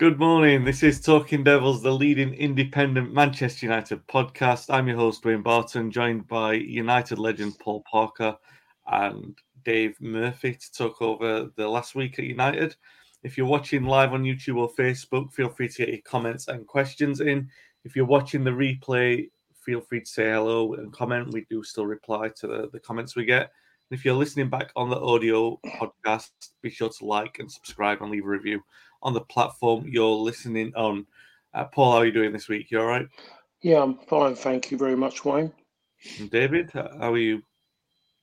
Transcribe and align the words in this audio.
Good 0.00 0.18
morning. 0.18 0.64
This 0.64 0.82
is 0.82 0.98
Talking 0.98 1.44
Devils, 1.44 1.82
the 1.82 1.92
leading 1.92 2.32
independent 2.32 3.12
Manchester 3.12 3.66
United 3.66 4.06
podcast. 4.06 4.72
I'm 4.72 4.88
your 4.88 4.96
host, 4.96 5.26
Wayne 5.26 5.42
Barton, 5.42 5.90
joined 5.90 6.26
by 6.26 6.54
United 6.54 7.18
legend 7.18 7.58
Paul 7.58 7.82
Parker 7.82 8.34
and 8.90 9.36
Dave 9.62 10.00
Murphy 10.00 10.54
to 10.54 10.72
talk 10.72 11.02
over 11.02 11.50
the 11.54 11.68
last 11.68 11.94
week 11.94 12.18
at 12.18 12.24
United. 12.24 12.76
If 13.24 13.36
you're 13.36 13.46
watching 13.46 13.84
live 13.84 14.14
on 14.14 14.24
YouTube 14.24 14.56
or 14.56 14.72
Facebook, 14.72 15.34
feel 15.34 15.50
free 15.50 15.68
to 15.68 15.84
get 15.84 15.90
your 15.90 15.98
comments 16.02 16.48
and 16.48 16.66
questions 16.66 17.20
in. 17.20 17.50
If 17.84 17.94
you're 17.94 18.06
watching 18.06 18.42
the 18.42 18.52
replay, 18.52 19.28
feel 19.62 19.82
free 19.82 20.00
to 20.00 20.06
say 20.06 20.30
hello 20.30 20.72
and 20.76 20.90
comment. 20.94 21.34
We 21.34 21.44
do 21.50 21.62
still 21.62 21.84
reply 21.84 22.30
to 22.36 22.46
the, 22.46 22.70
the 22.72 22.80
comments 22.80 23.16
we 23.16 23.26
get. 23.26 23.50
And 23.90 23.98
if 23.98 24.06
you're 24.06 24.14
listening 24.14 24.48
back 24.48 24.70
on 24.76 24.88
the 24.88 24.98
audio 24.98 25.60
podcast, 25.78 26.30
be 26.62 26.70
sure 26.70 26.88
to 26.88 27.04
like 27.04 27.38
and 27.38 27.52
subscribe 27.52 28.00
and 28.00 28.10
leave 28.10 28.24
a 28.24 28.28
review 28.28 28.62
on 29.02 29.14
the 29.14 29.20
platform 29.20 29.86
you're 29.88 30.08
listening 30.08 30.72
on. 30.76 31.06
Uh, 31.54 31.64
Paul, 31.64 31.92
how 31.92 31.98
are 31.98 32.06
you 32.06 32.12
doing 32.12 32.32
this 32.32 32.48
week? 32.48 32.70
You 32.70 32.80
all 32.80 32.86
right? 32.86 33.08
Yeah, 33.62 33.82
I'm 33.82 33.98
fine. 33.98 34.34
Thank 34.34 34.70
you 34.70 34.78
very 34.78 34.96
much, 34.96 35.24
Wayne. 35.24 35.52
And 36.18 36.30
David, 36.30 36.70
how 36.72 37.12
are 37.12 37.18
you? 37.18 37.42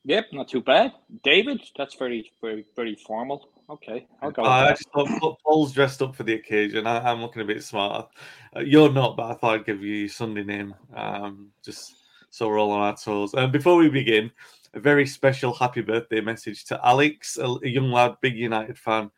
Yep, 0.05 0.25
not 0.31 0.48
too 0.48 0.61
bad. 0.61 0.94
David, 1.23 1.61
that's 1.78 1.95
very, 1.95 2.31
very, 2.42 2.66
very 2.75 2.95
formal. 2.95 3.50
Okay, 3.70 4.08
I'll 4.22 4.31
go. 4.31 4.44
I 4.45 4.70
just 4.70 4.89
thought 4.94 5.38
Paul's 5.45 5.73
dressed 5.73 6.02
up 6.02 6.16
for 6.16 6.23
the 6.23 6.36
occasion. 6.36 6.88
I, 6.88 7.11
am 7.11 7.22
looking 7.22 7.42
a 7.42 7.45
bit 7.45 7.61
smart. 7.61 8.09
Uh, 8.55 8.61
you're 8.61 8.92
not, 8.92 9.17
but 9.17 9.30
I 9.30 9.33
thought 9.33 9.55
I'd 9.55 9.66
give 9.66 9.83
you 9.83 9.94
your 9.94 10.09
Sunday 10.09 10.45
name, 10.45 10.73
um, 10.95 11.52
just 11.66 11.94
so 12.30 12.48
we're 12.48 12.59
all 12.59 12.72
on 12.72 12.80
our 12.80 12.95
toes. 12.95 13.33
And 13.33 13.44
um, 13.44 13.52
before 13.52 13.75
we 13.75 13.89
begin, 13.89 14.31
a 14.73 14.80
very 14.80 15.05
special 15.05 15.54
happy 15.54 15.82
birthday 15.82 16.21
message 16.21 16.64
to 16.66 16.80
Alex, 16.86 17.37
a, 17.37 17.45
a 17.45 17.67
young 17.67 17.92
lad, 17.92 18.16
big 18.21 18.37
United 18.37 18.77
fan 18.77 19.11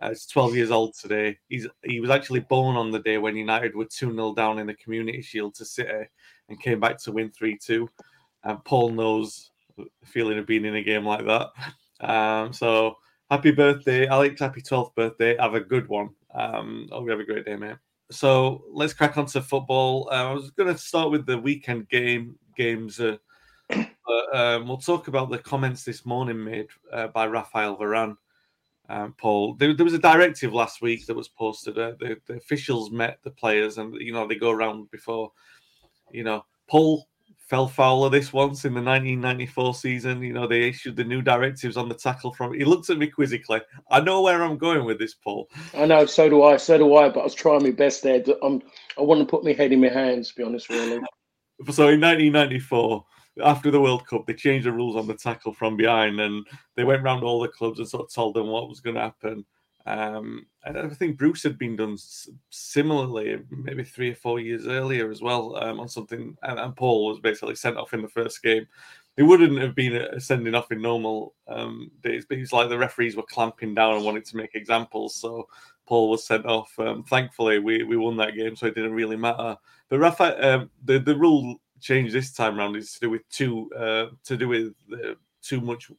uh, 0.00 0.08
he's 0.08 0.26
12 0.26 0.56
years 0.56 0.70
old 0.70 0.94
today. 0.94 1.38
He's 1.48 1.66
he 1.84 2.00
was 2.00 2.10
actually 2.10 2.40
born 2.40 2.76
on 2.76 2.90
the 2.90 2.98
day 2.98 3.18
when 3.18 3.36
United 3.36 3.74
were 3.74 3.84
2 3.84 4.12
0 4.12 4.34
down 4.34 4.58
in 4.58 4.66
the 4.66 4.74
Community 4.74 5.22
Shield 5.22 5.54
to 5.56 5.64
City 5.64 6.06
and 6.48 6.60
came 6.60 6.80
back 6.80 6.98
to 7.02 7.12
win 7.12 7.30
3 7.30 7.56
2. 7.58 7.88
And 8.44 8.64
Paul 8.64 8.90
knows 8.90 9.50
the 9.76 9.86
feeling 10.04 10.38
of 10.38 10.46
being 10.46 10.64
in 10.64 10.76
a 10.76 10.82
game 10.82 11.06
like 11.06 11.24
that. 11.26 11.50
Um, 12.00 12.52
so 12.52 12.96
happy 13.30 13.52
birthday, 13.52 14.06
Alex. 14.06 14.40
Happy 14.40 14.62
12th 14.62 14.94
birthday. 14.94 15.36
Have 15.38 15.54
a 15.54 15.60
good 15.60 15.88
one. 15.88 16.10
Um, 16.34 16.88
hope 16.90 17.04
you 17.04 17.10
have 17.10 17.20
a 17.20 17.24
great 17.24 17.46
day, 17.46 17.56
mate. 17.56 17.76
So 18.10 18.64
let's 18.70 18.92
crack 18.92 19.16
on 19.16 19.26
to 19.26 19.40
football. 19.40 20.08
Uh, 20.10 20.30
I 20.30 20.32
was 20.32 20.50
going 20.50 20.72
to 20.72 20.78
start 20.78 21.10
with 21.10 21.24
the 21.24 21.38
weekend 21.38 21.88
game 21.88 22.36
games. 22.56 23.00
Uh, 23.00 23.16
but, 23.68 24.36
um, 24.36 24.68
we'll 24.68 24.76
talk 24.76 25.08
about 25.08 25.30
the 25.30 25.38
comments 25.38 25.84
this 25.84 26.04
morning 26.04 26.44
made 26.44 26.66
uh, 26.92 27.06
by 27.08 27.26
Rafael 27.26 27.76
Varane 27.76 28.16
um, 28.88 29.14
Paul. 29.16 29.54
There, 29.54 29.74
there, 29.74 29.84
was 29.84 29.94
a 29.94 29.98
directive 29.98 30.52
last 30.52 30.82
week 30.82 31.06
that 31.06 31.14
was 31.14 31.28
posted. 31.28 31.78
Uh, 31.78 31.92
the, 31.98 32.16
the, 32.26 32.34
officials 32.34 32.90
met 32.90 33.18
the 33.22 33.30
players, 33.30 33.78
and 33.78 33.94
you 34.00 34.12
know 34.12 34.26
they 34.26 34.34
go 34.34 34.50
around 34.50 34.90
before. 34.90 35.32
You 36.10 36.24
know, 36.24 36.44
Paul 36.68 37.06
fell 37.38 37.66
foul 37.68 38.04
of 38.04 38.12
this 38.12 38.32
once 38.32 38.64
in 38.64 38.72
the 38.72 38.80
1994 38.80 39.74
season. 39.74 40.22
You 40.22 40.32
know, 40.32 40.46
they 40.46 40.68
issued 40.68 40.96
the 40.96 41.04
new 41.04 41.22
directives 41.22 41.76
on 41.76 41.88
the 41.88 41.94
tackle 41.94 42.32
from. 42.32 42.52
He 42.54 42.64
looked 42.64 42.90
at 42.90 42.98
me 42.98 43.06
quizzically. 43.06 43.60
I 43.90 44.00
know 44.00 44.22
where 44.22 44.42
I'm 44.42 44.58
going 44.58 44.84
with 44.84 44.98
this, 44.98 45.14
Paul. 45.14 45.48
I 45.74 45.86
know, 45.86 46.06
so 46.06 46.28
do 46.28 46.42
I. 46.42 46.56
So 46.58 46.76
do 46.78 46.94
I. 46.96 47.08
But 47.08 47.20
I 47.20 47.24
was 47.24 47.34
trying 47.34 47.62
my 47.62 47.70
best 47.70 48.02
there. 48.02 48.22
I'm, 48.42 48.62
I 48.98 49.02
want 49.02 49.20
to 49.20 49.26
put 49.26 49.44
my 49.44 49.52
head 49.52 49.72
in 49.72 49.80
my 49.80 49.88
hands. 49.88 50.28
To 50.30 50.34
be 50.36 50.42
honest, 50.42 50.68
really. 50.68 51.00
So 51.70 51.88
in 51.88 52.00
1994 52.00 53.04
after 53.42 53.70
the 53.70 53.80
World 53.80 54.06
Cup, 54.06 54.26
they 54.26 54.34
changed 54.34 54.66
the 54.66 54.72
rules 54.72 54.96
on 54.96 55.06
the 55.06 55.14
tackle 55.14 55.52
from 55.52 55.76
behind, 55.76 56.20
and 56.20 56.46
they 56.76 56.84
went 56.84 57.02
around 57.02 57.22
all 57.22 57.40
the 57.40 57.48
clubs 57.48 57.78
and 57.78 57.88
sort 57.88 58.04
of 58.04 58.12
told 58.12 58.34
them 58.34 58.48
what 58.48 58.68
was 58.68 58.80
going 58.80 58.94
to 58.94 59.02
happen. 59.02 59.44
Um, 59.86 60.46
and 60.64 60.78
I 60.78 60.88
think 60.88 61.18
Bruce 61.18 61.42
had 61.42 61.58
been 61.58 61.76
done 61.76 61.98
similarly, 62.50 63.38
maybe 63.50 63.84
three 63.84 64.10
or 64.10 64.14
four 64.14 64.40
years 64.40 64.66
earlier 64.66 65.10
as 65.10 65.20
well, 65.20 65.62
um, 65.62 65.78
on 65.78 65.88
something. 65.88 66.36
And, 66.42 66.58
and, 66.58 66.74
Paul 66.74 67.06
was 67.06 67.20
basically 67.20 67.54
sent 67.54 67.76
off 67.76 67.92
in 67.92 68.00
the 68.00 68.08
first 68.08 68.42
game. 68.42 68.66
It 69.18 69.24
wouldn't 69.24 69.60
have 69.60 69.74
been 69.74 69.94
a 69.94 70.20
sending 70.20 70.54
off 70.54 70.72
in 70.72 70.80
normal 70.80 71.34
um, 71.48 71.90
days, 72.02 72.24
but 72.26 72.38
it's 72.38 72.52
like 72.52 72.68
the 72.70 72.78
referees 72.78 73.14
were 73.14 73.24
clamping 73.24 73.74
down 73.74 73.94
and 73.94 74.04
wanted 74.04 74.24
to 74.26 74.36
make 74.36 74.54
examples. 74.54 75.16
So 75.16 75.48
Paul 75.86 76.08
was 76.08 76.26
sent 76.26 76.46
off. 76.46 76.72
Um, 76.78 77.04
thankfully, 77.04 77.58
we, 77.58 77.84
we 77.84 77.96
won 77.98 78.16
that 78.16 78.34
game, 78.34 78.56
so 78.56 78.66
it 78.66 78.74
didn't 78.74 78.94
really 78.94 79.16
matter. 79.16 79.56
But 79.90 79.98
Rafa, 79.98 80.54
um, 80.54 80.70
the 80.82 80.98
the 80.98 81.16
rule 81.16 81.60
change 81.84 82.12
this 82.12 82.32
time 82.32 82.58
around 82.58 82.76
is 82.76 82.94
to 82.94 83.00
do 83.00 83.10
with 83.10 83.28
too 83.28 83.70
uh, 83.78 84.06
to 84.24 84.36
do 84.36 84.48
with 84.48 84.74
uh, 84.92 85.14
too 85.42 85.60
much 85.60 85.90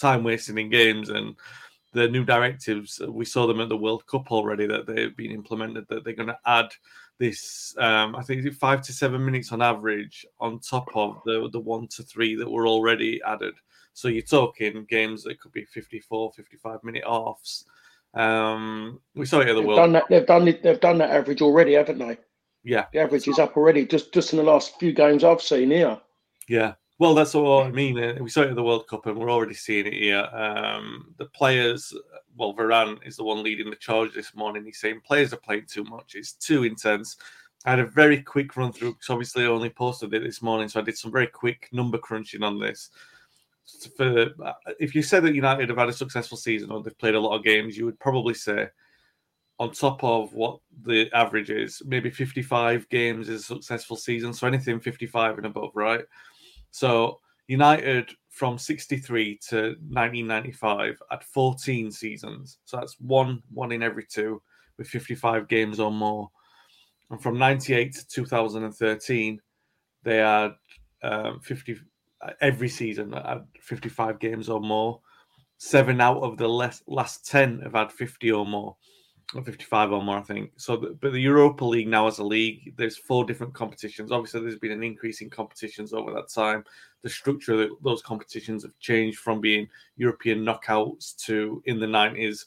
time 0.00 0.22
wasting 0.22 0.58
in 0.58 0.70
games 0.70 1.08
and 1.10 1.34
the 1.92 2.08
new 2.08 2.24
directives. 2.24 3.00
Uh, 3.02 3.10
we 3.10 3.24
saw 3.24 3.46
them 3.46 3.60
at 3.60 3.68
the 3.68 3.76
World 3.76 4.06
Cup 4.06 4.30
already 4.30 4.66
that 4.66 4.86
they've 4.86 5.16
been 5.16 5.32
implemented. 5.32 5.86
That 5.88 6.04
they're 6.04 6.14
going 6.14 6.28
to 6.28 6.38
add 6.46 6.68
this, 7.18 7.74
um, 7.78 8.14
I 8.14 8.22
think, 8.22 8.50
five 8.54 8.80
to 8.82 8.92
seven 8.92 9.24
minutes 9.24 9.50
on 9.52 9.60
average 9.60 10.24
on 10.38 10.60
top 10.60 10.88
of 10.94 11.20
the 11.26 11.48
the 11.52 11.60
one 11.60 11.88
to 11.88 12.04
three 12.04 12.36
that 12.36 12.50
were 12.50 12.68
already 12.68 13.20
added. 13.26 13.54
So 13.92 14.08
you're 14.08 14.22
talking 14.22 14.86
games 14.88 15.22
that 15.24 15.40
could 15.40 15.52
be 15.52 15.64
54, 15.64 16.32
55 16.32 16.82
minute 16.84 17.04
offs. 17.04 17.64
Um, 18.12 19.00
we 19.14 19.26
saw 19.26 19.40
it 19.40 19.48
at 19.48 19.54
the 19.54 19.60
they've 19.60 19.66
World. 19.66 19.78
Done 19.78 19.92
that, 19.92 20.04
they've 20.08 20.26
done 20.26 20.48
it. 20.48 20.62
They've 20.62 20.80
done 20.80 20.98
that 20.98 21.10
average 21.10 21.42
already, 21.42 21.74
haven't 21.74 21.98
they? 21.98 22.18
Yeah, 22.64 22.86
the 22.92 23.00
average 23.00 23.28
is 23.28 23.38
up 23.38 23.56
already. 23.56 23.86
Just 23.86 24.12
just 24.12 24.32
in 24.32 24.38
the 24.38 24.42
last 24.42 24.78
few 24.80 24.92
games 24.92 25.22
I've 25.22 25.42
seen 25.42 25.70
here. 25.70 26.00
Yeah, 26.48 26.74
well, 26.98 27.14
that's 27.14 27.34
what 27.34 27.66
I 27.66 27.70
mean. 27.70 27.98
Uh, 27.98 28.14
we 28.20 28.30
saw 28.30 28.42
it 28.42 28.50
at 28.50 28.54
the 28.54 28.62
World 28.62 28.86
Cup, 28.86 29.06
and 29.06 29.18
we're 29.18 29.30
already 29.30 29.54
seeing 29.54 29.86
it 29.86 29.94
here. 29.94 30.28
Um, 30.32 31.12
the 31.18 31.26
players, 31.26 31.92
well, 32.36 32.54
Varane 32.54 33.04
is 33.04 33.16
the 33.16 33.24
one 33.24 33.42
leading 33.42 33.68
the 33.68 33.76
charge 33.76 34.14
this 34.14 34.34
morning. 34.34 34.64
He's 34.64 34.78
saying 34.78 35.00
players 35.04 35.32
are 35.32 35.38
playing 35.38 35.66
too 35.66 35.84
much. 35.84 36.14
It's 36.14 36.32
too 36.32 36.62
intense. 36.62 37.16
I 37.64 37.70
had 37.70 37.80
a 37.80 37.86
very 37.86 38.22
quick 38.22 38.56
run 38.56 38.72
through 38.72 38.92
because 38.92 39.10
obviously 39.10 39.42
I 39.42 39.48
only 39.48 39.70
posted 39.70 40.14
it 40.14 40.22
this 40.22 40.40
morning, 40.40 40.68
so 40.68 40.80
I 40.80 40.84
did 40.84 40.96
some 40.96 41.10
very 41.10 41.26
quick 41.26 41.68
number 41.72 41.98
crunching 41.98 42.42
on 42.44 42.60
this. 42.60 42.90
For 43.96 44.30
uh, 44.44 44.52
if 44.78 44.94
you 44.94 45.02
said 45.02 45.24
that 45.24 45.34
United 45.34 45.70
have 45.70 45.78
had 45.78 45.88
a 45.88 45.92
successful 45.92 46.36
season 46.36 46.70
or 46.70 46.82
they've 46.82 46.96
played 46.98 47.14
a 47.16 47.20
lot 47.20 47.36
of 47.36 47.42
games, 47.42 47.76
you 47.76 47.86
would 47.86 47.98
probably 47.98 48.34
say 48.34 48.68
on 49.58 49.70
top 49.70 50.02
of 50.02 50.32
what 50.32 50.58
the 50.82 51.08
average 51.12 51.50
is, 51.50 51.80
maybe 51.86 52.10
55 52.10 52.88
games 52.88 53.28
is 53.28 53.42
a 53.42 53.44
successful 53.44 53.96
season. 53.96 54.32
So 54.32 54.46
anything 54.46 54.80
55 54.80 55.38
and 55.38 55.46
above, 55.46 55.70
right? 55.74 56.04
So 56.70 57.20
United 57.46 58.10
from 58.30 58.58
63 58.58 59.38
to 59.48 59.56
1995 59.56 61.00
at 61.12 61.24
14 61.24 61.90
seasons. 61.90 62.58
So 62.64 62.78
that's 62.78 62.98
one 63.00 63.42
one 63.52 63.70
in 63.70 63.82
every 63.82 64.06
two 64.06 64.42
with 64.76 64.88
55 64.88 65.46
games 65.46 65.78
or 65.78 65.92
more. 65.92 66.30
And 67.10 67.22
from 67.22 67.38
98 67.38 67.92
to 67.94 68.06
2013, 68.08 69.40
they 70.02 70.16
had 70.16 70.54
um, 71.02 71.38
50 71.40 71.76
every 72.40 72.68
season 72.68 73.12
had 73.12 73.44
55 73.60 74.18
games 74.18 74.48
or 74.48 74.60
more. 74.60 75.00
Seven 75.58 76.00
out 76.00 76.22
of 76.22 76.36
the 76.36 76.48
last, 76.48 76.82
last 76.88 77.26
10 77.26 77.60
have 77.60 77.74
had 77.74 77.92
50 77.92 78.32
or 78.32 78.46
more. 78.46 78.76
55 79.32 79.92
or 79.92 80.02
more, 80.02 80.18
I 80.18 80.22
think. 80.22 80.52
So, 80.56 80.76
but 80.76 81.12
the 81.12 81.20
Europa 81.20 81.64
League 81.64 81.88
now 81.88 82.06
as 82.06 82.18
a 82.18 82.24
league, 82.24 82.74
there's 82.76 82.96
four 82.96 83.24
different 83.24 83.54
competitions. 83.54 84.12
Obviously, 84.12 84.40
there's 84.40 84.58
been 84.58 84.72
an 84.72 84.84
increase 84.84 85.20
in 85.20 85.30
competitions 85.30 85.92
over 85.92 86.12
that 86.12 86.28
time. 86.28 86.64
The 87.02 87.10
structure 87.10 87.62
of 87.62 87.70
those 87.82 88.02
competitions 88.02 88.62
have 88.62 88.78
changed 88.78 89.18
from 89.18 89.40
being 89.40 89.68
European 89.96 90.44
knockouts 90.44 91.16
to 91.24 91.62
in 91.66 91.80
the 91.80 91.86
90s, 91.86 92.44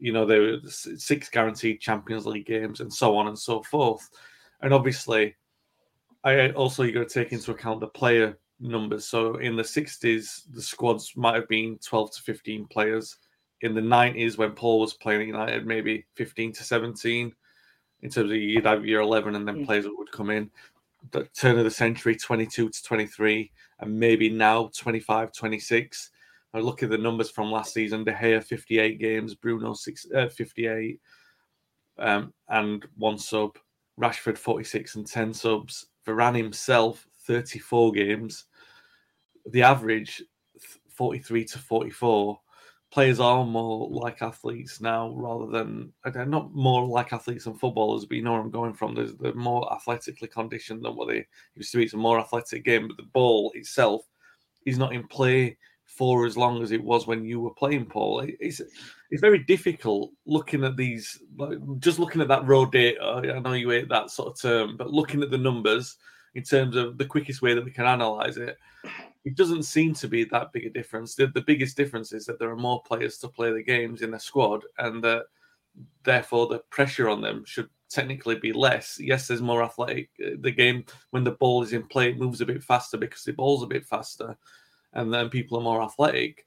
you 0.00 0.12
know, 0.12 0.24
there 0.24 0.40
were 0.40 0.58
six 0.66 1.28
guaranteed 1.28 1.80
Champions 1.80 2.26
League 2.26 2.46
games 2.46 2.80
and 2.80 2.92
so 2.92 3.16
on 3.16 3.28
and 3.28 3.38
so 3.38 3.62
forth. 3.62 4.08
And 4.62 4.72
obviously, 4.72 5.36
I 6.24 6.50
also 6.50 6.82
you 6.82 6.92
got 6.92 7.08
to 7.08 7.14
take 7.22 7.32
into 7.32 7.52
account 7.52 7.80
the 7.80 7.86
player 7.86 8.38
numbers. 8.58 9.06
So 9.06 9.36
in 9.36 9.56
the 9.56 9.62
60s, 9.62 10.44
the 10.52 10.62
squads 10.62 11.16
might 11.16 11.34
have 11.34 11.48
been 11.48 11.78
12 11.78 12.12
to 12.12 12.22
15 12.22 12.66
players 12.66 13.16
in 13.62 13.74
the 13.74 13.80
90s 13.80 14.38
when 14.38 14.52
Paul 14.52 14.80
was 14.80 14.94
playing 14.94 15.22
at 15.22 15.26
United, 15.26 15.66
maybe 15.66 16.06
15 16.14 16.52
to 16.54 16.64
17 16.64 17.32
in 18.02 18.10
terms 18.10 18.30
of 18.30 18.36
you'd 18.36 18.64
have 18.64 18.86
year 18.86 19.00
11 19.00 19.34
and 19.34 19.46
then 19.46 19.56
mm. 19.56 19.66
players 19.66 19.86
would 19.86 20.12
come 20.12 20.30
in. 20.30 20.50
The 21.12 21.24
turn 21.36 21.58
of 21.58 21.64
the 21.64 21.70
century, 21.70 22.16
22 22.16 22.68
to 22.68 22.82
23, 22.82 23.50
and 23.80 23.98
maybe 23.98 24.28
now 24.28 24.70
25, 24.76 25.32
26. 25.32 26.10
I 26.52 26.58
look 26.58 26.82
at 26.82 26.90
the 26.90 26.98
numbers 26.98 27.30
from 27.30 27.50
last 27.50 27.72
season 27.72 28.04
De 28.04 28.12
Gea 28.12 28.42
58 28.42 28.98
games, 28.98 29.34
Bruno 29.34 29.72
six, 29.72 30.06
uh, 30.14 30.28
58, 30.28 31.00
um, 31.98 32.32
and 32.48 32.84
one 32.96 33.18
sub, 33.18 33.56
Rashford 33.98 34.36
46 34.36 34.96
and 34.96 35.06
10 35.06 35.32
subs, 35.32 35.86
Varane 36.06 36.36
himself 36.36 37.06
34 37.26 37.92
games. 37.92 38.46
The 39.46 39.62
average 39.62 40.22
43 40.88 41.44
to 41.46 41.58
44 41.58 42.40
players 42.90 43.20
are 43.20 43.44
more 43.44 43.88
like 43.88 44.20
athletes 44.20 44.80
now 44.80 45.10
rather 45.14 45.46
than 45.46 45.92
they're 46.12 46.26
not 46.26 46.52
more 46.52 46.86
like 46.86 47.12
athletes 47.12 47.46
and 47.46 47.58
footballers, 47.58 48.04
but 48.04 48.16
you 48.16 48.22
know 48.22 48.32
where 48.32 48.40
I'm 48.40 48.50
going 48.50 48.74
from. 48.74 48.94
They're, 48.94 49.06
they're 49.20 49.34
more 49.34 49.72
athletically 49.72 50.28
conditioned 50.28 50.84
than 50.84 50.96
what 50.96 51.08
they 51.08 51.26
used 51.54 51.70
to 51.72 51.78
be. 51.78 51.84
It's 51.84 51.94
a 51.94 51.98
more 51.98 52.18
athletic 52.18 52.64
game, 52.64 52.88
but 52.88 52.96
the 52.96 53.04
ball 53.04 53.52
itself 53.54 54.02
is 54.66 54.76
not 54.76 54.92
in 54.92 55.06
play 55.06 55.56
for 55.84 56.26
as 56.26 56.36
long 56.36 56.62
as 56.62 56.72
it 56.72 56.82
was 56.82 57.06
when 57.06 57.24
you 57.24 57.40
were 57.40 57.54
playing, 57.54 57.86
Paul. 57.86 58.20
It's 58.40 58.60
it's 59.10 59.20
very 59.20 59.40
difficult 59.40 60.12
looking 60.26 60.64
at 60.64 60.76
these, 60.76 61.20
just 61.78 61.98
looking 61.98 62.20
at 62.20 62.28
that 62.28 62.46
raw 62.46 62.64
data. 62.64 63.02
I 63.02 63.38
know 63.40 63.54
you 63.54 63.70
hate 63.70 63.88
that 63.88 64.10
sort 64.10 64.28
of 64.28 64.40
term, 64.40 64.76
but 64.76 64.92
looking 64.92 65.22
at 65.22 65.30
the 65.30 65.38
numbers 65.38 65.96
in 66.34 66.44
terms 66.44 66.76
of 66.76 66.96
the 66.96 67.04
quickest 67.04 67.42
way 67.42 67.54
that 67.54 67.64
we 67.64 67.72
can 67.72 67.86
analyze 67.86 68.36
it 68.36 68.56
it 69.24 69.36
doesn't 69.36 69.64
seem 69.64 69.94
to 69.94 70.08
be 70.08 70.24
that 70.24 70.52
big 70.52 70.66
a 70.66 70.70
difference. 70.70 71.14
The, 71.14 71.26
the 71.26 71.42
biggest 71.42 71.76
difference 71.76 72.12
is 72.12 72.24
that 72.26 72.38
there 72.38 72.50
are 72.50 72.56
more 72.56 72.82
players 72.82 73.18
to 73.18 73.28
play 73.28 73.52
the 73.52 73.62
games 73.62 74.02
in 74.02 74.10
the 74.10 74.18
squad, 74.18 74.64
and 74.78 75.02
that 75.04 75.24
therefore 76.04 76.46
the 76.46 76.60
pressure 76.70 77.08
on 77.08 77.20
them 77.20 77.44
should 77.44 77.68
technically 77.90 78.36
be 78.36 78.52
less. 78.52 78.98
Yes, 78.98 79.28
there's 79.28 79.42
more 79.42 79.62
athletic. 79.62 80.10
Uh, 80.24 80.30
the 80.40 80.50
game 80.50 80.84
when 81.10 81.24
the 81.24 81.32
ball 81.32 81.62
is 81.62 81.72
in 81.72 81.82
play, 81.82 82.10
it 82.10 82.18
moves 82.18 82.40
a 82.40 82.46
bit 82.46 82.62
faster 82.62 82.96
because 82.96 83.24
the 83.24 83.32
ball's 83.32 83.62
a 83.62 83.66
bit 83.66 83.84
faster, 83.84 84.36
and 84.94 85.12
then 85.12 85.28
people 85.28 85.58
are 85.58 85.62
more 85.62 85.82
athletic. 85.82 86.46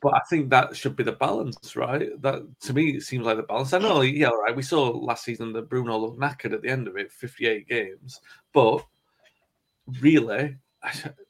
But 0.00 0.14
I 0.14 0.20
think 0.30 0.48
that 0.50 0.76
should 0.76 0.94
be 0.94 1.02
the 1.02 1.12
balance, 1.12 1.74
right? 1.74 2.10
That 2.22 2.42
to 2.60 2.72
me 2.72 2.96
it 2.96 3.02
seems 3.02 3.26
like 3.26 3.36
the 3.36 3.42
balance. 3.42 3.72
I 3.72 3.78
know, 3.78 4.00
yeah, 4.00 4.28
right. 4.28 4.54
We 4.54 4.62
saw 4.62 4.90
last 4.90 5.24
season 5.24 5.52
that 5.52 5.68
Bruno 5.68 5.98
looked 5.98 6.20
knackered 6.20 6.54
at 6.54 6.62
the 6.62 6.68
end 6.68 6.86
of 6.88 6.96
it, 6.96 7.10
58 7.12 7.68
games, 7.68 8.20
but 8.52 8.86
really, 10.00 10.56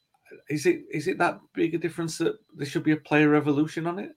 is 0.49 0.65
it 0.65 0.83
is 0.91 1.07
it 1.07 1.17
that 1.17 1.39
big 1.53 1.75
a 1.75 1.77
difference 1.77 2.17
that 2.17 2.37
there 2.55 2.67
should 2.67 2.83
be 2.83 2.93
a 2.93 2.97
player 2.97 3.29
revolution 3.29 3.87
on 3.87 3.99
it? 3.99 4.11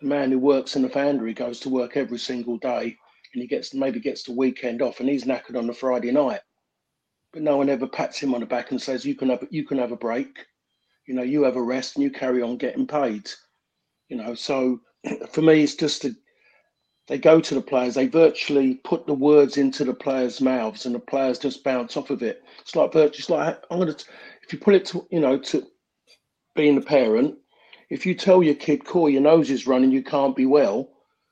The 0.00 0.06
man 0.06 0.30
who 0.30 0.38
works 0.38 0.76
in 0.76 0.82
the 0.82 0.88
foundry 0.88 1.34
goes 1.34 1.60
to 1.60 1.68
work 1.68 1.96
every 1.96 2.18
single 2.18 2.58
day, 2.58 2.96
and 3.32 3.42
he 3.42 3.46
gets 3.46 3.74
maybe 3.74 4.00
gets 4.00 4.22
the 4.24 4.32
weekend 4.32 4.82
off, 4.82 5.00
and 5.00 5.08
he's 5.08 5.24
knackered 5.24 5.56
on 5.56 5.66
the 5.66 5.74
Friday 5.74 6.10
night. 6.10 6.40
But 7.32 7.42
no 7.42 7.56
one 7.56 7.68
ever 7.68 7.86
pats 7.86 8.18
him 8.18 8.34
on 8.34 8.40
the 8.40 8.46
back 8.46 8.70
and 8.70 8.80
says, 8.80 9.04
"You 9.04 9.14
can 9.14 9.30
have 9.30 9.46
you 9.50 9.64
can 9.64 9.78
have 9.78 9.92
a 9.92 9.96
break." 9.96 10.46
You 11.06 11.14
know, 11.14 11.22
you 11.22 11.42
have 11.42 11.56
a 11.56 11.62
rest 11.62 11.96
and 11.96 12.04
you 12.04 12.10
carry 12.10 12.40
on 12.40 12.56
getting 12.56 12.86
paid. 12.86 13.28
You 14.08 14.16
know, 14.16 14.34
so 14.34 14.80
for 15.30 15.42
me, 15.42 15.62
it's 15.62 15.74
just 15.74 16.04
a, 16.04 16.14
they 17.08 17.18
go 17.18 17.40
to 17.40 17.54
the 17.54 17.60
players, 17.60 17.94
they 17.94 18.06
virtually 18.06 18.74
put 18.84 19.06
the 19.06 19.14
words 19.14 19.56
into 19.56 19.84
the 19.84 19.92
players' 19.92 20.40
mouths, 20.40 20.86
and 20.86 20.94
the 20.94 21.00
players 21.00 21.38
just 21.38 21.64
bounce 21.64 21.96
off 21.96 22.10
of 22.10 22.22
it. 22.22 22.42
It's 22.60 22.76
like 22.76 22.92
virtually, 22.92 23.18
it's 23.18 23.30
like 23.30 23.62
I'm 23.70 23.80
gonna 23.80 23.96
if 24.50 24.54
you 24.54 24.58
put 24.58 24.74
it 24.74 24.84
to 24.84 25.06
you 25.12 25.20
know 25.20 25.38
to 25.38 25.64
being 26.56 26.76
a 26.76 26.80
parent, 26.80 27.38
if 27.88 28.04
you 28.04 28.16
tell 28.16 28.42
your 28.42 28.56
kid, 28.56 28.84
"Call 28.84 29.08
your 29.08 29.20
nose 29.20 29.48
is 29.48 29.68
running, 29.68 29.92
you 29.92 30.02
can't 30.02 30.34
be 30.34 30.44
well," 30.44 30.90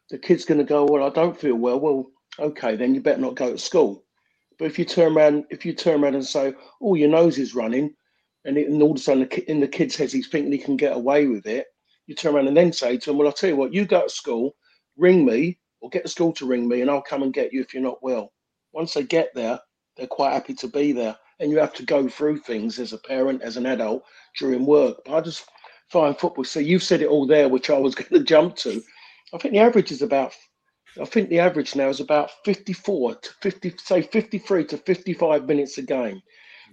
the 0.09 0.19
kid's 0.19 0.45
going 0.45 0.59
to 0.59 0.65
go, 0.65 0.85
"Well, 0.85 1.03
I 1.03 1.11
don't 1.11 1.37
feel 1.37 1.57
well." 1.57 1.81
Well, 1.81 2.13
okay, 2.39 2.77
then 2.77 2.95
you 2.95 3.01
better 3.01 3.21
not 3.21 3.35
go 3.35 3.51
to 3.51 3.59
school. 3.59 4.05
But 4.57 4.67
if 4.67 4.79
you 4.79 4.85
turn 4.85 5.17
around, 5.17 5.47
if 5.51 5.67
you 5.67 5.73
turn 5.73 6.05
around 6.05 6.15
and 6.15 6.25
say, 6.25 6.55
"Oh, 6.81 6.95
your 6.95 7.09
nose 7.09 7.41
is 7.41 7.57
running," 7.57 7.93
and, 8.45 8.57
it, 8.57 8.69
and 8.69 8.81
all 8.81 8.93
of 8.93 8.99
a 8.99 9.01
sudden 9.01 9.29
in 9.49 9.59
the 9.59 9.67
kid's 9.67 9.97
head 9.97 10.13
he's 10.13 10.29
thinking 10.29 10.53
he 10.53 10.59
can 10.59 10.77
get 10.77 10.97
away 10.97 11.27
with 11.27 11.49
it, 11.49 11.67
you 12.07 12.15
turn 12.15 12.37
around 12.37 12.47
and 12.47 12.57
then 12.57 12.73
say 12.73 12.99
to 12.99 13.11
him, 13.11 13.19
"Well, 13.19 13.27
I'll 13.27 13.33
tell 13.35 13.51
you 13.51 13.57
what, 13.57 13.75
you 13.75 13.85
go 13.85 14.03
to 14.05 14.09
school, 14.09 14.55
ring 14.97 15.25
me, 15.25 15.59
or 15.81 15.91
get 15.91 16.05
the 16.05 16.09
school 16.09 16.33
to 16.35 16.47
ring 16.47 16.69
me, 16.69 16.83
and 16.83 16.91
I'll 16.91 17.03
come 17.03 17.25
and 17.25 17.35
get 17.35 17.53
you 17.53 17.63
if 17.63 17.75
you're 17.75 17.83
not 17.83 18.01
well." 18.01 18.33
Once 18.73 18.95
they 18.95 19.03
get 19.03 19.35
there, 19.35 19.59
they're 19.97 20.07
quite 20.07 20.35
happy 20.35 20.55
to 20.55 20.69
be 20.69 20.93
there 20.93 21.19
and 21.41 21.51
you 21.51 21.59
have 21.59 21.75
to 21.75 21.85
go 21.85 22.09
through 22.09 22.39
things 22.39 22.79
as 22.79 22.93
a 22.93 22.99
parent, 22.99 23.43
as 23.43 23.57
an 23.57 23.67
adult 23.67 24.05
during 24.39 24.67
work. 24.67 24.99
But 25.05 25.15
I 25.15 25.21
just 25.21 25.49
find 25.91 26.19
football. 26.19 26.45
So 26.45 26.61
you've 26.61 26.83
said 26.83 27.01
it 27.01 27.09
all 27.09 27.27
there, 27.27 27.49
which 27.49 27.71
I 27.71 27.79
was 27.79 27.95
going 27.95 28.11
to 28.11 28.25
jump 28.25 28.57
to. 28.57 28.83
I 29.35 29.39
think 29.39 29.53
the 29.53 29.61
average 29.61 29.93
is 29.93 30.03
about. 30.03 30.35
I 31.01 31.05
think 31.05 31.29
the 31.29 31.39
average 31.39 31.77
now 31.77 31.89
is 31.89 32.01
about 32.01 32.31
54 32.45 33.17
to 33.17 33.31
50, 33.43 33.75
say 33.79 34.03
53 34.03 34.65
to 34.65 34.79
55 34.79 35.45
minutes 35.45 35.79
a 35.79 35.83
game. 35.83 36.21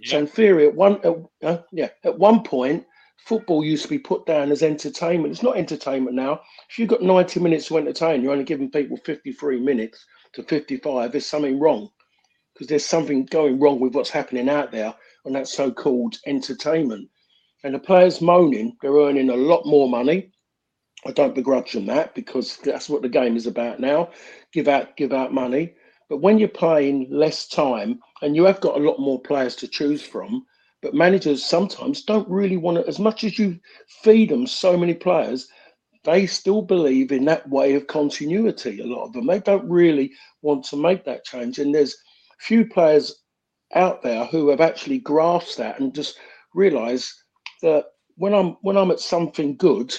Yeah. 0.00 0.10
So 0.10 0.18
in 0.18 0.26
theory, 0.26 0.66
at 0.66 0.74
one, 0.74 0.98
at, 1.04 1.14
uh, 1.46 1.62
yeah, 1.70 1.90
at 2.02 2.18
one 2.18 2.42
point, 2.42 2.84
football 3.18 3.62
used 3.62 3.84
to 3.84 3.88
be 3.88 3.98
put 3.98 4.26
down 4.26 4.50
as 4.50 4.62
entertainment. 4.62 5.32
It's 5.32 5.42
not 5.42 5.56
entertainment 5.56 6.16
now. 6.16 6.40
If 6.68 6.78
you've 6.78 6.88
got 6.88 7.02
90 7.02 7.40
minutes 7.40 7.68
to 7.68 7.76
entertain, 7.76 8.22
you're 8.22 8.32
only 8.32 8.44
giving 8.44 8.70
people 8.70 8.96
53 8.96 9.60
minutes 9.60 10.04
to 10.32 10.42
55. 10.42 11.12
There's 11.12 11.26
something 11.26 11.60
wrong 11.60 11.90
because 12.56 12.68
there's 12.68 12.86
something 12.86 13.26
going 13.26 13.60
wrong 13.60 13.78
with 13.80 13.94
what's 13.94 14.08
happening 14.08 14.48
out 14.48 14.72
there 14.72 14.94
on 15.26 15.32
that 15.34 15.46
so-called 15.46 16.16
entertainment. 16.26 17.06
And 17.64 17.74
the 17.74 17.78
players 17.78 18.22
moaning, 18.22 18.76
they're 18.80 18.94
earning 18.96 19.28
a 19.28 19.36
lot 19.36 19.66
more 19.66 19.90
money. 19.90 20.32
I 21.04 21.10
don't 21.12 21.34
begrudge 21.34 21.72
them 21.72 21.84
that 21.86 22.14
because 22.14 22.56
that's 22.58 22.88
what 22.88 23.02
the 23.02 23.10
game 23.10 23.36
is 23.36 23.46
about 23.46 23.78
now. 23.78 24.08
Give 24.54 24.68
out, 24.68 24.96
give 24.96 25.12
out 25.12 25.34
money. 25.34 25.74
But 26.08 26.22
when 26.22 26.38
you're 26.38 26.48
playing 26.48 27.08
less 27.10 27.46
time 27.46 28.00
and 28.22 28.34
you 28.34 28.44
have 28.44 28.60
got 28.62 28.76
a 28.76 28.82
lot 28.82 28.98
more 28.98 29.20
players 29.20 29.54
to 29.56 29.68
choose 29.68 30.02
from, 30.02 30.46
but 30.80 30.94
managers 30.94 31.44
sometimes 31.44 32.04
don't 32.04 32.28
really 32.28 32.56
want 32.56 32.78
to, 32.78 32.86
as 32.86 32.98
much 32.98 33.22
as 33.24 33.38
you 33.38 33.58
feed 34.02 34.30
them 34.30 34.46
so 34.46 34.78
many 34.78 34.94
players, 34.94 35.48
they 36.04 36.26
still 36.26 36.62
believe 36.62 37.12
in 37.12 37.24
that 37.26 37.46
way 37.50 37.74
of 37.74 37.86
continuity. 37.88 38.80
A 38.80 38.86
lot 38.86 39.04
of 39.04 39.12
them, 39.12 39.26
they 39.26 39.40
don't 39.40 39.68
really 39.68 40.12
want 40.40 40.64
to 40.66 40.76
make 40.76 41.04
that 41.04 41.24
change. 41.24 41.58
And 41.58 41.74
there's 41.74 41.96
few 42.38 42.66
players 42.66 43.22
out 43.74 44.02
there 44.02 44.24
who 44.26 44.48
have 44.48 44.60
actually 44.60 44.98
grasped 44.98 45.56
that 45.58 45.80
and 45.80 45.94
just 45.94 46.18
realised 46.54 47.12
that 47.62 47.84
when 48.16 48.32
I'm 48.32 48.56
when 48.62 48.76
I'm 48.76 48.90
at 48.90 49.00
something 49.00 49.56
good, 49.56 49.94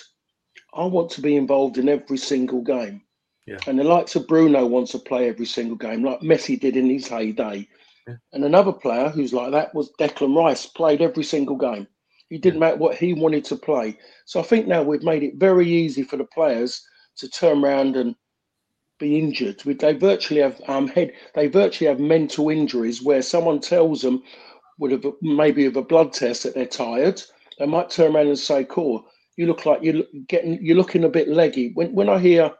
I 0.73 0.85
want 0.85 1.09
to 1.11 1.21
be 1.21 1.35
involved 1.35 1.77
in 1.77 1.89
every 1.89 2.17
single 2.17 2.61
game. 2.61 3.01
Yeah. 3.45 3.57
And 3.65 3.79
the 3.79 3.83
likes 3.83 4.15
of 4.15 4.27
Bruno 4.27 4.65
wants 4.65 4.91
to 4.91 4.99
play 4.99 5.29
every 5.29 5.45
single 5.45 5.77
game, 5.77 6.03
like 6.03 6.19
Messi 6.19 6.59
did 6.59 6.75
in 6.75 6.89
his 6.89 7.07
heyday. 7.07 7.67
Yeah. 8.07 8.15
And 8.33 8.43
another 8.43 8.73
player 8.73 9.09
who's 9.09 9.33
like 9.33 9.51
that 9.51 9.73
was 9.73 9.91
Declan 9.99 10.35
Rice, 10.35 10.65
played 10.65 11.01
every 11.01 11.23
single 11.23 11.55
game. 11.55 11.87
He 12.29 12.37
didn't 12.37 12.59
matter 12.59 12.75
what 12.75 12.97
he 12.97 13.13
wanted 13.13 13.45
to 13.45 13.55
play. 13.55 13.97
So 14.25 14.39
I 14.41 14.43
think 14.43 14.67
now 14.67 14.83
we've 14.83 15.03
made 15.03 15.23
it 15.23 15.35
very 15.35 15.67
easy 15.67 16.03
for 16.03 16.17
the 16.17 16.25
players 16.25 16.81
to 17.17 17.29
turn 17.29 17.63
around 17.63 17.95
and 17.95 18.15
be 18.99 19.19
injured. 19.19 19.61
They 19.65 19.93
virtually 19.93 20.41
have 20.41 20.61
um, 20.67 20.87
head. 20.87 21.13
They 21.35 21.47
virtually 21.47 21.87
have 21.87 21.99
mental 21.99 22.49
injuries 22.49 23.01
where 23.01 23.21
someone 23.21 23.59
tells 23.59 24.01
them, 24.01 24.23
would 24.79 24.91
have 24.91 25.05
maybe 25.21 25.65
of 25.65 25.75
a 25.75 25.81
blood 25.81 26.13
test 26.13 26.43
that 26.43 26.53
they're 26.53 26.65
tired. 26.65 27.21
They 27.59 27.65
might 27.65 27.89
turn 27.89 28.15
around 28.15 28.27
and 28.27 28.39
say, 28.39 28.63
"Cool, 28.63 29.05
you 29.35 29.47
look 29.47 29.65
like 29.65 29.81
you're 29.81 30.03
getting. 30.27 30.63
You're 30.63 30.77
looking 30.77 31.03
a 31.03 31.09
bit 31.09 31.27
leggy." 31.27 31.71
When 31.73 31.93
when 31.93 32.09
I 32.09 32.19
hear 32.19 32.51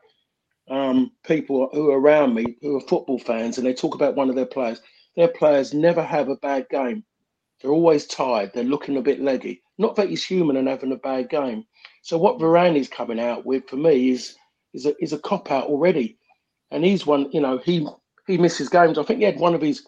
um, 0.69 1.11
people 1.25 1.69
who 1.73 1.91
are 1.91 1.99
around 1.99 2.33
me 2.33 2.57
who 2.61 2.75
are 2.77 2.81
football 2.81 3.19
fans 3.19 3.57
and 3.57 3.65
they 3.65 3.73
talk 3.73 3.95
about 3.95 4.15
one 4.15 4.29
of 4.29 4.35
their 4.35 4.45
players, 4.45 4.81
their 5.15 5.27
players 5.27 5.73
never 5.73 6.03
have 6.03 6.29
a 6.29 6.35
bad 6.37 6.67
game. 6.69 7.03
They're 7.61 7.71
always 7.71 8.05
tired. 8.05 8.51
They're 8.53 8.63
looking 8.63 8.97
a 8.97 9.01
bit 9.01 9.21
leggy. 9.21 9.61
Not 9.77 9.95
that 9.95 10.09
he's 10.09 10.25
human 10.25 10.57
and 10.57 10.67
having 10.67 10.91
a 10.91 10.97
bad 10.97 11.29
game. 11.29 11.65
So 12.01 12.17
what 12.17 12.39
Varane 12.39 12.77
is 12.77 12.87
coming 12.87 13.19
out 13.19 13.45
with 13.45 13.67
for 13.67 13.77
me 13.77 14.09
is 14.09 14.35
is 14.73 14.85
a 14.85 14.95
is 14.99 15.13
a 15.13 15.19
cop 15.19 15.51
out 15.51 15.65
already 15.65 16.17
and 16.71 16.83
he's 16.83 17.05
one. 17.05 17.31
You 17.31 17.41
know, 17.41 17.57
he 17.57 17.87
he 18.27 18.37
misses 18.37 18.69
games. 18.69 18.97
I 18.97 19.03
think 19.03 19.19
he 19.19 19.25
had 19.25 19.39
one 19.39 19.55
of 19.55 19.61
his 19.61 19.85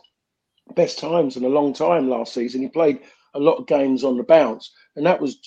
best 0.76 1.00
times 1.00 1.36
in 1.38 1.44
a 1.44 1.50
long 1.50 1.74
time 1.74 2.10
last 2.10 2.34
season. 2.34 2.62
He 2.62 2.68
played 2.68 3.02
a 3.34 3.40
lot 3.40 3.58
of 3.58 3.68
games 3.68 4.04
on 4.04 4.18
the 4.18 4.24
bounce, 4.24 4.72
and 4.96 5.06
that 5.06 5.22
was 5.22 5.40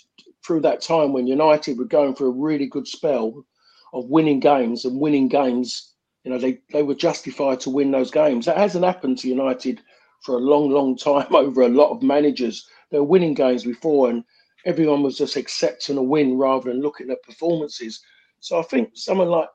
through 0.45 0.61
that 0.61 0.81
time 0.81 1.13
when 1.13 1.27
United 1.27 1.79
were 1.79 1.85
going 1.85 2.15
for 2.15 2.27
a 2.27 2.31
really 2.31 2.67
good 2.67 2.87
spell. 2.87 3.45
of 3.93 4.07
winning 4.09 4.41
games 4.41 4.85
and 4.85 4.99
winning 5.01 5.29
games. 5.29 5.95
You 6.25 6.31
know, 6.31 6.39
they, 6.39 6.61
they 6.73 6.83
were 6.83 6.95
justified 6.95 7.61
to 7.61 7.71
win 7.71 7.91
those 7.91 8.11
games. 8.11 8.47
That 8.47 8.57
hasn't 8.57 8.85
happened 8.85 9.19
to 9.19 9.29
United 9.29 9.81
for 10.25 10.37
a 10.37 10.41
long, 10.41 10.71
long 10.71 10.97
time 11.11 11.35
over 11.35 11.63
a 11.63 11.69
lot 11.69 11.91
of 11.91 12.03
managers. 12.03 12.67
They 12.91 12.99
were 12.99 13.05
winning 13.05 13.35
games 13.35 13.65
before, 13.65 14.09
and 14.11 14.25
everyone 14.65 15.03
was 15.03 15.19
just 15.19 15.37
accepting 15.37 15.99
a 15.99 16.03
win 16.03 16.39
rather 16.39 16.71
than 16.71 16.81
looking 16.83 17.11
at 17.11 17.23
performances. 17.23 18.01
So 18.41 18.59
I 18.59 18.63
think 18.63 18.91
someone 18.95 19.29
like 19.29 19.49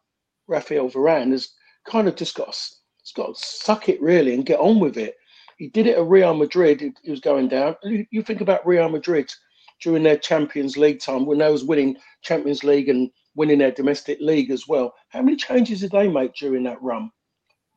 Rafael 0.48 0.90
Varane 0.90 1.32
has 1.32 1.50
kind 1.88 2.08
of 2.08 2.16
just 2.16 2.36
got 2.36 2.58
got 3.16 3.36
to 3.36 3.42
suck 3.42 3.90
it 3.90 4.02
really 4.02 4.34
and 4.34 4.46
get 4.46 4.60
on 4.60 4.80
with 4.80 4.98
it. 4.98 5.16
He 5.58 5.70
did 5.70 5.88
it 5.88 5.98
at 5.98 6.06
Real 6.06 6.36
Madrid. 6.36 6.82
He 7.04 7.10
was 7.10 7.20
going 7.20 7.48
down. 7.48 7.76
You 7.84 8.22
think 8.22 8.42
about 8.42 8.68
Real 8.68 8.90
Madrid 8.90 9.34
during 9.82 10.04
their 10.04 10.18
Champions 10.18 10.78
League 10.78 11.00
time 11.00 11.26
when 11.26 11.40
they 11.40 11.52
was 11.52 11.64
winning 11.64 11.98
Champions 12.22 12.64
League 12.64 12.90
and 12.90 13.10
winning 13.36 13.60
their 13.60 13.72
domestic 13.72 14.20
league 14.20 14.52
as 14.52 14.68
well. 14.68 14.94
How 15.10 15.22
many 15.22 15.38
changes 15.38 15.82
did 15.82 15.92
they 15.92 16.08
make 16.08 16.34
during 16.36 16.64
that 16.64 16.82
run? 16.82 17.10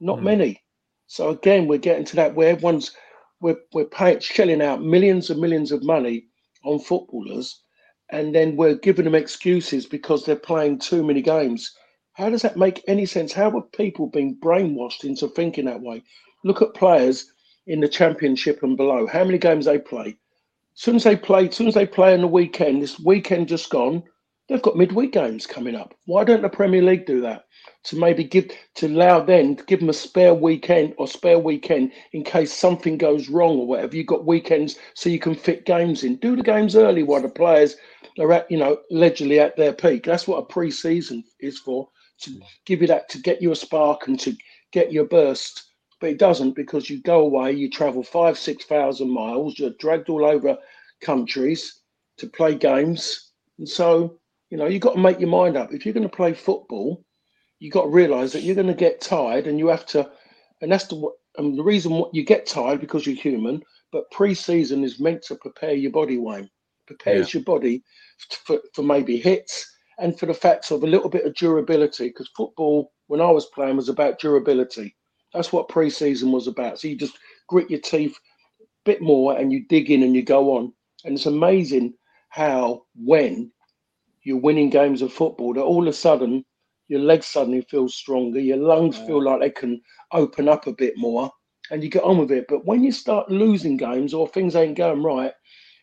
Not 0.00 0.18
mm. 0.18 0.24
many. 0.24 0.62
So 1.06 1.30
again, 1.30 1.66
we're 1.66 1.78
getting 1.78 2.04
to 2.06 2.16
that 2.16 2.34
where 2.34 2.50
everyone's 2.50 2.92
we're 3.40 3.58
we're 3.72 3.86
paying 3.86 4.20
shelling 4.20 4.62
out 4.62 4.82
millions 4.82 5.30
and 5.30 5.40
millions 5.40 5.72
of 5.72 5.82
money 5.82 6.26
on 6.64 6.78
footballers, 6.78 7.62
and 8.10 8.34
then 8.34 8.56
we're 8.56 8.76
giving 8.76 9.06
them 9.06 9.14
excuses 9.14 9.86
because 9.86 10.24
they're 10.24 10.36
playing 10.36 10.78
too 10.78 11.04
many 11.04 11.22
games. 11.22 11.74
How 12.20 12.28
does 12.28 12.42
that 12.42 12.58
make 12.58 12.84
any 12.86 13.06
sense? 13.06 13.32
How 13.32 13.48
are 13.56 13.62
people 13.62 14.06
being 14.06 14.36
brainwashed 14.36 15.04
into 15.04 15.26
thinking 15.26 15.64
that 15.64 15.80
way? 15.80 16.02
Look 16.44 16.60
at 16.60 16.74
players 16.74 17.32
in 17.66 17.80
the 17.80 17.88
championship 17.88 18.62
and 18.62 18.76
below. 18.76 19.06
How 19.06 19.24
many 19.24 19.38
games 19.38 19.64
they 19.64 19.78
play? 19.78 20.08
As 20.08 20.82
soon 20.82 20.96
as 20.96 21.04
they 21.04 21.16
play, 21.16 21.48
as 21.48 21.56
soon 21.56 21.66
as 21.66 21.72
they 21.72 21.86
play 21.86 22.12
on 22.12 22.20
the 22.20 22.26
weekend, 22.26 22.82
this 22.82 23.00
weekend 23.00 23.48
just 23.48 23.70
gone, 23.70 24.02
they've 24.50 24.60
got 24.60 24.76
midweek 24.76 25.12
games 25.12 25.46
coming 25.46 25.74
up. 25.74 25.94
Why 26.04 26.24
don't 26.24 26.42
the 26.42 26.50
Premier 26.50 26.82
League 26.82 27.06
do 27.06 27.22
that? 27.22 27.46
To 27.84 27.96
maybe 27.96 28.22
give 28.22 28.50
to 28.74 28.86
allow 28.88 29.20
them 29.20 29.56
to 29.56 29.64
give 29.64 29.80
them 29.80 29.88
a 29.88 29.94
spare 29.94 30.34
weekend 30.34 30.92
or 30.98 31.08
spare 31.08 31.38
weekend 31.38 31.90
in 32.12 32.22
case 32.22 32.52
something 32.52 32.98
goes 32.98 33.30
wrong 33.30 33.60
or 33.60 33.66
whatever. 33.66 33.96
You've 33.96 34.08
got 34.08 34.26
weekends 34.26 34.78
so 34.92 35.08
you 35.08 35.18
can 35.18 35.34
fit 35.34 35.64
games 35.64 36.04
in. 36.04 36.16
Do 36.16 36.36
the 36.36 36.42
games 36.42 36.76
early 36.76 37.02
while 37.02 37.22
the 37.22 37.30
players 37.30 37.76
are 38.18 38.30
at, 38.30 38.50
you 38.50 38.58
know, 38.58 38.76
allegedly 38.90 39.40
at 39.40 39.56
their 39.56 39.72
peak. 39.72 40.04
That's 40.04 40.28
what 40.28 40.36
a 40.36 40.44
pre-season 40.44 41.24
is 41.40 41.58
for 41.58 41.88
to 42.22 42.40
give 42.66 42.80
you 42.80 42.86
that 42.88 43.08
to 43.10 43.18
get 43.18 43.42
you 43.42 43.52
a 43.52 43.56
spark 43.56 44.08
and 44.08 44.18
to 44.20 44.36
get 44.72 44.92
your 44.92 45.04
burst. 45.04 45.64
But 46.00 46.10
it 46.10 46.18
doesn't 46.18 46.56
because 46.56 46.88
you 46.88 47.02
go 47.02 47.20
away, 47.20 47.52
you 47.52 47.68
travel 47.68 48.02
five, 48.02 48.38
six 48.38 48.64
thousand 48.64 49.10
miles, 49.10 49.58
you're 49.58 49.74
dragged 49.78 50.08
all 50.08 50.24
over 50.24 50.56
countries 51.00 51.80
to 52.18 52.26
play 52.26 52.54
games. 52.54 53.32
And 53.58 53.68
so, 53.68 54.18
you 54.50 54.56
know, 54.56 54.66
you've 54.66 54.82
got 54.82 54.94
to 54.94 55.00
make 55.00 55.20
your 55.20 55.28
mind 55.28 55.56
up. 55.56 55.72
If 55.72 55.84
you're 55.84 55.94
going 55.94 56.08
to 56.08 56.16
play 56.16 56.32
football, 56.32 57.04
you've 57.58 57.74
got 57.74 57.82
to 57.82 57.88
realize 57.88 58.32
that 58.32 58.42
you're 58.42 58.54
going 58.54 58.66
to 58.66 58.74
get 58.74 59.00
tired 59.00 59.46
and 59.46 59.58
you 59.58 59.68
have 59.68 59.86
to, 59.86 60.10
and 60.62 60.72
that's 60.72 60.86
the, 60.86 61.10
and 61.36 61.58
the 61.58 61.62
reason 61.62 61.92
what 61.92 62.14
you 62.14 62.24
get 62.24 62.46
tired 62.46 62.80
because 62.80 63.06
you're 63.06 63.14
human, 63.14 63.62
but 63.92 64.10
pre-season 64.10 64.84
is 64.84 65.00
meant 65.00 65.22
to 65.22 65.34
prepare 65.34 65.74
your 65.74 65.92
body, 65.92 66.18
Wayne. 66.18 66.48
Prepares 66.86 67.32
yeah. 67.32 67.38
your 67.38 67.44
body 67.44 67.84
for, 68.44 68.58
for 68.74 68.82
maybe 68.82 69.16
hits, 69.16 69.69
and 70.00 70.19
for 70.19 70.26
the 70.26 70.35
fact 70.35 70.71
of 70.71 70.83
a 70.83 70.87
little 70.87 71.11
bit 71.11 71.26
of 71.26 71.35
durability 71.35 72.09
because 72.09 72.30
football 72.37 72.92
when 73.07 73.21
I 73.21 73.30
was 73.30 73.47
playing 73.47 73.76
was 73.76 73.88
about 73.88 74.19
durability. 74.19 74.97
That's 75.35 75.52
what 75.52 75.69
pre-season 75.69 76.33
was 76.33 76.47
about. 76.47 76.80
So 76.80 76.88
you 76.88 76.97
just 76.97 77.19
grit 77.49 77.71
your 77.71 77.80
teeth 77.80 78.16
a 78.61 78.64
bit 78.85 79.02
more 79.02 79.37
and 79.37 79.52
you 79.52 79.64
dig 79.69 79.90
in 79.90 80.02
and 80.02 80.14
you 80.14 80.23
go 80.23 80.57
on. 80.57 80.73
And 81.04 81.14
it's 81.14 81.26
amazing 81.26 81.95
how 82.30 82.83
when 82.95 83.52
you're 84.23 84.38
winning 84.38 84.71
games 84.71 85.02
of 85.02 85.12
football 85.12 85.54
that 85.54 85.62
all 85.62 85.83
of 85.83 85.88
a 85.88 85.92
sudden 85.92 86.45
your 86.88 87.00
legs 87.00 87.26
suddenly 87.26 87.62
feel 87.62 87.88
stronger, 87.88 88.40
your 88.40 88.57
lungs 88.57 88.99
yeah. 88.99 89.07
feel 89.07 89.23
like 89.23 89.40
they 89.40 89.50
can 89.50 89.80
open 90.12 90.49
up 90.49 90.66
a 90.66 90.73
bit 90.73 90.95
more 90.97 91.30
and 91.71 91.83
you 91.83 91.90
get 91.90 92.02
on 92.02 92.19
with 92.19 92.33
it. 92.33 92.47
But 92.49 92.64
when 92.64 92.83
you 92.83 92.90
start 92.90 93.30
losing 93.30 93.76
games 93.76 94.12
or 94.14 94.28
things 94.28 94.57
ain't 94.57 94.76
going 94.76 95.02
right, 95.02 95.33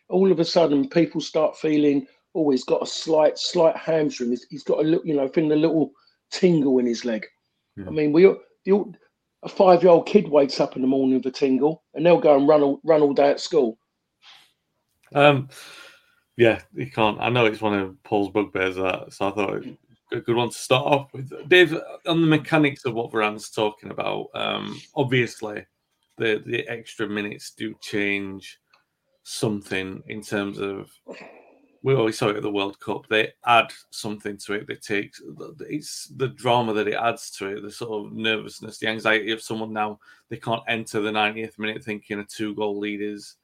all 0.09 0.31
of 0.31 0.39
a 0.39 0.45
sudden 0.45 0.89
people 0.89 1.21
start 1.21 1.57
feeling 1.57 2.07
oh, 2.37 2.49
he's 2.51 2.63
got 2.63 2.83
a 2.83 2.85
slight, 2.85 3.37
slight 3.37 3.75
hamstring. 3.75 4.29
he's, 4.29 4.45
he's 4.49 4.63
got 4.63 4.79
a 4.79 4.83
little, 4.83 5.05
you 5.05 5.15
know, 5.15 5.27
feeling 5.27 5.51
a 5.51 5.55
little 5.55 5.91
tingle 6.31 6.79
in 6.79 6.85
his 6.85 7.03
leg. 7.03 7.25
I 7.85 7.89
mean, 7.91 8.11
we 8.11 8.23
the, 8.65 8.93
a 9.43 9.49
five-year-old 9.49 10.07
kid 10.07 10.27
wakes 10.27 10.59
up 10.59 10.75
in 10.75 10.81
the 10.81 10.87
morning 10.87 11.17
with 11.17 11.25
a 11.27 11.31
tingle, 11.31 11.83
and 11.93 12.05
they'll 12.05 12.19
go 12.19 12.37
and 12.37 12.47
run 12.47 12.63
all, 12.63 12.79
run 12.83 13.01
all 13.01 13.13
day 13.13 13.29
at 13.29 13.39
school. 13.39 13.77
Um, 15.13 15.49
yeah, 16.37 16.61
you 16.73 16.89
can't. 16.89 17.19
I 17.19 17.29
know 17.29 17.45
it's 17.45 17.61
one 17.61 17.77
of 17.77 18.03
Paul's 18.03 18.29
bugbears, 18.29 18.75
that 18.75 19.13
so 19.13 19.27
I 19.27 19.31
thought 19.31 19.63
a 20.11 20.19
good 20.21 20.35
one 20.35 20.49
to 20.49 20.57
start 20.57 20.85
off 20.85 21.13
with. 21.13 21.49
Dave, 21.49 21.77
on 22.07 22.21
the 22.21 22.27
mechanics 22.27 22.85
of 22.85 22.93
what 22.93 23.11
Varane's 23.11 23.49
talking 23.49 23.91
about, 23.91 24.27
um, 24.33 24.79
obviously 24.95 25.65
the 26.17 26.41
the 26.45 26.67
extra 26.67 27.07
minutes 27.07 27.51
do 27.51 27.75
change 27.81 28.59
something 29.23 30.01
in 30.07 30.21
terms 30.21 30.59
of 30.59 30.89
we 31.83 31.95
always 31.95 32.17
saw 32.17 32.29
it 32.29 32.37
at 32.37 32.43
the 32.43 32.51
World 32.51 32.79
Cup. 32.79 33.07
They 33.07 33.31
add 33.45 33.71
something 33.91 34.37
to 34.37 34.53
it. 34.53 34.67
They 34.67 34.75
take 34.75 35.13
it's 35.61 36.11
the 36.15 36.29
drama 36.29 36.73
that 36.73 36.87
it 36.87 36.95
adds 36.95 37.31
to 37.31 37.47
it, 37.47 37.61
the 37.61 37.71
sort 37.71 38.05
of 38.05 38.13
nervousness, 38.13 38.77
the 38.77 38.87
anxiety 38.87 39.31
of 39.31 39.41
someone 39.41 39.73
now 39.73 39.99
they 40.29 40.37
can't 40.37 40.63
enter 40.67 40.99
the 40.99 41.11
90th 41.11 41.57
minute 41.57 41.83
thinking 41.83 42.19
a 42.19 42.25
two 42.25 42.53
goal 42.55 42.79
lead 42.79 43.01
is 43.01 43.35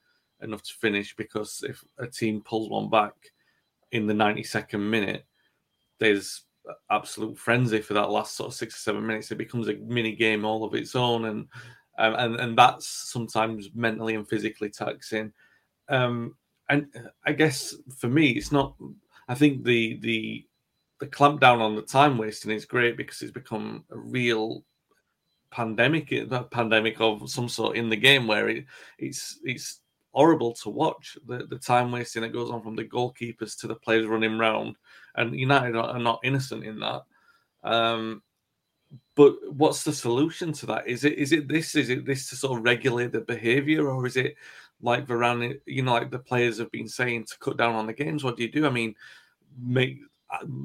enough 0.42 0.64
to 0.64 0.74
finish 0.74 1.16
because 1.16 1.64
if 1.68 1.84
a 1.98 2.08
team 2.08 2.42
pulls 2.42 2.70
one 2.70 2.90
back 2.90 3.14
in 3.92 4.08
the 4.08 4.14
92nd 4.14 4.80
minute, 4.80 5.26
there's 6.00 6.44
absolute 6.90 7.38
frenzy 7.38 7.82
for 7.82 7.94
that 7.94 8.10
last 8.10 8.36
sort 8.36 8.50
of 8.50 8.54
six 8.54 8.76
or 8.76 8.80
seven 8.80 9.06
minutes. 9.06 9.32
It 9.32 9.38
becomes 9.38 9.70
a 9.70 9.76
mini 9.76 10.16
game 10.16 10.46
all 10.46 10.64
of 10.64 10.74
its 10.74 10.96
own, 10.96 11.26
and 11.26 11.48
um, 11.98 12.16
and 12.16 12.40
and 12.40 12.58
that's 12.58 12.88
sometimes 12.88 13.70
mentally 13.74 14.16
and 14.16 14.28
physically 14.28 14.70
taxing. 14.70 15.32
Um, 15.90 16.36
and 16.74 16.88
uh, 16.96 17.10
I 17.26 17.34
guess 17.34 17.76
for 17.98 18.08
me, 18.08 18.32
it's 18.32 18.52
not. 18.52 18.76
I 19.28 19.36
think 19.36 19.64
the 19.64 19.98
the 20.02 20.46
the 21.00 21.08
clamp 21.08 21.40
down 21.40 21.62
on 21.62 21.76
the 21.76 21.82
time 21.82 22.18
wasting 22.18 22.52
is 22.52 22.66
great 22.66 22.98
because 22.98 23.22
it's 23.22 23.32
become 23.32 23.84
a 23.92 23.98
real 23.98 24.64
pandemic, 25.52 26.12
a 26.12 26.34
uh, 26.34 26.44
pandemic 26.44 27.00
of 27.00 27.30
some 27.30 27.48
sort 27.48 27.78
in 27.78 27.90
the 27.90 27.96
game 27.96 28.28
where 28.28 28.50
it, 28.50 28.66
it's 28.98 29.40
it's 29.44 29.82
horrible 30.12 30.54
to 30.54 30.70
watch 30.70 31.18
the, 31.28 31.46
the 31.48 31.58
time 31.58 31.92
wasting 31.92 32.22
that 32.22 32.34
goes 32.34 32.52
on 32.52 32.62
from 32.62 32.76
the 32.76 32.84
goalkeepers 32.84 33.60
to 33.60 33.68
the 33.68 33.76
players 33.76 34.08
running 34.08 34.38
round, 34.38 34.76
and 35.16 35.40
United 35.40 35.76
are, 35.76 36.00
not 36.00 36.20
innocent 36.24 36.64
in 36.64 36.80
that. 36.80 37.04
Um, 37.64 38.24
but 39.16 39.36
what's 39.52 39.84
the 39.84 39.94
solution 39.94 40.54
to 40.54 40.66
that? 40.68 40.88
Is 40.88 41.04
it 41.04 41.14
is 41.14 41.32
it 41.32 41.48
this? 41.48 41.76
Is 41.76 41.90
it 41.90 42.06
this 42.06 42.30
to 42.30 42.36
sort 42.36 42.58
of 42.58 42.66
regulate 42.66 43.12
the 43.12 43.22
behaviour, 43.22 43.90
or 43.90 44.08
is 44.08 44.18
it 44.18 44.36
like 44.84 45.08
Varane, 45.08 45.60
you 45.66 45.82
know, 45.82 45.94
like 45.94 46.12
the 46.12 46.20
players 46.20 46.60
have 46.60 46.72
been 46.72 46.88
saying 46.88 47.26
to 47.26 47.40
cut 47.40 47.58
down 47.58 47.74
on 47.74 47.88
the 47.88 47.94
games. 47.94 48.24
What 48.24 48.38
do 48.38 48.44
you 48.44 48.52
do? 48.52 48.68
I 48.68 48.70
mean, 48.70 48.96
make 49.58 50.00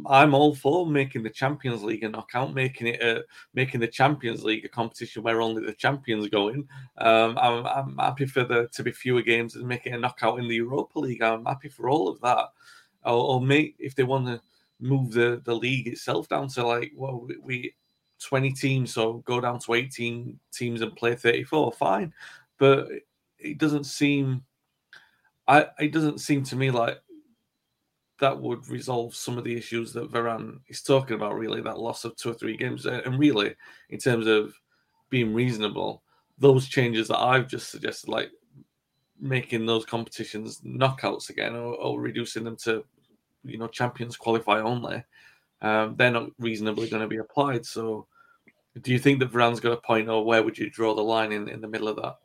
I'm 0.07 0.35
all 0.35 0.55
for 0.55 0.87
making 0.87 1.23
the 1.23 1.31
Champions 1.31 1.83
League 1.83 2.03
a 2.03 2.09
knockout, 2.09 2.55
making 2.55 2.89
it 2.89 3.03
a 3.03 3.25
making 3.55 3.81
the 3.81 3.87
Champions 3.87 4.43
League 4.43 4.65
a 4.65 4.69
competition 4.69 5.23
where 5.23 5.41
only 5.41 5.65
the 5.65 5.73
champions 5.73 6.29
go 6.29 6.49
in. 6.49 6.67
Um, 6.99 7.39
I'm, 7.39 7.67
I'm 7.67 7.99
happy 7.99 8.27
for 8.27 8.45
there 8.45 8.67
to 8.67 8.83
be 8.83 8.93
fewer 8.93 9.23
games 9.23 9.57
and 9.57 9.69
make 9.69 9.87
it 9.87 9.95
a 9.95 9.99
knockout 9.99 10.39
in 10.39 10.49
the 10.49 10.55
Europa 10.57 10.99
League. 10.99 11.23
I'm 11.23 11.45
happy 11.45 11.69
for 11.69 11.89
all 11.89 12.09
of 12.09 12.21
that. 12.23 12.47
Or, 13.05 13.35
or 13.35 13.41
make 13.41 13.77
if 13.79 13.95
they 13.95 14.03
want 14.03 14.27
to 14.27 14.41
move 14.81 15.13
the, 15.13 15.41
the 15.45 15.55
league 15.55 15.87
itself 15.87 16.29
down 16.29 16.49
to 16.49 16.67
like 16.67 16.93
well 16.97 17.21
we, 17.21 17.37
we 17.43 17.75
20 18.21 18.53
teams, 18.53 18.93
so 18.93 19.19
go 19.27 19.41
down 19.41 19.61
to 19.61 19.75
18 19.75 20.39
teams 20.53 20.81
and 20.81 20.97
play 20.97 21.15
34. 21.15 21.73
Fine, 21.73 22.13
but 22.59 22.89
it 23.39 23.59
doesn't 23.59 23.85
seem 23.85 24.43
I 25.49 25.67
it 25.79 25.93
doesn't 25.93 26.21
seem 26.21 26.43
to 26.45 26.57
me 26.57 26.71
like 26.71 27.01
that 28.21 28.39
would 28.39 28.69
resolve 28.69 29.15
some 29.15 29.39
of 29.39 29.45
the 29.45 29.57
issues 29.57 29.93
that 29.93 30.13
Varane 30.13 30.61
is 30.69 30.83
talking 30.83 31.17
about. 31.17 31.37
Really, 31.37 31.63
that 31.63 31.79
loss 31.79 32.05
of 32.05 32.17
two 32.17 32.31
or 32.31 32.35
three 32.35 32.57
games, 32.57 32.87
and 32.87 33.19
really, 33.19 33.55
in 33.91 33.99
terms 33.99 34.27
of 34.27 34.55
being 35.09 35.33
reasonable, 35.33 36.03
those 36.39 36.69
changes 36.69 37.09
that 37.09 37.19
I've 37.19 37.49
just 37.49 37.71
suggested, 37.71 38.11
like 38.11 38.31
making 39.21 39.67
those 39.67 39.85
competitions 39.85 40.61
knockouts 40.61 41.31
again, 41.31 41.55
or, 41.55 41.75
or 41.77 42.01
reducing 42.01 42.45
them 42.45 42.57
to 42.65 42.85
you 43.45 43.57
know 43.57 43.69
champions 43.69 44.17
qualify 44.17 44.61
only, 44.61 45.03
um, 45.63 45.95
they're 45.97 46.11
not 46.11 46.31
reasonably 46.39 46.89
going 46.89 47.03
to 47.03 47.09
be 47.09 47.19
applied. 47.19 47.65
So, 47.65 48.07
do 48.83 48.93
you 48.93 48.99
think 48.99 49.21
that 49.21 49.33
Varane's 49.33 49.61
got 49.61 49.73
a 49.73 49.79
point, 49.79 50.11
or 50.11 50.25
where 50.25 50.43
would 50.43 50.59
you 50.59 50.69
draw 50.69 50.95
the 50.95 51.03
line 51.03 51.33
in, 51.33 51.49
in 51.49 51.63
the 51.63 51.69
middle 51.69 51.89
of 51.89 51.97
that? 51.97 52.17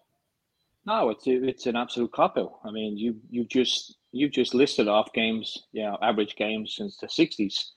No, 0.86 1.10
it's 1.12 1.24
it's 1.28 1.66
an 1.68 1.76
absolute 1.78 2.12
cop 2.12 2.38
out. 2.38 2.60
I 2.66 2.72
mean, 2.72 2.98
you 2.98 3.16
you 3.30 3.46
just 3.46 3.98
you've 4.12 4.32
just 4.34 4.54
listed 4.54 4.88
off 4.88 5.14
games, 5.14 5.58
you 5.72 5.84
know, 5.84 5.98
average 6.02 6.36
games 6.36 6.76
since 6.76 6.98
the 6.98 7.08
'60s, 7.08 7.72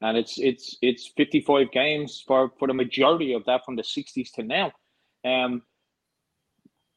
and 0.00 0.18
it's 0.18 0.38
it's 0.38 0.76
it's 0.82 1.12
55 1.16 1.70
games 1.72 2.24
for 2.26 2.50
for 2.58 2.68
the 2.68 2.74
majority 2.74 3.34
of 3.34 3.44
that 3.46 3.64
from 3.64 3.76
the 3.76 3.84
'60s 3.84 4.32
to 4.34 4.42
now. 4.42 4.72
Um, 5.24 5.62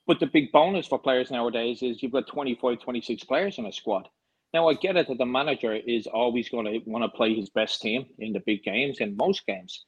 but 0.08 0.20
the 0.20 0.28
big 0.28 0.52
bonus 0.52 0.88
for 0.88 1.00
players 1.00 1.32
nowadays 1.32 1.84
is 1.84 2.04
you've 2.04 2.12
got 2.12 2.28
25, 2.28 2.80
26 2.80 3.24
players 3.26 3.58
in 3.60 3.66
a 3.66 3.72
squad. 3.72 4.10
Now 4.54 4.70
I 4.70 4.74
get 4.76 4.98
it 4.98 5.08
that 5.10 5.18
the 5.20 5.26
manager 5.26 5.74
is 5.76 6.08
always 6.08 6.50
going 6.50 6.66
to 6.66 6.80
want 6.90 7.04
to 7.06 7.18
play 7.18 7.36
his 7.36 7.50
best 7.50 7.82
team 7.82 8.08
in 8.20 8.34
the 8.34 8.42
big 8.46 8.64
games 8.64 9.00
in 9.00 9.18
most 9.18 9.46
games, 9.48 9.86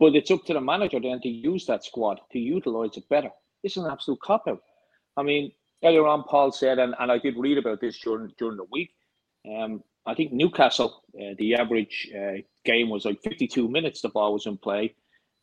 but 0.00 0.16
it's 0.16 0.30
up 0.30 0.44
to 0.46 0.54
the 0.54 0.60
manager 0.60 1.00
then 1.00 1.20
to 1.22 1.28
use 1.28 1.66
that 1.66 1.84
squad 1.84 2.20
to 2.32 2.38
utilize 2.38 2.96
it 2.96 3.08
better. 3.08 3.30
It's 3.62 3.76
an 3.78 3.86
absolute 3.90 4.20
cop 4.20 4.44
out. 4.48 4.62
I 5.16 5.22
mean, 5.22 5.52
earlier 5.82 6.06
on, 6.06 6.24
Paul 6.24 6.52
said, 6.52 6.78
and, 6.78 6.94
and 6.98 7.10
I 7.10 7.18
did 7.18 7.36
read 7.36 7.58
about 7.58 7.80
this 7.80 7.98
during 7.98 8.32
during 8.38 8.56
the 8.56 8.66
week. 8.70 8.90
Um, 9.48 9.82
I 10.06 10.14
think 10.14 10.32
Newcastle, 10.32 11.02
uh, 11.20 11.34
the 11.38 11.54
average 11.54 12.10
uh, 12.16 12.42
game 12.64 12.90
was 12.90 13.04
like 13.04 13.22
52 13.22 13.68
minutes. 13.68 14.00
The 14.00 14.08
ball 14.08 14.32
was 14.32 14.46
in 14.46 14.56
play. 14.56 14.94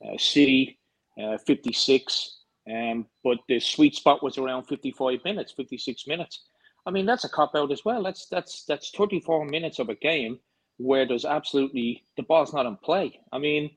Uh, 0.04 0.18
City, 0.18 0.80
uh, 1.22 1.38
56. 1.38 2.40
Um, 2.72 3.06
but 3.24 3.40
the 3.50 3.60
sweet 3.60 3.96
spot 3.96 4.24
was 4.24 4.38
around 4.38 4.64
55 4.64 5.20
minutes, 5.26 5.52
56 5.52 6.08
minutes. 6.08 6.44
I 6.86 6.92
mean, 6.92 7.06
that's 7.06 7.26
a 7.26 7.30
cop 7.30 7.56
out 7.56 7.72
as 7.72 7.84
well. 7.84 8.04
That's 8.04 8.28
that's 8.28 8.64
that's 8.66 8.90
34 8.92 9.46
minutes 9.46 9.80
of 9.80 9.90
a 9.90 9.96
game 9.96 10.40
where 10.78 11.06
there's 11.06 11.26
absolutely 11.26 12.04
the 12.18 12.24
ball's 12.24 12.54
not 12.54 12.66
in 12.66 12.78
play. 12.78 13.20
I 13.32 13.38
mean, 13.38 13.72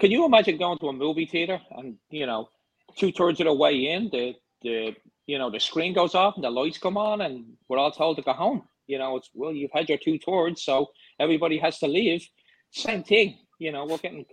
can 0.00 0.10
you 0.10 0.24
imagine 0.24 0.58
going 0.58 0.78
to 0.78 0.88
a 0.88 0.92
movie 0.92 1.26
theater 1.26 1.60
and 1.72 1.96
you 2.10 2.26
know, 2.26 2.48
two 2.96 3.12
thirds 3.12 3.40
of 3.40 3.46
the 3.46 3.54
way 3.54 3.88
in, 3.90 4.10
the 4.10 4.34
the 4.62 4.94
you 5.26 5.38
know 5.38 5.50
the 5.50 5.60
screen 5.60 5.94
goes 5.94 6.14
off 6.14 6.34
and 6.36 6.44
the 6.44 6.50
lights 6.50 6.78
come 6.78 6.96
on 6.96 7.20
and 7.20 7.44
we're 7.68 7.78
all 7.78 7.92
told 7.92 8.16
to 8.16 8.22
go 8.22 8.32
home. 8.32 8.62
You 8.86 8.98
know, 8.98 9.16
it's 9.16 9.30
well, 9.34 9.52
you've 9.52 9.72
had 9.72 9.88
your 9.88 9.98
two 9.98 10.18
thirds, 10.18 10.62
so 10.62 10.90
everybody 11.18 11.58
has 11.58 11.78
to 11.78 11.86
leave. 11.86 12.26
Same 12.70 13.02
thing. 13.02 13.38
You 13.58 13.72
know, 13.72 13.86
we're 13.86 13.98
getting 13.98 14.26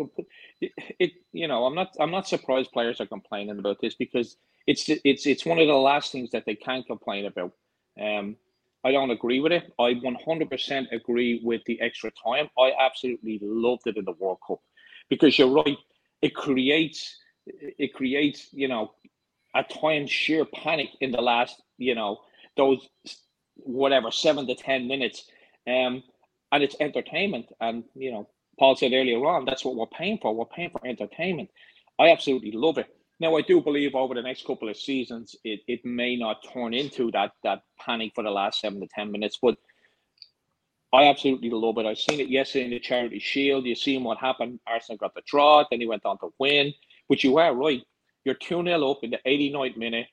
it, 0.60 0.71
it. 1.00 1.12
You 1.31 1.48
know, 1.48 1.65
I'm 1.65 1.75
not. 1.75 1.95
I'm 2.00 2.12
not 2.12 2.27
surprised 2.27 2.71
players 2.71 3.00
are 3.00 3.05
complaining 3.05 3.60
about 3.60 3.79
this 3.81 3.95
because 3.95 4.36
it's 4.67 4.89
it's 4.89 5.25
it's 5.25 5.45
one 5.45 5.60
of 5.60 5.67
the 5.67 5.74
last 5.74 6.12
things 6.12 6.31
that 6.31 6.45
they 6.45 6.55
can 6.55 6.83
complain 6.83 7.25
about 7.25 7.53
um, 8.00 8.36
I 8.83 8.91
don't 8.91 9.12
agree 9.12 9.39
with 9.39 9.51
it. 9.51 9.71
I 9.79 9.93
100% 9.93 10.91
agree 10.91 11.41
with 11.43 11.62
the 11.65 11.79
extra 11.81 12.12
time. 12.12 12.50
I 12.57 12.71
absolutely 12.79 13.39
loved 13.41 13.83
it 13.86 13.98
in 13.98 14.05
the 14.05 14.13
World 14.13 14.39
Cup 14.45 14.60
because 15.10 15.38
you're 15.38 15.50
right. 15.50 15.77
It 16.21 16.33
creates, 16.33 17.17
it 17.45 17.93
creates, 17.93 18.48
you 18.51 18.67
know, 18.67 18.91
at 19.55 19.70
times 19.81 20.12
sheer 20.12 20.46
panic 20.46 20.89
in 21.01 21.12
the 21.12 21.22
last, 21.22 21.62
you 21.77 21.96
know, 21.96 22.20
those 22.58 22.88
whatever 23.55 24.12
seven 24.12 24.48
to 24.48 24.55
ten 24.55 24.88
minutes, 24.88 25.25
um, 25.67 26.03
and 26.51 26.63
it's 26.63 26.75
entertainment. 26.79 27.48
And 27.60 27.84
you 27.96 28.12
know, 28.12 28.27
Paul 28.60 28.75
said 28.75 28.93
earlier 28.93 29.25
on, 29.25 29.46
that's 29.46 29.65
what 29.65 29.75
we're 29.75 29.88
paying 29.88 30.20
for. 30.22 30.36
We're 30.36 30.46
paying 30.46 30.72
for 30.72 30.86
entertainment. 30.86 31.50
I 32.00 32.10
absolutely 32.12 32.51
love 32.51 32.77
it. 32.77 32.88
Now, 33.20 33.36
I 33.38 33.41
do 33.41 33.62
believe 33.62 33.93
over 33.93 34.15
the 34.15 34.24
next 34.24 34.48
couple 34.48 34.67
of 34.67 34.75
seasons, 34.77 35.36
it, 35.43 35.60
it 35.67 35.86
may 35.86 36.15
not 36.15 36.38
turn 36.51 36.74
into 36.74 37.12
that 37.12 37.31
that 37.43 37.62
panic 37.79 38.13
for 38.15 38.24
the 38.24 38.31
last 38.31 38.62
seven 38.62 38.79
to 38.81 38.88
ten 38.88 39.12
minutes, 39.12 39.38
but 39.41 39.58
I 40.93 41.05
absolutely 41.05 41.50
love 41.51 41.77
it. 41.77 41.86
I've 41.86 42.00
seen 42.00 42.20
it 42.20 42.29
yesterday 42.29 42.65
in 42.65 42.72
the 42.72 42.79
Charity 42.79 43.20
Shield. 43.20 43.65
You've 43.65 43.77
seen 43.77 44.03
what 44.03 44.17
happened. 44.17 44.60
Arsenal 44.67 44.98
got 44.98 45.13
the 45.13 45.22
draw, 45.25 45.63
then 45.70 45.79
he 45.79 45.88
went 45.88 46.05
on 46.05 46.17
to 46.20 46.34
win. 46.39 46.74
But 47.08 47.24
you 47.24 47.38
are 47.38 47.53
right. 47.53 47.81
You're 48.24 48.36
2 48.36 48.63
0 48.63 48.92
up 48.92 49.04
in 49.04 49.12
the 49.12 49.20
89th 49.25 49.78
minute. 49.78 50.08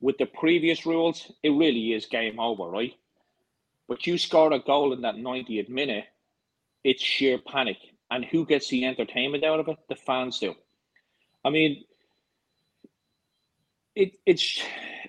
With 0.00 0.18
the 0.18 0.26
previous 0.26 0.84
rules, 0.84 1.32
it 1.42 1.50
really 1.50 1.92
is 1.92 2.06
game 2.06 2.38
over, 2.38 2.64
right? 2.64 2.94
But 3.88 4.06
you 4.06 4.18
score 4.18 4.52
a 4.52 4.58
goal 4.58 4.92
in 4.92 5.02
that 5.02 5.14
90th 5.16 5.68
minute, 5.68 6.04
it's 6.84 7.02
sheer 7.02 7.38
panic. 7.38 7.78
And 8.10 8.24
who 8.24 8.44
gets 8.44 8.68
the 8.68 8.84
entertainment 8.84 9.44
out 9.44 9.60
of 9.60 9.68
it? 9.68 9.78
The 9.88 9.96
fans 9.96 10.38
do. 10.38 10.54
I 11.44 11.50
mean, 11.50 11.84
it 13.94 14.12
it's 14.26 14.62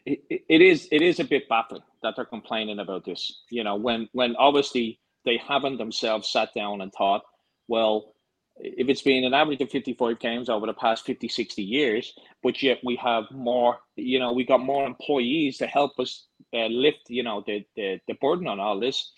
it, 0.05 0.21
it 0.29 0.61
is 0.61 0.87
it 0.91 1.01
is 1.01 1.19
a 1.19 1.23
bit 1.23 1.47
baffling 1.49 1.83
that 2.01 2.15
they're 2.15 2.25
complaining 2.25 2.79
about 2.79 3.05
this. 3.05 3.41
You 3.49 3.63
know, 3.63 3.75
when 3.75 4.09
when 4.13 4.35
obviously 4.37 4.99
they 5.25 5.37
haven't 5.37 5.77
themselves 5.77 6.29
sat 6.29 6.53
down 6.55 6.81
and 6.81 6.91
thought, 6.93 7.23
well, 7.67 8.15
if 8.59 8.89
it's 8.89 9.01
been 9.01 9.23
an 9.23 9.33
average 9.33 9.61
of 9.61 9.69
55 9.69 10.19
games 10.19 10.49
over 10.49 10.65
the 10.65 10.73
past 10.73 11.05
50 11.05 11.27
60 11.27 11.63
years 11.63 12.13
but 12.43 12.61
yet 12.63 12.79
we 12.83 12.95
have 12.97 13.25
more 13.31 13.77
you 13.95 14.19
know 14.19 14.33
we 14.33 14.45
got 14.45 14.59
more 14.59 14.85
employees 14.85 15.57
to 15.57 15.67
help 15.67 15.99
us 15.99 16.27
uh, 16.55 16.67
lift 16.67 17.09
you 17.09 17.23
know 17.23 17.43
the, 17.47 17.65
the 17.75 17.99
the 18.07 18.15
burden 18.15 18.47
on 18.47 18.59
all 18.59 18.79
this 18.79 19.13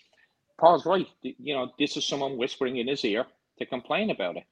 paul's 0.60 0.86
right 0.86 1.06
you 1.22 1.54
know 1.54 1.70
this 1.78 1.96
is 1.96 2.06
someone 2.06 2.36
whispering 2.36 2.76
in 2.78 2.88
his 2.88 3.04
ear 3.04 3.26
to 3.58 3.66
complain 3.66 4.10
about 4.10 4.36
it 4.36 4.44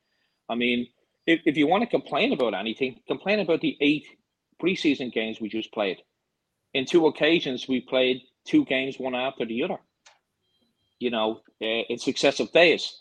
i 0.49 0.55
mean 0.55 0.87
if, 1.29 1.43
if 1.45 1.57
you 1.59 1.67
want 1.67 1.83
to 1.83 1.91
complain 1.91 2.33
about 2.33 2.55
anything, 2.55 3.01
complain 3.07 3.41
about 3.41 3.61
the 3.61 3.77
eight 3.81 4.07
preseason 4.63 5.13
games 5.13 5.41
we 5.41 5.51
just 5.51 5.73
played. 5.73 5.99
In 6.75 6.87
two 6.87 7.07
occasions, 7.07 7.69
we 7.69 7.83
played 7.83 8.23
two 8.47 8.65
games 8.65 8.99
one 8.99 9.15
after 9.15 9.45
the 9.45 9.63
other. 9.63 9.79
You 10.99 11.11
know, 11.11 11.43
uh, 11.63 11.85
in 11.91 11.99
successive 11.99 12.51
days. 12.53 12.99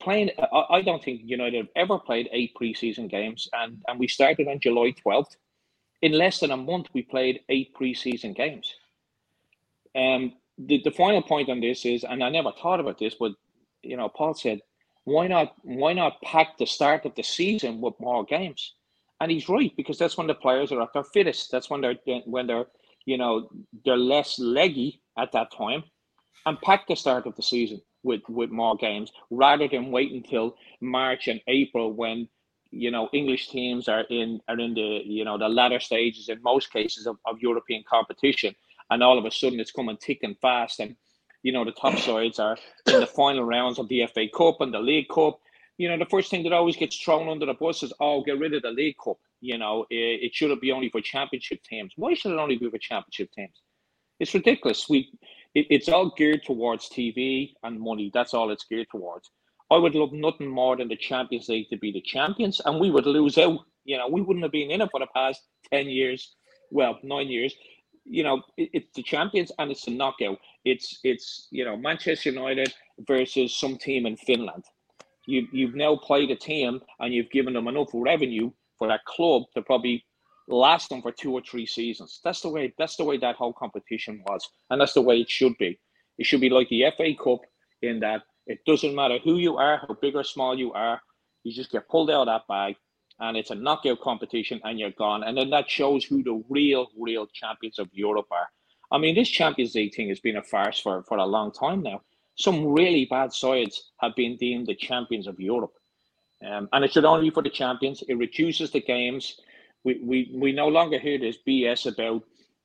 Playing, 0.00 0.30
I, 0.52 0.82
don't 0.82 1.02
think 1.02 1.22
United 1.24 1.56
have 1.58 1.68
ever 1.76 1.98
played 1.98 2.28
eight 2.32 2.52
preseason 2.60 3.10
games, 3.10 3.48
and 3.52 3.82
and 3.88 3.98
we 4.00 4.08
started 4.08 4.48
on 4.48 4.60
July 4.60 4.92
twelfth. 4.92 5.36
In 6.02 6.12
less 6.12 6.40
than 6.40 6.50
a 6.50 6.56
month, 6.56 6.88
we 6.94 7.02
played 7.02 7.40
eight 7.50 7.74
preseason 7.74 8.34
games. 8.36 8.74
Um, 9.96 10.34
the, 10.58 10.80
the 10.84 10.90
final 10.90 11.22
point 11.22 11.50
on 11.50 11.60
this 11.60 11.84
is, 11.86 12.04
and 12.04 12.24
I 12.24 12.30
never 12.30 12.52
thought 12.52 12.80
about 12.80 12.98
this, 12.98 13.14
but 13.18 13.32
you 13.82 13.96
know, 13.96 14.08
Paul 14.08 14.34
said 14.34 14.60
why 15.04 15.26
not 15.28 15.54
why 15.62 15.92
not 15.94 16.22
pack 16.22 16.58
the 16.58 16.66
start 16.66 17.06
of 17.06 17.14
the 17.16 17.22
season 17.22 17.80
with 17.80 17.94
more 18.00 18.24
games? 18.24 18.74
And 19.20 19.30
he's 19.30 19.48
right 19.48 19.72
because 19.76 19.98
that's 19.98 20.18
when 20.18 20.26
the 20.28 20.34
players 20.34 20.72
are 20.72 20.82
at 20.82 20.92
their 20.94 21.04
fittest. 21.04 21.50
That's 21.50 21.70
when 21.70 21.80
they're 21.82 21.96
when 22.26 22.46
they're 22.46 22.66
you 23.06 23.18
know 23.18 23.50
they're 23.84 23.96
less 23.96 24.38
leggy 24.38 25.02
at 25.18 25.32
that 25.32 25.52
time, 25.52 25.84
and 26.46 26.60
pack 26.62 26.86
the 26.88 26.96
start 26.96 27.26
of 27.26 27.36
the 27.36 27.42
season 27.42 27.80
with 28.02 28.22
with 28.28 28.50
more 28.50 28.76
games 28.76 29.12
rather 29.30 29.68
than 29.68 29.90
wait 29.90 30.12
until 30.12 30.56
March 30.80 31.28
and 31.28 31.40
April 31.46 31.92
when 31.92 32.28
you 32.70 32.90
know 32.90 33.08
English 33.12 33.48
teams 33.48 33.88
are 33.88 34.04
in 34.10 34.40
are 34.48 34.58
in 34.58 34.74
the 34.74 35.02
you 35.04 35.24
know 35.24 35.36
the 35.38 35.48
latter 35.48 35.80
stages 35.80 36.28
in 36.28 36.40
most 36.42 36.72
cases 36.72 37.06
of, 37.06 37.16
of 37.26 37.40
European 37.40 37.82
competition, 37.88 38.54
and 38.90 39.02
all 39.02 39.18
of 39.18 39.24
a 39.24 39.30
sudden 39.30 39.60
it's 39.60 39.72
coming 39.72 39.96
thick 39.96 40.20
and 40.22 40.38
fast 40.40 40.80
and 40.80 40.96
you 41.42 41.52
know, 41.52 41.64
the 41.64 41.72
top 41.72 41.98
sides 41.98 42.38
are 42.38 42.56
in 42.86 43.00
the 43.00 43.06
final 43.06 43.44
rounds 43.44 43.78
of 43.78 43.88
the 43.88 44.06
FA 44.12 44.26
Cup 44.34 44.60
and 44.60 44.72
the 44.72 44.78
League 44.78 45.08
Cup. 45.08 45.40
You 45.78 45.88
know, 45.88 45.96
the 45.96 46.10
first 46.10 46.30
thing 46.30 46.42
that 46.42 46.52
always 46.52 46.76
gets 46.76 46.98
thrown 46.98 47.28
under 47.28 47.46
the 47.46 47.54
bus 47.54 47.82
is, 47.82 47.92
oh, 48.00 48.22
get 48.22 48.38
rid 48.38 48.54
of 48.54 48.62
the 48.62 48.70
League 48.70 48.96
Cup. 49.02 49.18
You 49.40 49.56
know, 49.56 49.86
it, 49.88 50.24
it 50.24 50.34
should 50.34 50.58
be 50.60 50.72
only 50.72 50.90
for 50.90 51.00
championship 51.00 51.62
teams. 51.62 51.92
Why 51.96 52.14
should 52.14 52.32
it 52.32 52.38
only 52.38 52.58
be 52.58 52.68
for 52.68 52.78
championship 52.78 53.32
teams? 53.32 53.62
It's 54.18 54.34
ridiculous. 54.34 54.86
We, 54.88 55.10
it, 55.54 55.66
it's 55.70 55.88
all 55.88 56.12
geared 56.16 56.44
towards 56.44 56.88
TV 56.88 57.54
and 57.62 57.80
money. 57.80 58.10
That's 58.12 58.34
all 58.34 58.50
it's 58.50 58.64
geared 58.64 58.88
towards. 58.90 59.30
I 59.70 59.76
would 59.76 59.94
love 59.94 60.12
nothing 60.12 60.48
more 60.48 60.76
than 60.76 60.88
the 60.88 60.96
Champions 60.96 61.48
League 61.48 61.68
to 61.70 61.76
be 61.76 61.92
the 61.92 62.00
champions, 62.00 62.60
and 62.64 62.80
we 62.80 62.90
would 62.90 63.06
lose 63.06 63.38
out. 63.38 63.60
You 63.84 63.98
know, 63.98 64.08
we 64.08 64.20
wouldn't 64.20 64.44
have 64.44 64.52
been 64.52 64.70
in 64.70 64.80
it 64.80 64.90
for 64.90 65.00
the 65.00 65.06
past 65.14 65.40
ten 65.72 65.88
years, 65.88 66.34
well, 66.70 66.98
nine 67.02 67.28
years. 67.28 67.54
You 68.04 68.24
know, 68.24 68.42
it, 68.56 68.70
it's 68.72 68.92
the 68.94 69.02
champions 69.02 69.52
and 69.58 69.70
it's 69.70 69.86
a 69.86 69.90
knockout. 69.90 70.38
It's 70.64 70.98
it's 71.04 71.48
you 71.50 71.64
know 71.64 71.76
Manchester 71.76 72.30
United 72.30 72.72
versus 73.06 73.56
some 73.56 73.76
team 73.76 74.06
in 74.06 74.16
Finland. 74.16 74.64
You 75.26 75.46
you've 75.52 75.74
now 75.74 75.96
played 75.96 76.30
a 76.30 76.36
team 76.36 76.80
and 76.98 77.14
you've 77.14 77.30
given 77.30 77.54
them 77.54 77.68
enough 77.68 77.90
revenue 77.94 78.50
for 78.78 78.88
that 78.88 79.04
club 79.04 79.44
to 79.54 79.62
probably 79.62 80.04
last 80.50 80.88
them 80.88 81.02
for 81.02 81.12
two 81.12 81.32
or 81.32 81.42
three 81.42 81.66
seasons. 81.66 82.20
That's 82.24 82.40
the 82.40 82.48
way 82.48 82.72
that's 82.78 82.96
the 82.96 83.04
way 83.04 83.16
that 83.18 83.36
whole 83.36 83.52
competition 83.52 84.22
was, 84.28 84.48
and 84.70 84.80
that's 84.80 84.94
the 84.94 85.02
way 85.02 85.20
it 85.20 85.30
should 85.30 85.56
be. 85.58 85.78
It 86.18 86.26
should 86.26 86.40
be 86.40 86.50
like 86.50 86.68
the 86.68 86.84
FA 86.96 87.14
Cup 87.14 87.40
in 87.82 88.00
that 88.00 88.22
it 88.46 88.64
doesn't 88.66 88.94
matter 88.94 89.18
who 89.18 89.36
you 89.36 89.56
are, 89.56 89.78
how 89.78 89.96
big 90.00 90.16
or 90.16 90.24
small 90.24 90.58
you 90.58 90.72
are, 90.72 91.00
you 91.44 91.52
just 91.52 91.70
get 91.70 91.88
pulled 91.88 92.10
out 92.10 92.22
of 92.22 92.26
that 92.26 92.48
bag, 92.48 92.76
and 93.20 93.36
it's 93.36 93.50
a 93.50 93.54
knockout 93.54 94.00
competition, 94.00 94.60
and 94.64 94.78
you're 94.78 94.90
gone. 94.90 95.22
And 95.22 95.36
then 95.36 95.50
that 95.50 95.70
shows 95.70 96.04
who 96.04 96.22
the 96.22 96.42
real, 96.48 96.88
real 96.98 97.26
champions 97.26 97.78
of 97.78 97.88
Europe 97.92 98.26
are. 98.30 98.48
I 98.92 98.98
mean, 98.98 99.14
this 99.14 99.28
Champions 99.28 99.74
League 99.74 99.94
thing 99.94 100.08
has 100.08 100.20
been 100.20 100.36
a 100.36 100.42
farce 100.42 100.80
for, 100.80 101.04
for 101.04 101.18
a 101.18 101.26
long 101.26 101.52
time 101.52 101.82
now. 101.82 102.02
Some 102.36 102.66
really 102.66 103.04
bad 103.04 103.32
sides 103.32 103.90
have 104.00 104.16
been 104.16 104.36
deemed 104.36 104.66
the 104.66 104.74
champions 104.74 105.26
of 105.26 105.38
Europe. 105.38 105.74
Um, 106.44 106.68
and 106.72 106.84
it 106.84 106.92
should 106.92 107.04
only 107.04 107.28
be 107.28 107.34
for 107.34 107.42
the 107.42 107.50
champions. 107.50 108.02
It 108.08 108.14
reduces 108.14 108.70
the 108.70 108.80
games. 108.80 109.36
We, 109.84 110.00
we, 110.02 110.30
we 110.34 110.52
no 110.52 110.68
longer 110.68 110.98
hear 110.98 111.18
this 111.18 111.36
BS 111.46 111.86
about 111.86 112.22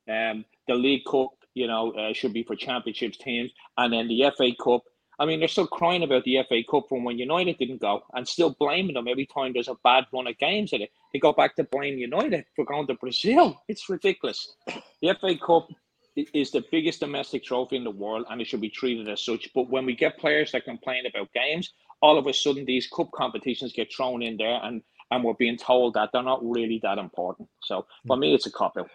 um, 0.10 0.46
the 0.68 0.76
League 0.76 1.06
Cup, 1.10 1.32
you 1.54 1.68
know, 1.68 1.92
uh, 1.92 2.14
should 2.14 2.34
be 2.34 2.44
for 2.44 2.56
championships 2.56 3.18
teams. 3.18 3.52
And 3.78 3.94
then 3.94 4.08
the 4.08 4.32
FA 4.38 4.52
Cup. 4.62 4.84
I 5.18 5.26
mean, 5.26 5.40
they're 5.40 5.48
still 5.48 5.68
crying 5.68 6.04
about 6.04 6.26
the 6.26 6.40
FA 6.50 6.62
Cup 6.70 6.90
from 6.90 7.06
when 7.06 7.18
United 7.18 7.58
didn't 7.58 7.80
go 7.80 8.02
and 8.14 8.28
still 8.28 8.54
blaming 8.60 8.96
them 8.96 9.08
every 9.08 9.26
time 9.26 9.54
there's 9.54 9.70
a 9.70 9.78
bad 9.82 10.06
run 10.14 10.28
of 10.28 10.38
games 10.38 10.74
in 10.74 10.82
it. 10.82 10.92
They 11.14 11.20
go 11.20 11.32
back 11.32 11.56
to 11.56 11.64
blame 11.64 11.98
United 11.98 12.44
for 12.54 12.66
going 12.66 12.88
to 12.88 12.96
Brazil. 12.96 13.62
It's 13.70 13.88
ridiculous. 13.88 14.56
The 15.02 15.16
FA 15.22 15.38
Cup 15.38 15.70
is 16.16 16.52
the 16.52 16.64
biggest 16.72 17.00
domestic 17.00 17.44
trophy 17.44 17.78
in 17.78 17.84
the 17.84 17.92
world 17.92 18.26
and 18.30 18.42
it 18.42 18.48
should 18.48 18.62
be 18.62 18.70
treated 18.70 19.08
as 19.10 19.24
such. 19.24 19.50
But 19.54 19.70
when 19.70 19.86
we 19.86 19.96
get 19.96 20.18
players 20.18 20.52
that 20.52 20.66
complain 20.66 21.06
about 21.06 21.32
games, 21.34 21.74
all 22.02 22.18
of 22.18 22.28
a 22.28 22.34
sudden 22.34 22.66
these 22.66 22.88
cup 22.88 23.10
competitions 23.14 23.74
get 23.74 23.94
thrown 23.94 24.22
in 24.22 24.38
there 24.38 24.60
and, 24.64 24.82
and 25.16 25.24
we're 25.24 25.34
being 25.34 25.58
told 25.58 25.94
that 25.96 26.10
they're 26.12 26.24
not 26.24 26.46
really 26.46 26.80
that 26.84 26.98
important. 26.98 27.50
So 27.62 27.86
for 28.06 28.18
me, 28.18 28.34
it's 28.36 28.46
a 28.46 28.52
cop 28.52 28.78
out. 28.78 28.90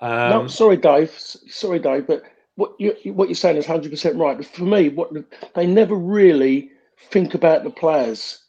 Um, 0.00 0.30
no, 0.30 0.46
sorry, 0.48 0.76
Dave. 0.76 1.12
Sorry, 1.12 1.78
Dave, 1.78 2.06
but 2.06 2.22
what 2.56 2.72
you 2.78 2.94
what 3.12 3.28
you're 3.28 3.36
saying 3.36 3.56
is 3.56 3.66
hundred 3.66 3.90
percent 3.90 4.16
right. 4.16 4.44
For 4.44 4.64
me, 4.64 4.88
what 4.88 5.10
they 5.54 5.66
never 5.66 5.94
really 5.94 6.70
think 7.10 7.34
about 7.34 7.64
the 7.64 7.70
players 7.70 8.42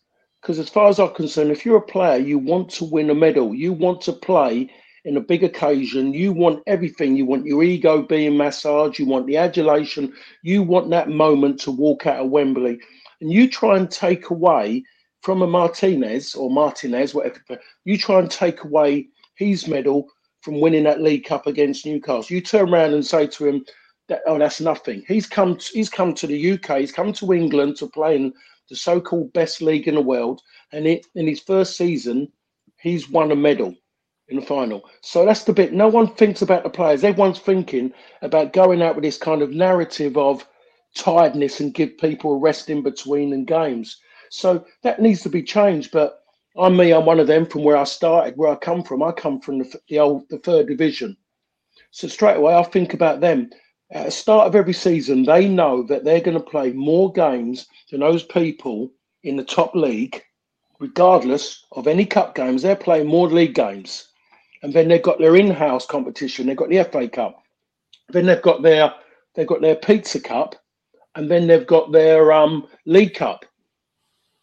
because 0.44 0.60
as 0.60 0.68
far 0.68 0.90
as 0.90 1.00
I'm 1.00 1.14
concerned, 1.14 1.52
if 1.52 1.66
you're 1.66 1.78
a 1.78 1.82
player, 1.82 2.18
you 2.18 2.38
want 2.38 2.70
to 2.72 2.84
win 2.84 3.10
a 3.10 3.16
medal, 3.16 3.56
you 3.56 3.72
want 3.72 4.02
to 4.02 4.12
play 4.12 4.70
in 5.06 5.16
a 5.16 5.22
big 5.22 5.42
occasion, 5.42 6.14
you 6.14 6.34
want 6.34 6.62
everything. 6.68 7.16
You 7.16 7.26
want 7.26 7.46
your 7.46 7.64
ego 7.64 8.02
being 8.02 8.36
massaged, 8.36 9.00
you 9.00 9.06
want 9.06 9.26
the 9.26 9.38
adulation, 9.38 10.14
you 10.42 10.62
want 10.62 10.90
that 10.90 11.10
moment 11.10 11.62
to 11.62 11.72
walk 11.72 12.06
out 12.08 12.26
of 12.26 12.30
Wembley, 12.30 12.80
and 13.22 13.32
you 13.32 13.50
try 13.50 13.78
and 13.78 13.90
take 13.90 14.30
away 14.30 14.84
from 15.24 15.42
a 15.42 15.48
Martinez 15.48 16.36
or 16.36 16.52
Martinez, 16.52 17.16
whatever 17.16 17.40
you 17.86 17.98
try 17.98 18.20
and 18.20 18.30
take 18.30 18.64
away 18.64 19.08
his 19.36 19.68
medal 19.68 20.08
from 20.42 20.60
winning 20.60 20.84
that 20.84 21.02
League 21.02 21.24
Cup 21.24 21.48
against 21.48 21.86
Newcastle. 21.86 22.36
You 22.36 22.42
turn 22.42 22.70
around 22.70 22.94
and 22.94 23.06
say 23.06 23.26
to 23.28 23.48
him 23.48 23.66
that 24.10 24.22
oh, 24.28 24.38
that's 24.38 24.60
nothing. 24.60 25.04
He's 25.08 25.26
come 25.26 25.58
he's 25.74 25.90
come 25.90 26.14
to 26.14 26.28
the 26.28 26.52
UK, 26.52 26.80
he's 26.80 26.92
come 26.92 27.14
to 27.14 27.34
England 27.34 27.78
to 27.78 27.88
play 27.88 28.18
in 28.18 28.34
the 28.70 28.76
so-called 28.76 29.32
best 29.34 29.62
league 29.62 29.88
in 29.88 29.96
the 29.96 30.02
world, 30.02 30.42
and 30.72 30.86
it, 30.86 31.06
in 31.16 31.28
his 31.28 31.40
first 31.40 31.78
season, 31.78 32.32
he's 32.82 33.10
won 33.10 33.32
a 33.32 33.36
medal 33.36 33.74
in 34.28 34.38
the 34.38 34.46
final. 34.46 34.84
So 35.02 35.26
that's 35.26 35.44
the 35.46 35.54
bit. 35.54 35.74
No 35.74 35.88
one 35.88 36.08
thinks 36.16 36.42
about 36.42 36.64
the 36.64 36.70
players. 36.70 37.04
Everyone's 37.04 37.40
thinking 37.40 37.94
about 38.22 38.54
going 38.54 38.82
out 38.82 38.96
with 38.96 39.04
this 39.04 39.18
kind 39.18 39.42
of 39.42 39.52
narrative 39.52 40.18
of 40.18 40.48
tiredness 40.96 41.60
and 41.60 41.74
give 41.74 41.98
people 41.98 42.34
a 42.34 42.38
rest 42.38 42.70
in 42.70 42.84
between 42.84 43.34
and 43.34 43.48
games. 43.48 43.98
So 44.34 44.66
that 44.82 45.00
needs 45.00 45.22
to 45.22 45.30
be 45.30 45.44
changed. 45.44 45.92
But 45.92 46.24
I'm 46.58 46.76
me. 46.76 46.92
I'm 46.92 47.06
one 47.06 47.20
of 47.20 47.28
them 47.28 47.46
from 47.46 47.64
where 47.64 47.78
I 47.78 47.84
started, 47.84 48.36
where 48.36 48.52
I 48.52 48.56
come 48.56 48.84
from. 48.84 49.04
I 49.04 49.12
come 49.12 49.40
from 49.40 49.60
the, 49.60 49.80
the 49.88 50.00
old, 50.00 50.28
the 50.30 50.40
third 50.40 50.68
division. 50.68 51.16
So 51.92 52.08
straight 52.08 52.38
away, 52.38 52.56
I 52.56 52.64
think 52.64 52.96
about 52.96 53.22
them. 53.22 53.52
At 53.92 54.06
the 54.06 54.12
start 54.12 54.48
of 54.48 54.56
every 54.56 54.74
season, 54.74 55.24
they 55.24 55.48
know 55.48 55.84
that 55.84 56.04
they're 56.04 56.20
going 56.20 56.38
to 56.38 56.44
play 56.44 56.72
more 56.72 57.12
games 57.12 57.68
than 57.92 58.00
those 58.00 58.24
people 58.24 58.92
in 59.22 59.36
the 59.36 59.44
top 59.44 59.76
league, 59.76 60.24
regardless 60.80 61.64
of 61.72 61.86
any 61.86 62.06
cup 62.06 62.34
games. 62.34 62.64
They're 62.64 62.76
playing 62.76 63.06
more 63.06 63.28
league 63.30 63.54
games, 63.54 64.08
and 64.64 64.74
then 64.74 64.88
they've 64.88 65.02
got 65.02 65.20
their 65.20 65.36
in-house 65.36 65.86
competition. 65.86 66.48
They've 66.48 66.58
got 66.58 66.70
the 66.70 66.84
FA 66.86 67.08
Cup. 67.08 67.44
Then 68.10 68.26
they've 68.26 68.42
got 68.42 68.64
their 68.64 68.96
they've 69.36 69.48
got 69.48 69.62
their 69.62 69.76
Pizza 69.76 70.20
Cup, 70.20 70.56
and 71.14 71.30
then 71.30 71.46
they've 71.46 71.68
got 71.68 71.92
their 71.92 72.32
um, 72.34 72.68
League 72.88 73.14
Cup. 73.14 73.46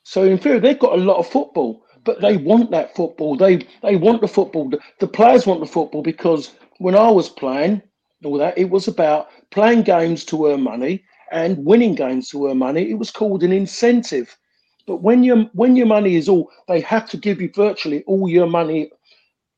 So 0.03 0.25
in 0.25 0.39
theory, 0.39 0.59
they've 0.61 0.79
got 0.79 0.99
a 0.99 1.03
lot 1.03 1.19
of 1.19 1.29
football, 1.29 1.85
but 2.05 2.21
they 2.21 2.37
want 2.37 2.71
that 2.71 2.95
football. 2.97 3.37
They 3.37 3.67
they 3.83 3.97
want 3.97 4.21
the 4.21 4.29
football. 4.29 4.69
The, 4.69 4.81
the 4.99 5.09
players 5.09 5.47
want 5.47 5.61
the 5.61 5.67
football 5.67 6.03
because 6.03 6.53
when 6.79 6.95
I 6.95 7.11
was 7.11 7.29
playing 7.29 7.83
all 8.25 8.39
that, 8.39 8.57
it 8.57 8.71
was 8.71 8.89
about 8.89 9.29
playing 9.51 9.83
games 9.83 10.25
to 10.27 10.47
earn 10.49 10.63
money 10.63 11.05
and 11.31 11.65
winning 11.65 11.95
games 11.95 12.29
to 12.31 12.49
earn 12.49 12.59
money. 12.59 12.91
It 12.91 12.99
was 12.99 13.11
called 13.11 13.43
an 13.43 13.53
incentive. 13.53 14.37
But 14.87 15.03
when 15.03 15.23
your 15.23 15.45
when 15.53 15.77
your 15.77 15.87
money 15.87 16.17
is 16.17 16.29
all, 16.29 16.51
they 16.69 16.81
have 16.81 17.09
to 17.11 17.17
give 17.17 17.41
you 17.41 17.51
virtually 17.55 18.03
all 18.05 18.29
your 18.29 18.47
money 18.47 18.91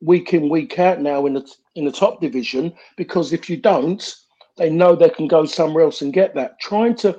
week 0.01 0.35
in 0.35 0.49
week 0.49 0.79
out 0.79 1.01
now 1.01 1.27
in 1.27 1.35
the 1.35 1.49
in 1.77 1.85
the 1.85 1.93
top 1.93 2.21
division 2.21 2.73
because 2.97 3.33
if 3.33 3.49
you 3.49 3.57
don't, 3.57 4.17
they 4.57 4.69
know 4.69 4.95
they 4.95 5.09
can 5.09 5.29
go 5.29 5.47
somewhere 5.47 5.85
else 5.85 6.03
and 6.03 6.13
get 6.13 6.35
that. 6.35 6.61
Trying 6.61 6.97
to 6.97 7.19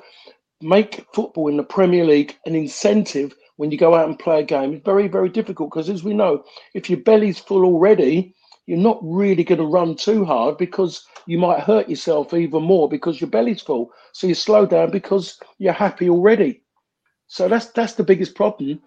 make 0.64 1.06
football 1.14 1.48
in 1.48 1.58
the 1.58 1.64
Premier 1.64 2.06
League 2.06 2.38
an 2.46 2.56
incentive 2.56 3.36
when 3.58 3.72
you 3.72 3.78
go 3.78 3.94
out 3.94 4.08
and 4.08 4.18
play 4.18 4.40
a 4.40 4.44
game 4.44 4.74
is 4.74 4.82
very, 4.84 5.08
very 5.08 5.30
difficult 5.30 5.70
because, 5.70 5.90
as 5.90 6.04
we 6.04 6.14
know, 6.14 6.44
if 6.74 6.90
your 6.90 7.00
belly's 7.00 7.40
full 7.40 7.64
already, 7.66 8.34
you're 8.66 8.78
not 8.78 9.00
really 9.02 9.44
going 9.44 9.60
to 9.60 9.66
run 9.66 9.96
too 9.96 10.26
hard 10.26 10.58
because 10.58 11.06
you 11.28 11.38
might 11.38 11.60
hurt 11.60 11.90
yourself 11.90 12.34
even 12.34 12.64
more 12.64 12.90
because 12.90 13.22
your 13.22 13.30
belly's 13.30 13.62
full. 13.62 13.92
So 14.14 14.28
you 14.28 14.34
slow 14.34 14.66
down 14.66 14.92
because 14.92 15.38
you're 15.60 15.74
happy 15.74 16.10
already. 16.10 16.64
So 17.28 17.48
that's 17.48 17.68
that's 17.68 17.94
the 17.94 18.04
biggest 18.04 18.36
problem. 18.36 18.82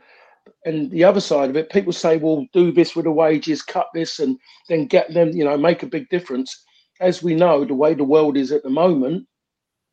And 0.65 0.91
the 0.91 1.05
other 1.05 1.21
side 1.21 1.51
of 1.51 1.57
it, 1.57 1.71
people 1.71 1.93
say, 1.93 2.17
"Well, 2.17 2.47
do 2.53 2.73
this 2.73 2.97
with 2.97 3.05
the 3.05 3.13
wages, 3.13 3.63
cut 3.63 3.89
this, 3.95 4.19
and 4.19 4.39
then 4.69 4.87
get 4.87 5.13
them, 5.13 5.31
you 5.31 5.45
know, 5.45 5.57
make 5.57 5.83
a 5.83 5.87
big 5.87 6.09
difference." 6.09 6.65
As 7.01 7.23
we 7.23 7.35
know, 7.35 7.65
the 7.65 7.75
way 7.75 7.95
the 7.95 8.05
world 8.05 8.37
is 8.37 8.53
at 8.53 8.63
the 8.63 8.71
moment 8.71 9.27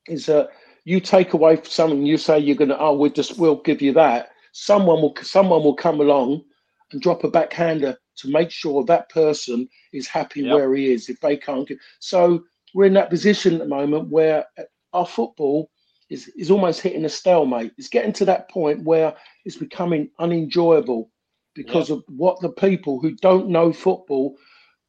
is 0.07 0.25
that 0.27 0.49
you 0.85 0.99
take 0.99 1.33
away 1.33 1.59
something, 1.63 2.05
you 2.05 2.17
say 2.17 2.39
you're 2.39 2.55
going 2.55 2.69
to, 2.69 2.79
oh, 2.79 2.93
we 2.93 3.09
just 3.09 3.37
we'll 3.37 3.61
give 3.61 3.81
you 3.81 3.93
that. 3.93 4.29
Someone 4.51 5.01
will 5.01 5.15
someone 5.21 5.63
will 5.63 5.75
come 5.75 5.99
along 5.99 6.43
and 6.91 7.01
drop 7.01 7.23
a 7.23 7.29
backhander 7.29 7.97
to 8.15 8.29
make 8.29 8.51
sure 8.51 8.83
that 8.85 9.09
person 9.09 9.67
is 9.91 10.07
happy 10.07 10.41
yep. 10.41 10.55
where 10.55 10.73
he 10.75 10.91
is 10.91 11.09
if 11.09 11.19
they 11.19 11.35
can't 11.35 11.67
get 11.67 11.77
so 11.99 12.43
we're 12.73 12.85
in 12.85 12.93
that 12.93 13.09
position 13.09 13.53
at 13.53 13.59
the 13.59 13.67
moment 13.67 14.09
where 14.09 14.45
our 14.93 15.05
football 15.05 15.69
is, 16.09 16.27
is 16.37 16.51
almost 16.51 16.81
hitting 16.81 17.05
a 17.05 17.09
stalemate 17.09 17.71
it's 17.77 17.89
getting 17.89 18.13
to 18.13 18.25
that 18.25 18.49
point 18.49 18.83
where 18.83 19.13
it's 19.45 19.57
becoming 19.57 20.09
unenjoyable 20.19 21.09
because 21.55 21.89
yep. 21.89 21.99
of 21.99 22.03
what 22.07 22.39
the 22.41 22.49
people 22.49 22.99
who 22.99 23.11
don't 23.15 23.49
know 23.49 23.73
football 23.73 24.35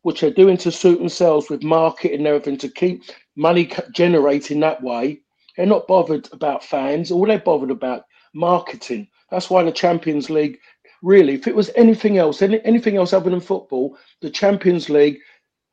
which 0.02 0.22
are 0.22 0.30
doing 0.30 0.58
to 0.58 0.70
suit 0.70 0.98
themselves 0.98 1.48
with 1.48 1.62
marketing 1.62 2.18
and 2.18 2.26
everything 2.26 2.58
to 2.58 2.68
keep 2.68 3.02
money 3.36 3.70
generating 3.92 4.60
that 4.60 4.82
way 4.82 5.20
they're 5.56 5.66
not 5.66 5.86
bothered 5.86 6.28
about 6.32 6.64
fans 6.64 7.10
all 7.10 7.26
they're 7.26 7.38
bothered 7.38 7.70
about 7.70 8.04
marketing 8.34 9.06
that's 9.30 9.50
why 9.50 9.62
the 9.62 9.72
champions 9.72 10.28
league 10.30 10.58
really, 11.04 11.34
if 11.34 11.46
it 11.46 11.54
was 11.54 11.70
anything 11.76 12.18
else, 12.18 12.42
any, 12.42 12.64
anything 12.64 12.96
else 12.96 13.12
other 13.12 13.30
than 13.30 13.40
football, 13.40 13.96
the 14.22 14.30
Champions 14.30 14.88
League 14.88 15.18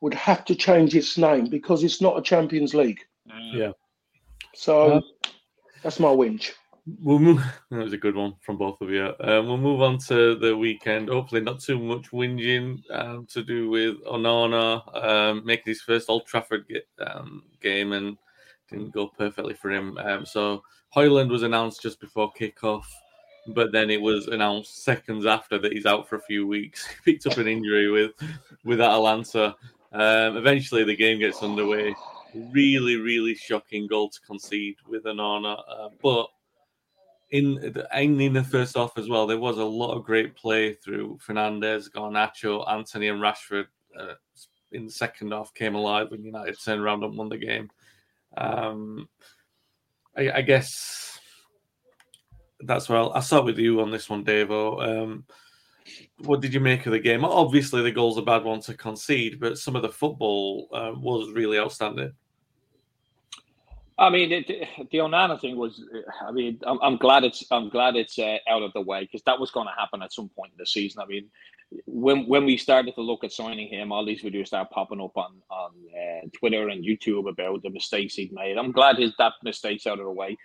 would 0.02 0.13
have 0.13 0.46
to 0.46 0.56
change 0.56 0.96
its 0.96 1.17
name 1.17 1.48
because 1.48 1.84
it's 1.84 2.02
not 2.02 2.20
a 2.20 2.22
Champions 2.22 2.74
League. 2.74 3.00
Yeah. 3.54 3.72
So 4.54 4.94
uh, 4.94 5.02
that's 5.82 6.00
my 6.00 6.10
whinge. 6.10 6.52
We'll 7.00 7.20
move. 7.20 7.41
That 7.72 7.84
was 7.84 7.94
a 7.94 7.98
good 7.98 8.15
one 8.15 8.34
from 8.41 8.58
both 8.58 8.82
of 8.82 8.89
you. 8.89 9.13
Um, 9.22 9.48
we'll 9.48 9.58
move 9.58 9.82
on 9.82 9.98
to 10.10 10.36
the 10.36 10.56
weekend. 10.58 11.08
Hopefully, 11.08 11.41
not 11.41 11.62
too 11.62 11.80
much 11.80 12.12
whinging 12.12 12.82
um, 12.91 13.26
to 13.28 13.44
do 13.44 13.70
with 13.70 14.04
Onana 14.04 14.82
um, 15.06 15.46
making 15.46 15.72
his 15.72 15.82
first 15.82 16.10
Old 16.10 16.26
Trafford 16.26 16.67
get, 16.67 16.86
um, 17.00 17.44
game 17.62 17.94
and 17.94 18.17
didn't 18.71 18.91
go 18.91 19.07
perfectly 19.07 19.53
for 19.53 19.71
him. 19.71 19.97
Um, 19.99 20.25
so 20.25 20.63
Højlund 20.95 21.29
was 21.29 21.43
announced 21.43 21.81
just 21.81 21.99
before 21.99 22.31
kickoff 22.34 22.86
but 23.47 23.71
then 23.71 23.89
it 23.89 24.01
was 24.01 24.27
announced 24.27 24.84
seconds 24.84 25.25
after 25.25 25.57
that 25.57 25.73
he's 25.73 25.86
out 25.86 26.07
for 26.07 26.15
a 26.15 26.21
few 26.21 26.47
weeks. 26.47 26.88
He 27.05 27.13
picked 27.13 27.27
up 27.27 27.38
an 27.38 27.47
injury 27.47 27.89
with 27.89 28.12
with 28.63 28.81
Atalanta. 28.81 29.55
Um, 29.91 30.38
eventually, 30.38 30.84
the 30.84 30.95
game 30.95 31.19
gets 31.19 31.43
underway. 31.43 31.95
Really, 32.34 32.95
really 32.95 33.36
shocking 33.36 33.88
goal 33.88 34.10
to 34.10 34.21
concede 34.21 34.77
with 34.88 35.03
Onana, 35.03 35.62
uh, 35.67 35.89
but 36.01 36.27
in 37.31 37.55
the, 37.55 37.88
in 37.97 38.34
the 38.34 38.43
first 38.43 38.77
half 38.77 38.97
as 38.97 39.10
well, 39.10 39.27
there 39.27 39.38
was 39.38 39.57
a 39.57 39.63
lot 39.63 39.93
of 39.93 40.03
great 40.03 40.36
play 40.36 40.73
through 40.73 41.17
Fernandes, 41.25 41.89
Garnacho, 41.89 42.69
Antony, 42.69 43.07
and 43.10 43.21
Rashford. 43.21 43.67
Uh, 43.97 44.13
in 44.71 44.86
the 44.86 44.91
second 44.91 45.31
half, 45.31 45.53
came 45.53 45.75
alive 45.75 46.12
when 46.12 46.23
United 46.23 46.57
turned 46.63 46.81
around 46.81 47.03
and 47.03 47.17
won 47.17 47.27
the 47.27 47.38
game. 47.38 47.69
Um, 48.38 49.08
I, 50.17 50.32
I 50.32 50.41
guess 50.41 51.20
that's 52.62 52.89
well. 52.89 53.12
I'll 53.13 53.22
start 53.22 53.46
with 53.46 53.58
you 53.58 53.82
on 53.82 53.91
this 53.91 54.10
one, 54.10 54.24
Davo. 54.24 54.82
Um, 55.02 55.26
what 56.20 56.41
did 56.41 56.54
you 56.54 56.60
make 56.60 56.86
of 56.86 56.91
the 56.91 57.00
game? 57.00 57.26
Obviously, 57.26 57.82
the 57.82 57.91
goal's 57.91 58.17
a 58.17 58.22
bad 58.22 58.44
one 58.44 58.62
to 58.62 58.74
concede, 58.74 59.39
but 59.39 59.58
some 59.58 59.76
of 59.76 59.82
the 59.82 59.89
football 59.89 60.67
uh, 60.74 60.91
was 60.96 61.32
really 61.32 61.58
outstanding. 61.58 62.13
I 63.98 64.10
mean, 64.10 64.32
it, 64.32 64.48
the 64.48 64.98
Onana 64.98 65.39
thing 65.39 65.58
was. 65.58 65.84
I 66.26 66.32
mean, 66.32 66.60
I'm, 66.65 66.80
I'm 66.82 66.98
glad 66.98 67.24
it's 67.24 67.46
I'm 67.52 67.70
glad 67.70 67.96
it's 67.96 68.17
uh, 68.17 68.38
out 68.50 68.63
of 68.63 68.74
the 68.74 68.82
way 68.82 69.02
because 69.02 69.22
that 69.24 69.39
was 69.39 69.52
going 69.52 69.67
to 69.67 69.74
happen 69.80 70.02
at 70.02 70.13
some 70.13 70.30
point 70.30 70.54
in 70.54 70.58
the 70.58 70.65
season. 70.65 71.02
I 71.02 71.06
mean, 71.06 71.30
when 71.86 72.27
when 72.27 72.45
we 72.45 72.57
started 72.57 72.95
to 72.95 73.01
look 73.01 73.23
at 73.23 73.31
signing 73.31 73.67
him, 73.67 73.91
all 73.91 74.05
these 74.05 74.21
videos 74.21 74.47
started 74.47 74.71
popping 74.71 75.01
up 75.01 75.15
on 75.15 75.41
on 75.49 75.71
uh, 75.95 76.27
Twitter 76.38 76.69
and 76.69 76.84
YouTube 76.84 77.29
about 77.29 77.63
the 77.63 77.69
mistakes 77.69 78.15
he'd 78.15 78.34
made. 78.34 78.57
I'm 78.57 78.71
glad 78.71 78.97
his 78.97 79.13
that 79.17 79.34
mistakes 79.43 79.88
out 79.88 79.99
of 79.99 80.05
the 80.05 80.12
way. 80.12 80.38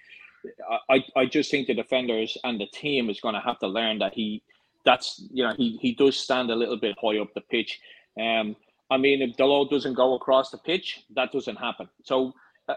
I, 0.89 1.03
I 1.17 1.27
just 1.27 1.51
think 1.51 1.67
the 1.67 1.75
defenders 1.75 2.39
and 2.45 2.61
the 2.61 2.67
team 2.67 3.11
is 3.11 3.21
going 3.21 3.35
to 3.35 3.41
have 3.41 3.59
to 3.59 3.67
learn 3.67 3.99
that 3.99 4.15
he 4.15 4.43
that's 4.85 5.27
you 5.33 5.43
know 5.43 5.55
he 5.57 5.79
he 5.83 5.95
does 5.95 6.17
stand 6.17 6.51
a 6.51 6.55
little 6.55 6.77
bit 6.77 6.97
high 7.01 7.19
up 7.19 7.35
the 7.35 7.41
pitch. 7.41 7.81
Um, 8.21 8.55
I 8.89 8.97
mean, 8.97 9.21
if 9.21 9.37
Dalot 9.37 9.71
doesn't 9.71 9.95
go 9.95 10.15
across 10.15 10.51
the 10.51 10.59
pitch, 10.59 11.05
that 11.17 11.33
doesn't 11.33 11.57
happen. 11.57 11.89
So 12.05 12.33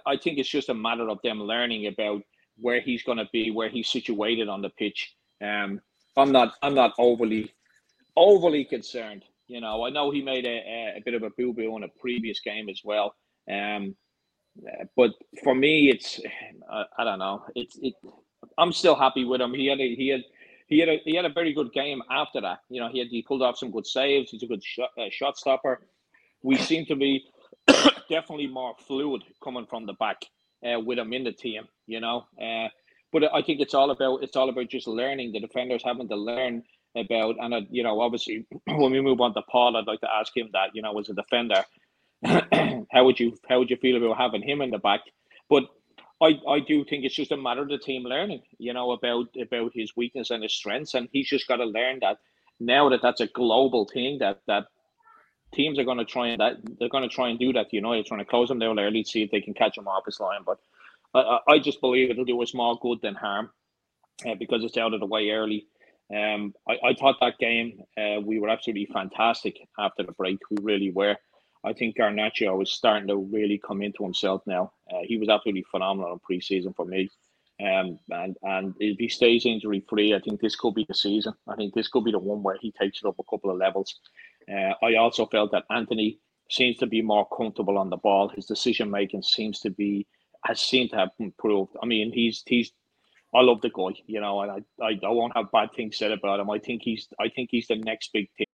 I 0.06 0.18
think 0.18 0.40
it's 0.40 0.50
just 0.50 0.70
a 0.70 0.74
matter 0.74 1.08
of 1.10 1.20
them 1.24 1.40
learning 1.42 1.86
about 1.86 2.24
where 2.58 2.82
he's 2.82 3.04
going 3.04 3.20
to 3.20 3.30
be, 3.32 3.52
where 3.52 3.70
he's 3.70 3.90
situated 3.90 4.50
on 4.50 4.62
the 4.62 4.70
pitch. 4.70 5.16
Um, 5.42 5.82
I'm 6.18 6.32
not 6.32 6.56
I'm 6.62 6.74
not 6.74 6.94
overly 6.98 7.54
overly 8.16 8.66
concerned. 8.66 9.24
You 9.48 9.62
know, 9.62 9.86
I 9.86 9.90
know 9.90 10.12
he 10.12 10.22
made 10.22 10.46
a, 10.46 10.98
a 10.98 11.02
bit 11.04 11.16
of 11.16 11.24
a 11.24 11.32
boo 11.32 11.54
boo 11.54 11.76
in 11.78 11.84
a 11.84 11.88
previous 12.00 12.40
game 12.40 12.70
as 12.70 12.82
well. 12.84 13.16
Um, 13.52 13.96
but 14.96 15.12
for 15.44 15.56
me, 15.56 15.90
it's 15.90 16.20
I, 16.72 16.84
I 17.00 17.04
don't 17.04 17.20
know. 17.20 17.44
It's 17.56 17.78
it. 17.82 17.96
I'm 18.58 18.72
still 18.72 18.96
happy 18.96 19.26
with 19.26 19.42
him. 19.42 19.54
He 19.54 19.68
had 19.68 19.80
a, 19.80 19.96
he 19.96 20.10
had 20.10 20.24
he 20.68 20.80
had 20.80 20.90
a 20.90 21.02
he 21.04 21.16
had 21.16 21.26
a 21.26 21.34
very 21.34 21.54
good 21.54 21.72
game 21.74 22.02
after 22.12 22.42
that. 22.42 22.60
You 22.70 22.82
know, 22.82 22.90
he 22.90 23.00
had 23.00 23.08
he 23.10 23.22
pulled 23.22 23.42
off 23.42 23.58
some 23.58 23.72
good 23.72 23.88
saves. 23.88 24.32
He's 24.32 24.44
a 24.44 24.48
good 24.48 24.64
shot 24.64 24.92
uh, 24.98 25.10
shot 25.10 25.38
stopper. 25.38 25.82
We 26.44 26.58
seem 26.58 26.86
to 26.86 26.96
be 26.96 27.26
definitely 28.10 28.48
more 28.48 28.76
fluid 28.88 29.24
coming 29.44 29.66
from 29.66 29.86
the 29.86 29.94
back 29.94 30.22
uh, 30.66 30.80
with 30.80 31.00
him 31.00 31.14
in 31.14 31.24
the 31.24 31.32
team. 31.32 31.64
You 31.88 32.02
know, 32.02 32.26
uh, 32.42 32.68
but 33.12 33.34
I 33.34 33.42
think 33.42 33.62
it's 33.62 33.74
all 33.74 33.92
about 33.92 34.24
it's 34.24 34.36
all 34.36 34.50
about 34.50 34.70
just 34.70 34.88
learning. 34.88 35.32
The 35.32 35.40
defenders 35.40 35.84
having 35.84 36.08
to 36.10 36.16
learn 36.16 36.64
about, 36.96 37.36
and 37.40 37.68
you 37.70 37.84
know, 37.84 38.02
obviously, 38.02 38.46
when 38.66 38.92
we 38.92 39.02
move 39.02 39.22
on 39.22 39.34
to 39.34 39.42
Paul, 39.44 39.76
I'd 39.76 39.88
like 39.88 40.02
to 40.02 40.12
ask 40.12 40.36
him 40.36 40.50
that. 40.54 40.72
You 40.74 40.82
know, 40.82 40.98
as 41.00 41.10
a 41.10 41.14
defender, 41.14 41.64
how 42.92 43.06
would 43.06 43.20
you 43.20 43.38
how 43.48 43.60
would 43.60 43.70
you 43.70 43.78
feel 43.78 43.98
about 43.98 44.18
having 44.18 44.42
him 44.42 44.62
in 44.62 44.72
the 44.72 44.80
back? 44.80 45.02
But 45.50 45.64
I, 46.22 46.40
I 46.48 46.60
do 46.60 46.84
think 46.84 47.06
it's 47.06 47.16
just 47.16 47.32
a 47.32 47.38
matter 47.38 47.62
of 47.62 47.70
the 47.70 47.78
team 47.78 48.04
learning, 48.04 48.42
you 48.58 48.74
know, 48.74 48.92
about 48.92 49.28
about 49.42 49.72
his 49.74 49.96
weakness 49.96 50.32
and 50.32 50.44
his 50.44 50.54
strengths, 50.54 50.94
and 50.94 51.08
he's 51.12 51.30
just 51.30 51.48
got 51.48 51.58
to 51.58 51.66
learn 51.66 52.00
that 52.02 52.18
now 52.60 52.90
that 52.90 53.02
that's 53.02 53.22
a 53.22 53.28
global 53.28 53.86
thing 53.86 54.20
that 54.20 54.42
that 54.48 54.66
teams 55.54 55.80
are 55.80 55.86
going 55.86 55.98
to 55.98 56.06
try 56.06 56.28
and 56.28 56.40
that 56.40 56.58
they're 56.80 56.90
going 56.90 57.08
to 57.08 57.16
try 57.16 57.30
and 57.30 57.40
do 57.40 57.54
that. 57.54 57.72
You 57.72 57.82
know, 57.82 57.94
they're 57.94 58.04
trying 58.04 58.20
to 58.20 58.26
close 58.26 58.52
him 58.52 58.60
down 58.60 58.80
early, 58.80 59.04
see 59.04 59.24
if 59.24 59.32
they 59.32 59.42
can 59.42 59.54
catch 59.54 59.78
him 59.78 59.88
off 59.88 60.06
his 60.06 60.20
line. 60.20 60.42
But 60.46 60.60
I, 61.14 61.40
I 61.48 61.60
just 61.60 61.82
believe 61.82 62.10
it'll 62.10 62.26
do 62.26 62.42
us 62.42 62.54
more 62.54 62.78
good 62.82 63.00
than 63.02 63.16
harm 63.16 63.52
uh, 64.28 64.36
because 64.36 64.64
it's 64.64 64.78
out 64.78 64.94
of 64.94 65.00
the 65.00 65.06
way 65.06 65.30
early. 65.30 65.68
Um, 66.16 66.54
I, 66.68 66.78
I 66.90 66.94
thought 66.94 67.18
that 67.22 67.38
game 67.38 67.82
uh, 67.98 68.20
we 68.22 68.40
were 68.40 68.50
absolutely 68.50 68.88
fantastic 68.92 69.60
after 69.78 70.04
the 70.04 70.14
break. 70.14 70.40
We 70.50 70.58
really 70.62 70.92
were. 70.92 71.16
I 71.64 71.74
think 71.74 71.98
Garnacho 71.98 72.58
was 72.58 72.72
starting 72.72 73.08
to 73.10 73.18
really 73.18 73.60
come 73.60 73.82
into 73.82 74.04
himself 74.04 74.42
now. 74.48 74.72
Uh, 74.92 75.02
he 75.04 75.18
was 75.18 75.30
absolutely 75.30 75.66
phenomenal 75.70 76.14
in 76.14 76.20
preseason 76.20 76.76
for 76.76 76.86
me. 76.86 77.10
Um, 77.62 78.00
and 78.10 78.38
and 78.44 78.74
if 78.80 78.98
he 78.98 79.10
stays 79.10 79.46
injury 79.46 79.84
free, 79.90 80.16
I 80.16 80.20
think 80.20 80.40
this 80.40 80.56
could 80.56 80.76
be 80.76 80.86
the 80.88 80.94
season. 80.94 81.34
I 81.48 81.56
think 81.56 81.74
this 81.74 81.90
could 81.90 82.06
be 82.06 82.12
the 82.12 82.20
one 82.20 82.42
where 82.42 82.58
he 82.62 82.72
takes 82.72 83.02
it 83.04 83.08
up 83.08 83.16
a 83.20 83.24
couple 83.30 83.52
of 83.52 83.58
levels. 83.58 84.00
Uh, 84.50 84.74
I 84.82 84.96
also 84.96 85.26
felt 85.26 85.52
that 85.52 85.66
Antony 85.70 86.20
seems 86.50 86.78
to 86.78 86.88
be 86.88 87.02
more 87.02 87.28
comfortable 87.36 87.78
on 87.78 87.90
the 87.90 87.98
ball. 87.98 88.30
His 88.30 88.46
decision 88.46 88.90
making 88.90 89.24
seems 89.24 89.60
to 89.60 89.70
be 89.70 90.08
has 90.46 90.62
seemed 90.62 90.92
to 90.92 90.96
have 90.96 91.10
improved. 91.20 91.76
I 91.84 91.86
mean, 91.86 92.14
he's 92.14 92.44
he's 92.48 92.72
I 93.34 93.42
love 93.42 93.62
the 93.62 93.70
guy, 93.70 94.02
you 94.08 94.20
know, 94.20 94.42
and 94.42 94.52
I, 94.52 94.84
I, 94.84 95.00
I 95.06 95.10
won't 95.10 95.36
have 95.36 95.52
bad 95.52 95.70
things 95.76 95.98
said 95.98 96.12
about 96.12 96.40
him. 96.40 96.50
I 96.50 96.60
think 96.60 96.82
he's 96.84 97.08
I 97.20 97.30
think 97.30 97.50
he's 97.52 97.68
the 97.68 97.76
next 97.76 98.12
big 98.12 98.28
thing. 98.38 98.46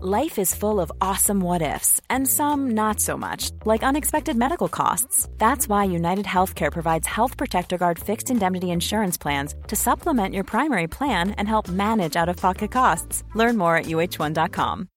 Life 0.00 0.38
is 0.38 0.54
full 0.54 0.78
of 0.78 0.92
awesome 1.00 1.40
what 1.40 1.60
ifs, 1.60 2.00
and 2.08 2.28
some 2.28 2.70
not 2.70 3.00
so 3.00 3.16
much, 3.16 3.50
like 3.64 3.82
unexpected 3.82 4.36
medical 4.36 4.68
costs. 4.68 5.28
That's 5.38 5.68
why 5.68 5.84
United 5.84 6.24
Healthcare 6.24 6.70
provides 6.70 7.04
Health 7.08 7.36
Protector 7.36 7.78
Guard 7.78 7.98
fixed 7.98 8.30
indemnity 8.30 8.70
insurance 8.70 9.18
plans 9.18 9.56
to 9.66 9.74
supplement 9.74 10.36
your 10.36 10.44
primary 10.44 10.86
plan 10.86 11.32
and 11.32 11.48
help 11.48 11.68
manage 11.68 12.14
out 12.14 12.28
of 12.28 12.36
pocket 12.36 12.70
costs. 12.70 13.24
Learn 13.34 13.56
more 13.56 13.76
at 13.76 13.86
uh1.com. 13.86 14.88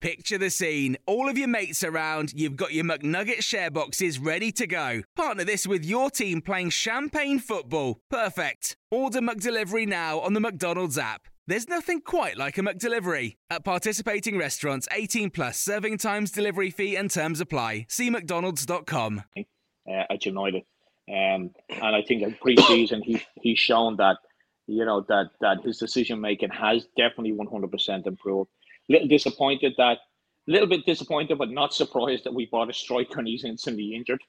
Picture 0.00 0.38
the 0.38 0.48
scene. 0.48 0.96
All 1.06 1.28
of 1.28 1.36
your 1.36 1.48
mates 1.48 1.82
around, 1.82 2.32
you've 2.32 2.54
got 2.54 2.72
your 2.72 2.84
McNugget 2.84 3.42
share 3.42 3.68
boxes 3.68 4.20
ready 4.20 4.52
to 4.52 4.64
go. 4.64 5.02
Partner 5.16 5.42
this 5.42 5.66
with 5.66 5.84
your 5.84 6.08
team 6.08 6.40
playing 6.40 6.70
champagne 6.70 7.40
football. 7.40 7.98
Perfect. 8.08 8.76
Order 8.92 9.20
McDelivery 9.20 9.88
now 9.88 10.20
on 10.20 10.34
the 10.34 10.40
McDonald's 10.40 10.98
app. 10.98 11.22
There's 11.48 11.66
nothing 11.66 12.00
quite 12.02 12.36
like 12.36 12.58
a 12.58 12.60
McDelivery. 12.60 13.38
At 13.50 13.64
participating 13.64 14.38
restaurants, 14.38 14.86
18 14.92 15.30
plus 15.30 15.58
serving 15.58 15.98
times, 15.98 16.30
delivery 16.30 16.70
fee, 16.70 16.94
and 16.94 17.10
terms 17.10 17.40
apply. 17.40 17.86
See 17.88 18.08
McDonald's.com. 18.08 19.24
Uh, 19.36 19.42
at 19.88 20.24
United. 20.24 20.62
Um, 21.08 21.50
and 21.70 21.96
I 21.96 22.02
think 22.06 22.22
in 22.22 22.34
pre-season 22.34 23.02
he 23.02 23.22
he's 23.40 23.58
shown 23.58 23.96
that 23.96 24.18
you 24.66 24.84
know 24.84 25.00
that 25.08 25.30
that 25.40 25.64
his 25.64 25.78
decision 25.78 26.20
making 26.20 26.50
has 26.50 26.86
definitely 26.96 27.32
100% 27.32 28.06
improved. 28.06 28.50
Little 28.88 29.08
disappointed 29.08 29.74
that, 29.78 29.98
little 30.46 30.68
bit 30.68 30.86
disappointed, 30.86 31.38
but 31.38 31.50
not 31.50 31.74
surprised 31.74 32.24
that 32.24 32.34
we 32.34 32.46
bought 32.46 32.70
a 32.70 32.72
striker 32.72 33.18
and 33.18 33.28
he's 33.28 33.44
instantly 33.44 33.94
injured. 33.94 34.22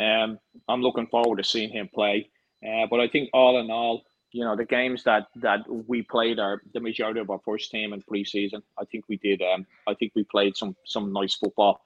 Um, 0.00 0.38
I'm 0.68 0.82
looking 0.82 1.06
forward 1.06 1.38
to 1.38 1.44
seeing 1.44 1.70
him 1.70 1.88
play. 1.94 2.30
Uh, 2.66 2.86
but 2.90 3.00
I 3.00 3.08
think 3.08 3.30
all 3.32 3.60
in 3.60 3.70
all, 3.70 4.04
you 4.32 4.44
know, 4.44 4.56
the 4.56 4.64
games 4.64 5.04
that 5.04 5.26
that 5.36 5.60
we 5.68 6.02
played 6.02 6.38
are 6.38 6.60
the 6.74 6.80
majority 6.80 7.20
of 7.20 7.30
our 7.30 7.40
first 7.44 7.70
team 7.70 7.92
in 7.92 8.02
preseason. 8.02 8.62
I 8.78 8.84
think 8.84 9.04
we 9.08 9.16
did. 9.18 9.40
Um, 9.42 9.66
I 9.86 9.94
think 9.94 10.12
we 10.14 10.24
played 10.24 10.56
some 10.56 10.76
some 10.84 11.12
nice 11.12 11.34
football. 11.34 11.80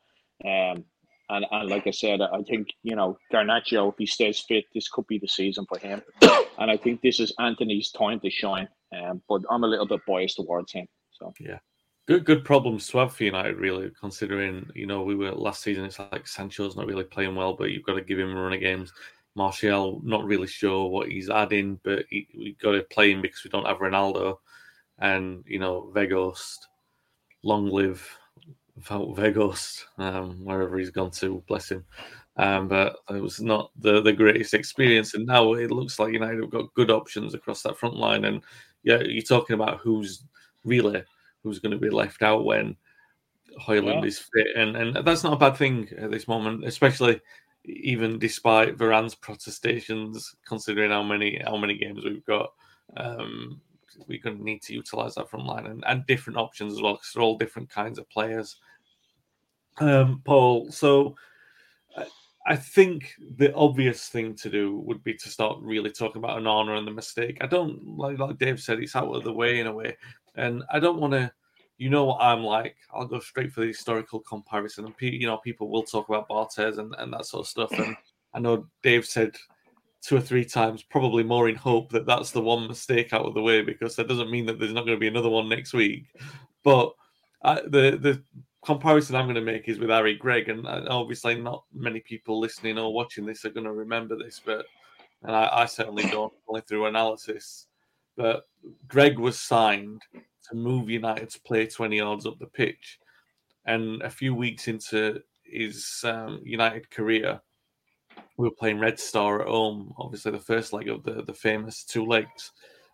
Um, 0.45 0.85
and, 1.29 1.47
and 1.51 1.71
like 1.71 1.87
I 1.87 1.93
said, 1.93 2.21
I 2.21 2.43
think 2.43 2.69
you 2.83 2.97
know 2.97 3.19
Garnacho, 3.33 3.93
if 3.93 3.99
he 3.99 4.07
stays 4.07 4.41
fit, 4.41 4.65
this 4.75 4.89
could 4.89 5.07
be 5.07 5.19
the 5.19 5.29
season 5.29 5.67
for 5.67 5.79
him. 5.79 6.03
And 6.59 6.71
I 6.71 6.77
think 6.77 7.01
this 7.01 7.21
is 7.21 7.33
Antony's 7.39 7.91
time 7.91 8.21
to 8.21 8.31
shine. 8.31 8.69
Um, 8.95 9.23
but 9.29 9.43
I'm 9.51 9.65
a 9.65 9.69
little 9.69 9.87
bit 9.87 10.01
biased 10.07 10.37
towards 10.37 10.73
him. 10.73 10.87
So 11.13 11.33
yeah, 11.39 11.59
good 12.07 12.25
good 12.25 12.45
problems 12.45 12.89
to 12.89 12.99
have 12.99 13.15
for 13.15 13.25
United, 13.25 13.57
really. 13.57 13.91
Considering 14.01 14.69
you 14.75 14.87
know 14.87 15.03
we 15.03 15.15
were 15.15 15.33
last 15.33 15.63
season, 15.63 15.85
it's 15.85 15.99
like 15.99 16.27
Sancho's 16.27 16.77
not 16.77 16.87
really 16.87 17.05
playing 17.05 17.35
well, 17.35 17.55
but 17.55 17.71
you've 17.71 17.85
got 17.85 17.95
to 17.95 18.03
give 18.03 18.19
him 18.19 18.37
a 18.37 18.41
run 18.41 18.53
of 18.53 18.61
games. 18.61 18.93
Martial, 19.35 20.01
not 20.03 20.25
really 20.25 20.47
sure 20.47 20.89
what 20.89 21.09
he's 21.09 21.31
adding, 21.31 21.79
but 21.85 22.05
he, 22.11 22.29
we 22.37 22.57
got 22.61 22.73
to 22.73 22.83
play 22.83 23.13
him 23.13 23.23
because 23.23 23.45
we 23.45 23.51
don't 23.51 23.67
have 23.67 23.79
Ronaldo. 23.79 24.39
And, 24.99 25.45
you 25.47 25.59
know, 25.59 25.91
Weghorst, 25.95 26.59
long 27.43 27.67
live 27.69 28.07
Weghorst, 28.83 29.85
um, 29.99 30.45
wherever 30.45 30.79
he's 30.79 30.91
gone 30.91 31.11
to, 31.13 31.43
bless 31.47 31.71
him. 31.71 31.85
Um, 32.37 32.69
but 32.69 32.97
it 33.11 33.21
was 33.21 33.41
not 33.41 33.71
the, 33.79 34.01
the 34.01 34.13
greatest 34.13 34.55
experience. 34.55 35.15
And 35.15 35.27
now 35.27 35.53
it 35.55 35.71
looks 35.71 35.99
like 35.99 36.13
United 36.13 36.41
have 36.41 36.51
got 36.51 36.75
good 36.75 36.91
options 36.91 37.35
across 37.35 37.63
that 37.63 37.79
front 37.79 37.97
line. 37.97 38.25
And 38.25 38.43
yeah, 38.83 39.01
you're 39.01 39.23
talking 39.23 39.55
about 39.55 39.79
who's 39.79 40.25
really 40.65 41.03
who's 41.43 41.59
going 41.59 41.73
to 41.73 41.79
be 41.79 41.91
left 41.91 42.23
out 42.23 42.45
when 42.45 42.77
Højlund 43.61 44.03
yeah. 44.03 44.07
is 44.07 44.19
fit. 44.19 44.49
And, 44.57 44.77
and 44.77 45.07
that's 45.07 45.25
not 45.25 45.35
a 45.35 45.37
bad 45.37 45.57
thing 45.57 45.89
at 45.99 46.11
this 46.11 46.29
moment, 46.29 46.65
especially 46.65 47.21
even 47.65 48.19
despite 48.19 48.79
Varane's 48.79 49.15
protestations, 49.15 50.35
considering 50.47 50.91
how 50.91 51.03
many 51.03 51.41
how 51.45 51.57
many 51.57 51.77
games 51.77 52.05
we've 52.05 52.25
got, 52.25 52.53
um, 52.97 53.61
we're 54.07 54.21
going 54.23 54.39
to 54.39 54.45
need 54.45 54.63
to 54.63 54.75
utilize 54.75 55.15
that 55.15 55.29
front 55.29 55.47
line 55.47 55.67
and, 55.67 55.85
and 55.87 56.07
different 56.07 56.39
options 56.39 56.73
as 56.73 56.83
well 56.83 56.95
because 56.95 57.13
they're 57.13 57.23
all 57.23 57.39
different 57.39 57.71
kinds 57.71 57.99
of 57.99 58.09
players. 58.09 58.57
Um, 59.79 60.23
Paul, 60.25 60.71
so 60.71 61.17
I, 61.97 62.07
I 62.47 62.57
think 62.57 63.15
the 63.37 63.55
obvious 63.55 64.09
thing 64.09 64.35
to 64.37 64.51
do 64.51 64.79
would 64.81 65.05
be 65.05 65.15
to 65.15 65.29
start 65.29 65.59
really 65.61 65.91
talking 65.91 66.23
about 66.23 66.41
Onana 66.41 66.79
and 66.79 66.87
the 66.87 66.93
mistake. 66.93 67.39
I 67.41 67.47
don't 67.47 67.97
like 67.99 68.19
like 68.19 68.39
Dave 68.39 68.61
said, 68.61 68.79
it's 68.79 68.97
out 68.97 69.15
of 69.15 69.25
the 69.25 69.33
way 69.33 69.61
in 69.61 69.67
a 69.67 69.73
way, 69.73 69.97
and 70.41 70.65
I 70.73 70.81
don't 70.81 71.01
want 71.01 71.13
to 71.13 71.33
you 71.81 71.89
know 71.89 72.05
what 72.05 72.21
I'm 72.21 72.43
like. 72.43 72.77
I'll 72.93 73.07
go 73.07 73.21
straight 73.21 73.53
for 73.53 73.63
the 73.63 73.69
historical 73.69 74.21
comparison. 74.21 74.85
And 74.85 74.95
you 75.01 75.27
know, 75.27 75.39
people 75.39 75.71
will 75.71 75.83
talk 75.83 76.11
about 76.11 76.29
Barthez 76.29 76.77
and, 76.77 76.95
and 76.99 77.11
that 77.15 77.25
sort 77.25 77.41
of 77.41 77.49
stuff. 77.49 77.73
And 77.73 77.97
I 78.35 78.39
know 78.39 78.67
Dave 78.83 79.07
said 79.07 79.35
two 80.03 80.17
or 80.17 80.21
three 80.21 80.45
times, 80.45 80.83
probably 80.83 81.23
more 81.23 81.49
in 81.49 81.57
hope 81.57 81.91
that 81.93 82.05
that's 82.05 82.33
the 82.33 82.41
one 82.43 82.69
mistake 82.69 83.15
out 83.15 83.25
of 83.25 83.33
the 83.33 83.41
way, 83.41 83.63
because 83.63 83.97
that 83.97 84.09
doesn't 84.09 84.31
mean 84.31 84.45
that 84.45 84.59
there's 84.59 84.75
not 84.75 84.85
going 84.85 84.97
to 84.97 85.01
be 85.01 85.09
another 85.09 85.31
one 85.31 85.49
next 85.49 85.73
week. 85.73 86.05
But 86.63 86.93
I, 87.43 87.63
the 87.63 87.99
the 87.99 88.23
comparison 88.63 89.17
I'm 89.17 89.25
going 89.25 89.37
to 89.37 89.41
make 89.41 89.67
is 89.67 89.79
with 89.79 89.89
Harry 89.89 90.17
Gregg, 90.17 90.51
and 90.51 90.67
obviously 90.67 91.41
not 91.41 91.65
many 91.73 92.01
people 92.01 92.39
listening 92.39 92.79
or 92.79 92.93
watching 92.93 93.25
this 93.25 93.47
are 93.47 93.51
going 93.51 93.65
to 93.65 93.73
remember 93.73 94.19
this, 94.19 94.39
but 94.45 94.67
and 95.23 95.35
I, 95.35 95.49
I 95.51 95.65
certainly 95.65 96.03
don't, 96.03 96.33
only 96.47 96.61
through 96.61 96.87
analysis. 96.87 97.69
But 98.19 98.47
Gregg 98.87 99.19
was 99.19 99.41
signed 99.41 100.03
to 100.51 100.57
move 100.57 100.91
United 100.91 101.31
to 101.31 101.41
play 101.43 101.67
20 101.67 101.97
yards 101.97 102.27
up 102.27 102.39
the 102.39 102.47
pitch. 102.47 102.99
And 103.67 104.03
a 104.03 104.11
few 104.11 104.35
weeks 104.35 104.69
into 104.69 105.21
his 105.45 106.03
um, 106.05 106.41
United 106.45 106.91
career, 106.91 107.41
we 108.37 108.49
were 108.49 108.55
playing 108.55 108.79
Red 108.79 108.99
Star 108.99 109.43
at 109.43 109.49
home, 109.49 109.95
obviously 109.99 110.33
the 110.33 110.39
first 110.39 110.73
leg 110.73 110.89
of 110.89 111.03
the, 111.03 111.23
the 111.23 111.35
famous 111.35 111.85
two 111.85 112.05
legs, 112.05 112.53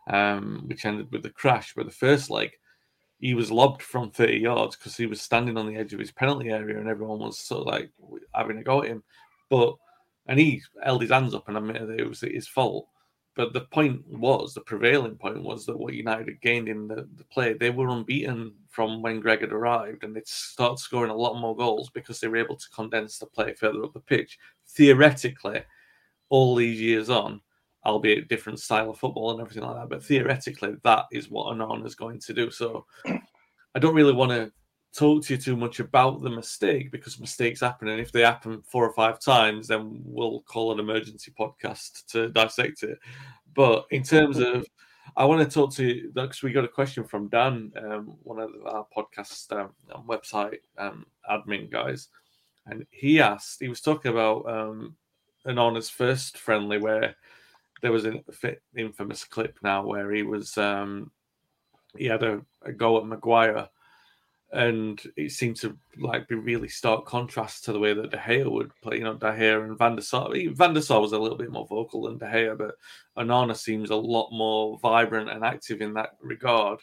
um, 0.09 0.64
which 0.66 0.85
ended 0.85 1.11
with 1.12 1.23
the 1.23 1.31
crash. 1.31 1.73
But 1.75 1.87
the 1.87 1.92
first 1.92 2.31
leg, 2.31 2.51
he 3.21 3.35
was 3.35 3.51
lobbed 3.51 3.83
from 3.83 4.11
30 4.11 4.38
yards 4.38 4.77
because 4.77 4.97
he 4.97 5.07
was 5.07 5.21
standing 5.21 5.57
on 5.57 5.66
the 5.66 5.77
edge 5.77 5.92
of 5.92 6.01
his 6.01 6.12
penalty 6.12 6.51
area 6.51 6.79
and 6.79 6.88
everyone 6.88 7.21
was 7.21 7.38
sort 7.38 7.62
of 7.62 7.66
like 7.66 7.90
having 8.35 8.59
a 8.59 8.62
go 8.62 8.83
at 8.83 8.88
him. 8.88 9.03
But 9.49 9.75
and 10.29 10.38
he 10.38 10.62
held 10.83 11.03
his 11.03 11.11
hands 11.11 11.35
up 11.35 11.49
and 11.49 11.57
admitted 11.57 11.90
it 11.90 12.09
was 12.09 12.21
his 12.21 12.49
fault. 12.49 12.88
But 13.37 13.53
the 13.53 13.61
point 13.61 14.03
was, 14.09 14.55
the 14.55 14.62
prevailing 14.62 15.14
point 15.16 15.42
was 15.42 15.66
that 15.66 15.79
what 15.79 15.92
United 15.92 16.27
had 16.27 16.40
gained 16.40 16.68
in 16.68 16.88
the, 16.88 17.07
the 17.16 17.25
play, 17.25 17.53
they 17.53 17.68
were 17.68 17.88
unbeaten 17.88 18.55
from 18.70 19.03
when 19.03 19.20
Gregg 19.20 19.42
had 19.42 19.53
arrived, 19.53 20.05
and 20.05 20.16
they'd 20.16 20.27
start 20.27 20.79
scoring 20.79 21.11
a 21.11 21.14
lot 21.14 21.38
more 21.38 21.55
goals 21.55 21.90
because 21.90 22.18
they 22.18 22.29
were 22.29 22.38
able 22.38 22.57
to 22.57 22.70
condense 22.75 23.18
the 23.18 23.27
play 23.27 23.53
further 23.53 23.85
up 23.85 23.92
the 23.92 24.01
pitch. 24.01 24.38
Theoretically, 24.68 25.62
all 26.31 26.55
these 26.55 26.81
years 26.81 27.11
on, 27.11 27.42
albeit 27.85 28.29
different 28.29 28.59
style 28.59 28.88
of 28.88 28.99
football 28.99 29.33
and 29.33 29.40
everything 29.42 29.62
like 29.62 29.77
that, 29.77 29.90
but 29.90 30.03
theoretically, 30.03 30.75
that 30.83 31.05
is 31.12 31.31
what 31.31 31.55
Onana 31.55 31.87
is 31.87 31.94
going 31.94 32.18
to 32.20 32.33
do. 32.33 32.51
So 32.51 32.87
I 33.07 33.79
don't 33.79 33.94
really 33.94 34.14
want 34.14 34.31
to 34.33 34.51
talk 34.97 35.25
to 35.25 35.35
you 35.35 35.41
too 35.41 35.57
much 35.57 35.81
about 35.81 36.23
the 36.23 36.31
mistake 36.31 36.91
because 36.91 37.21
mistakes 37.21 37.61
happen, 37.61 37.89
and 37.89 38.01
if 38.01 38.13
they 38.13 38.23
happen 38.23 38.63
four 38.63 38.87
or 38.87 38.93
five 38.93 39.21
times, 39.21 39.69
then 39.69 40.01
we'll 40.05 40.41
call 40.43 40.73
an 40.73 40.81
emergency 40.81 41.33
podcast 41.39 42.07
to 42.07 42.29
dissect 42.31 42.83
it. 42.83 42.99
But 43.55 43.87
in 43.91 44.03
terms 44.03 44.39
of 44.39 44.67
I 45.17 45.25
want 45.25 45.43
to 45.43 45.55
talk 45.55 45.73
to 45.75 45.85
you 45.85 46.11
because 46.15 46.43
we 46.43 46.53
got 46.53 46.65
a 46.65 46.69
question 46.69 47.05
from 47.05 47.29
Dan, 47.29 47.73
um, 47.77 48.17
one 48.23 48.39
of 48.39 48.51
our 48.67 48.87
podcast 48.97 49.53
um, 49.53 49.71
website 50.07 50.59
um, 50.79 51.07
admin 51.31 51.71
guys, 51.71 52.09
and 52.67 52.87
he 52.91 53.21
asked. 53.21 53.59
He 53.61 53.69
was 53.69 53.81
talking 53.81 54.11
about 54.11 54.49
um, 54.49 54.97
Onana's 55.47 55.91
first 55.91 56.39
friendly 56.39 56.79
where 56.79 57.15
there 57.83 57.93
was 57.93 58.05
an 58.07 58.25
infamous 58.77 59.25
clip 59.25 59.59
now 59.63 59.87
where 59.87 60.11
he 60.13 60.23
was 60.23 60.57
um, 60.59 61.11
he 61.97 62.07
had 62.07 62.23
a, 62.23 62.41
a 62.63 62.73
go 62.73 62.99
at 62.99 63.07
Maguire 63.07 63.69
and 64.53 65.03
it 65.17 65.33
seemed 65.33 65.57
to 65.57 65.77
like 65.99 66.29
be 66.29 66.35
really 66.35 66.69
stark 66.69 67.05
contrast 67.05 67.65
to 67.65 67.73
the 67.73 67.79
way 67.79 67.93
that 67.93 68.11
De 68.11 68.17
Gea 68.17 68.51
would 68.51 68.71
play. 68.83 68.99
You 68.99 69.05
know, 69.05 69.15
De 69.15 69.27
Gea 69.27 69.65
and 69.65 69.79
Van 69.79 69.97
der 69.97 70.03
Sar. 70.03 70.31
Van 70.53 70.73
der 70.73 70.81
Sar 70.81 71.01
was 71.01 71.13
a 71.13 71.19
little 71.19 71.39
bit 71.39 71.51
more 71.51 71.67
vocal 71.67 72.03
than 72.03 72.19
De 72.19 72.27
Gea, 72.27 72.57
but 72.57 72.77
Onana 73.19 73.57
seems 73.57 73.91
a 73.91 73.97
lot 73.97 74.31
more 74.31 74.79
vibrant 74.79 75.31
and 75.31 75.45
active 75.45 75.81
in 75.81 75.95
that 75.95 76.11
regard. 76.21 76.79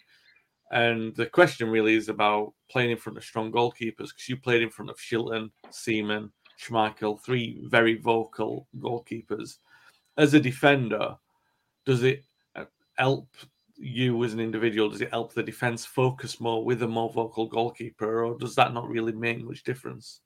And 0.72 1.16
the 1.16 1.28
question 1.28 1.70
really 1.70 1.96
is 1.96 2.10
about 2.10 2.54
playing 2.70 2.92
in 2.92 2.98
front 2.98 3.18
of 3.18 3.24
strong 3.24 3.52
goalkeepers 3.52 4.10
because 4.10 4.28
you 4.28 4.38
played 4.38 4.62
in 4.62 4.70
front 4.70 4.90
of 4.90 4.98
Shilton, 4.98 5.52
Seaman, 5.70 6.32
Schmeichel, 6.60 7.22
three 7.22 7.62
very 7.68 7.96
vocal 7.96 8.68
goalkeepers. 8.80 9.60
As 10.18 10.34
a 10.34 10.40
defender, 10.40 11.16
does 11.86 12.04
it 12.04 12.24
uh, 12.56 12.66
help 12.98 13.28
you 13.76 14.24
as 14.24 14.34
an 14.34 14.40
individual? 14.40 14.90
Does 14.90 15.02
it 15.02 15.12
help 15.12 15.34
the 15.34 15.44
defense 15.44 15.86
focus 15.86 16.40
more 16.40 16.64
with 16.64 16.84
a 16.84 16.88
more 16.88 17.10
vocal 17.12 17.48
goalkeeper, 17.48 18.24
or 18.24 18.38
does 18.38 18.56
that 18.56 18.74
not 18.74 18.88
really 18.88 19.12
make 19.12 19.44
much 19.44 19.64
difference? 19.64 20.22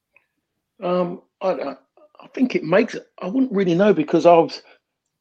Um, 0.84 1.22
I, 1.42 1.76
I 2.20 2.28
think 2.34 2.56
it 2.56 2.64
makes. 2.64 2.96
I 3.22 3.28
wouldn't 3.28 3.52
really 3.52 3.76
know 3.76 3.94
because 3.94 4.26
I 4.26 4.34
was 4.34 4.62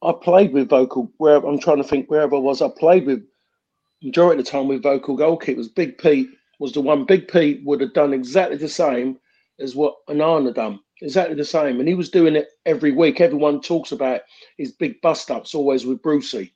I 0.03 0.13
played 0.13 0.53
with 0.53 0.69
vocal. 0.69 1.11
Where 1.19 1.37
I'm 1.37 1.59
trying 1.59 1.79
to 1.79 1.85
think 1.85 2.11
wherever 2.11 2.37
I 2.37 2.41
was, 2.41 2.63
I 2.63 2.69
played 2.69 3.07
with 3.07 3.25
majority 4.03 4.41
of 4.41 4.45
the 4.45 4.51
time 4.51 4.69
with 4.69 4.83
vocal 4.83 5.17
goalkeepers. 5.17 5.75
Big 5.75 5.99
Pete 5.99 6.29
was 6.59 6.73
the 6.73 6.81
one. 6.81 7.05
Big 7.05 7.29
Pete 7.29 7.63
would 7.65 7.81
have 7.81 7.95
done 7.95 8.13
exactly 8.13 8.57
the 8.57 8.69
same 8.69 9.19
as 9.59 9.75
what 9.75 9.95
Onana 10.09 10.55
done. 10.55 10.81
Exactly 11.03 11.35
the 11.35 11.45
same, 11.45 11.79
and 11.79 11.89
he 11.89 11.95
was 11.95 12.09
doing 12.09 12.37
it 12.37 12.49
every 12.65 12.91
week. 12.91 13.21
Everyone 13.21 13.61
talks 13.61 13.93
about 13.93 14.23
his 14.57 14.73
big 14.73 14.99
bust 15.03 15.31
ups 15.31 15.55
always 15.55 15.85
with 15.85 16.03
Brucey 16.03 16.55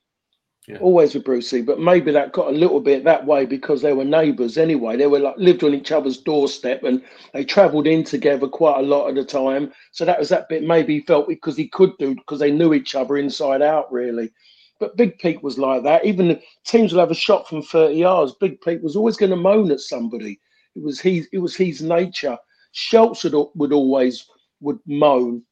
yeah. 0.66 0.78
always 0.78 1.14
with 1.14 1.24
Brucey, 1.24 1.62
but 1.62 1.80
maybe 1.80 2.12
that 2.12 2.32
got 2.32 2.48
a 2.48 2.56
little 2.56 2.80
bit 2.80 3.04
that 3.04 3.26
way 3.26 3.46
because 3.46 3.82
they 3.82 3.92
were 3.92 4.04
neighbours 4.04 4.58
anyway. 4.58 4.96
They 4.96 5.06
were 5.06 5.18
like 5.18 5.36
lived 5.36 5.64
on 5.64 5.74
each 5.74 5.92
other's 5.92 6.18
doorstep 6.18 6.84
and 6.84 7.02
they 7.32 7.44
travelled 7.44 7.86
in 7.86 8.04
together 8.04 8.46
quite 8.46 8.78
a 8.78 8.86
lot 8.86 9.08
of 9.08 9.14
the 9.14 9.24
time. 9.24 9.72
So 9.92 10.04
that 10.04 10.18
was 10.18 10.28
that 10.28 10.48
bit 10.48 10.62
maybe 10.62 10.94
he 10.98 11.00
felt 11.06 11.28
because 11.28 11.56
he 11.56 11.68
could 11.68 11.96
do 11.98 12.14
because 12.14 12.38
they 12.38 12.52
knew 12.52 12.74
each 12.74 12.94
other 12.94 13.16
inside 13.16 13.62
out 13.62 13.90
really. 13.92 14.30
But 14.78 14.96
Big 14.96 15.18
Pete 15.18 15.42
was 15.42 15.58
like 15.58 15.82
that. 15.84 16.06
Even 16.06 16.40
teams 16.64 16.92
will 16.92 17.00
have 17.00 17.10
a 17.10 17.14
shot 17.14 17.46
from 17.46 17.62
30 17.62 17.94
yards. 17.94 18.34
Big 18.40 18.60
Pete 18.62 18.82
was 18.82 18.96
always 18.96 19.16
going 19.16 19.30
to 19.30 19.36
moan 19.36 19.70
at 19.70 19.80
somebody. 19.80 20.40
It 20.74 20.82
was 20.82 21.00
he. 21.00 21.24
It 21.32 21.38
was 21.38 21.54
his 21.54 21.82
nature. 21.82 22.38
Shilts 22.74 23.24
would, 23.24 23.48
would 23.54 23.72
always 23.72 24.26
would 24.60 24.78
moan. 24.86 25.42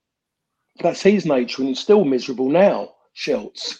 That's 0.80 1.02
his 1.02 1.26
nature, 1.26 1.60
and 1.60 1.68
he's 1.68 1.80
still 1.80 2.04
miserable 2.04 2.48
now. 2.48 2.94
Shilts. 3.18 3.78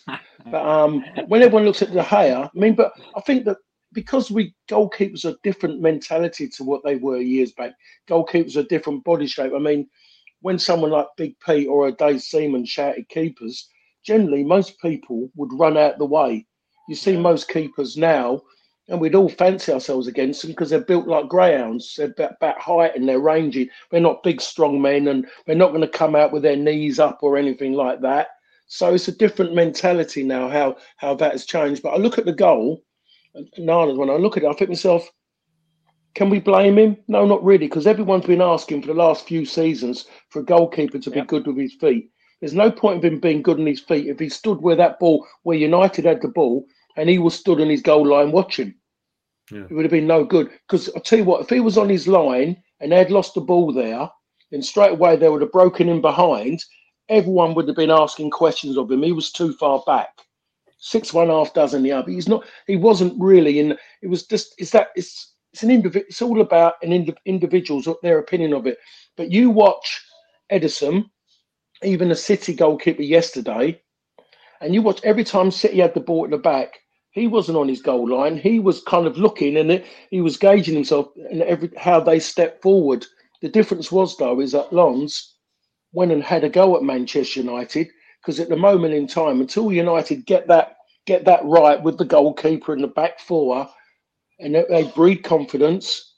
but 0.50 0.66
um, 0.66 1.04
when 1.28 1.42
everyone 1.42 1.64
looks 1.64 1.82
at 1.82 1.92
De 1.92 2.02
Gea, 2.02 2.46
I 2.46 2.50
mean, 2.54 2.74
but 2.74 2.92
I 3.16 3.20
think 3.20 3.44
that 3.44 3.58
because 3.92 4.30
we 4.30 4.54
goalkeepers 4.68 5.24
are 5.24 5.36
different 5.42 5.80
mentality 5.80 6.48
to 6.48 6.64
what 6.64 6.82
they 6.84 6.96
were 6.96 7.18
years 7.18 7.52
back. 7.52 7.72
Goalkeepers 8.08 8.56
are 8.56 8.64
different 8.64 9.04
body 9.04 9.26
shape. 9.26 9.52
I 9.54 9.58
mean, 9.58 9.88
when 10.40 10.58
someone 10.58 10.90
like 10.90 11.06
Big 11.16 11.34
Pete 11.44 11.68
or 11.68 11.88
a 11.88 11.92
Dave 11.92 12.20
Seaman 12.20 12.64
shouted 12.64 13.08
keepers, 13.08 13.68
generally 14.04 14.44
most 14.44 14.80
people 14.80 15.30
would 15.36 15.52
run 15.52 15.76
out 15.76 15.98
the 15.98 16.04
way. 16.04 16.46
You 16.88 16.94
see 16.94 17.16
most 17.16 17.48
keepers 17.48 17.96
now, 17.96 18.42
and 18.88 19.00
we'd 19.00 19.14
all 19.14 19.28
fancy 19.28 19.72
ourselves 19.72 20.06
against 20.06 20.42
them 20.42 20.50
because 20.50 20.70
they're 20.70 20.80
built 20.80 21.06
like 21.06 21.28
greyhounds. 21.28 21.94
They're 21.96 22.06
about, 22.06 22.34
about 22.40 22.60
height 22.60 22.96
and 22.96 23.08
they're 23.08 23.20
rangy. 23.20 23.70
They're 23.90 24.00
not 24.00 24.22
big, 24.22 24.40
strong 24.40 24.80
men, 24.80 25.08
and 25.08 25.26
they're 25.46 25.56
not 25.56 25.70
going 25.70 25.82
to 25.82 25.88
come 25.88 26.16
out 26.16 26.32
with 26.32 26.42
their 26.42 26.56
knees 26.56 26.98
up 26.98 27.18
or 27.22 27.36
anything 27.36 27.74
like 27.74 28.00
that. 28.00 28.28
So 28.68 28.94
it's 28.94 29.08
a 29.08 29.12
different 29.12 29.54
mentality 29.54 30.22
now 30.22 30.48
how 30.48 30.76
how 30.98 31.14
that 31.16 31.32
has 31.32 31.46
changed. 31.46 31.82
But 31.82 31.94
I 31.94 31.96
look 31.96 32.18
at 32.18 32.26
the 32.26 32.32
goal, 32.32 32.84
Nana, 33.56 33.94
when 33.94 34.10
I 34.10 34.16
look 34.16 34.36
at 34.36 34.42
it, 34.44 34.48
I 34.48 34.52
think 34.52 34.70
myself, 34.70 35.10
can 36.14 36.30
we 36.30 36.38
blame 36.38 36.78
him? 36.78 36.96
No, 37.08 37.24
not 37.26 37.42
really, 37.42 37.66
because 37.66 37.86
everyone's 37.86 38.26
been 38.26 38.42
asking 38.42 38.82
for 38.82 38.88
the 38.88 38.94
last 38.94 39.26
few 39.26 39.44
seasons 39.44 40.06
for 40.28 40.40
a 40.40 40.44
goalkeeper 40.44 40.98
to 40.98 41.10
be 41.10 41.20
good 41.22 41.46
with 41.46 41.56
his 41.56 41.74
feet. 41.74 42.10
There's 42.40 42.54
no 42.54 42.70
point 42.70 42.98
of 42.98 43.04
him 43.04 43.20
being 43.20 43.42
good 43.42 43.58
on 43.58 43.66
his 43.66 43.80
feet 43.80 44.06
if 44.06 44.18
he 44.18 44.28
stood 44.28 44.60
where 44.60 44.76
that 44.76 44.98
ball, 45.00 45.26
where 45.42 45.56
United 45.56 46.04
had 46.04 46.22
the 46.22 46.28
ball, 46.28 46.66
and 46.96 47.08
he 47.08 47.18
was 47.18 47.34
stood 47.34 47.60
on 47.60 47.68
his 47.68 47.82
goal 47.82 48.06
line 48.06 48.32
watching. 48.32 48.74
Yeah. 49.50 49.64
It 49.64 49.72
would 49.72 49.84
have 49.84 49.90
been 49.90 50.06
no 50.06 50.24
good. 50.24 50.50
Because 50.66 50.90
I'll 50.94 51.02
tell 51.02 51.18
you 51.18 51.24
what, 51.24 51.40
if 51.40 51.48
he 51.48 51.60
was 51.60 51.78
on 51.78 51.88
his 51.88 52.06
line 52.06 52.62
and 52.80 52.92
they 52.92 52.96
had 52.96 53.10
lost 53.10 53.34
the 53.34 53.40
ball 53.40 53.72
there, 53.72 54.08
then 54.50 54.62
straight 54.62 54.92
away 54.92 55.16
they 55.16 55.28
would 55.28 55.40
have 55.40 55.52
broken 55.52 55.88
him 55.88 56.00
behind 56.00 56.62
everyone 57.08 57.54
would 57.54 57.68
have 57.68 57.76
been 57.76 57.90
asking 57.90 58.30
questions 58.30 58.76
of 58.78 58.90
him. 58.90 59.02
He 59.02 59.12
was 59.12 59.32
too 59.32 59.52
far 59.54 59.82
back. 59.86 60.10
Six 60.78 61.12
one 61.12 61.28
half 61.28 61.54
dozen 61.54 61.82
the 61.82 61.92
other. 61.92 62.10
He's 62.10 62.28
not. 62.28 62.44
He 62.66 62.76
wasn't 62.76 63.14
really 63.20 63.58
in. 63.58 63.76
It 64.02 64.08
was 64.08 64.24
just. 64.26 64.54
It's 64.58 64.70
that. 64.72 64.88
It's. 64.96 65.34
It's 65.52 65.62
an 65.62 65.70
individual. 65.70 66.06
It's 66.08 66.22
all 66.22 66.40
about 66.42 66.74
an 66.82 66.92
ind- 66.92 67.18
individual's 67.24 67.88
their 68.02 68.18
opinion 68.18 68.52
of 68.52 68.66
it. 68.66 68.78
But 69.16 69.32
you 69.32 69.50
watch 69.50 70.04
Ederson, 70.52 71.06
even 71.82 72.10
a 72.10 72.16
City 72.16 72.54
goalkeeper 72.54 73.02
yesterday, 73.02 73.80
and 74.60 74.74
you 74.74 74.82
watch 74.82 75.00
every 75.04 75.24
time 75.24 75.50
City 75.50 75.80
had 75.80 75.94
the 75.94 76.00
ball 76.00 76.24
at 76.24 76.30
the 76.30 76.38
back. 76.38 76.80
He 77.12 77.26
wasn't 77.26 77.58
on 77.58 77.68
his 77.68 77.82
goal 77.82 78.08
line. 78.08 78.36
He 78.36 78.60
was 78.60 78.82
kind 78.82 79.06
of 79.06 79.16
looking 79.18 79.56
and 79.56 79.70
it, 79.72 79.86
he 80.10 80.20
was 80.20 80.36
gauging 80.36 80.74
himself 80.74 81.08
and 81.30 81.42
every 81.42 81.70
how 81.76 82.00
they 82.00 82.20
stepped 82.20 82.62
forward. 82.62 83.06
The 83.42 83.48
difference 83.48 83.90
was 83.90 84.16
though 84.16 84.40
is 84.40 84.52
that 84.52 84.72
Lens 84.72 85.36
went 85.92 86.12
and 86.12 86.22
had 86.22 86.44
a 86.44 86.48
go 86.48 86.76
at 86.76 86.82
Manchester 86.82 87.40
United 87.40 87.88
because 88.20 88.40
at 88.40 88.48
the 88.48 88.56
moment 88.56 88.94
in 88.94 89.06
time, 89.06 89.40
until 89.40 89.72
United 89.72 90.26
get 90.26 90.46
that 90.48 90.76
get 91.06 91.24
that 91.24 91.44
right 91.44 91.82
with 91.82 91.96
the 91.96 92.04
goalkeeper 92.04 92.72
and 92.72 92.82
the 92.82 92.88
back 92.88 93.18
four, 93.20 93.68
and 94.38 94.54
they 94.54 94.92
breed 94.94 95.22
confidence, 95.22 96.16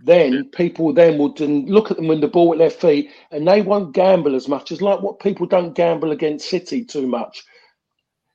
then 0.00 0.50
people 0.50 0.92
then 0.92 1.18
would 1.18 1.38
look 1.40 1.90
at 1.90 1.96
them 1.96 2.08
with 2.08 2.20
the 2.20 2.28
ball 2.28 2.52
at 2.52 2.58
their 2.58 2.70
feet, 2.70 3.10
and 3.30 3.46
they 3.46 3.62
won't 3.62 3.94
gamble 3.94 4.34
as 4.34 4.48
much 4.48 4.72
as 4.72 4.82
like 4.82 5.00
what 5.00 5.20
people 5.20 5.46
don't 5.46 5.74
gamble 5.74 6.10
against 6.10 6.48
City 6.48 6.84
too 6.84 7.06
much. 7.06 7.44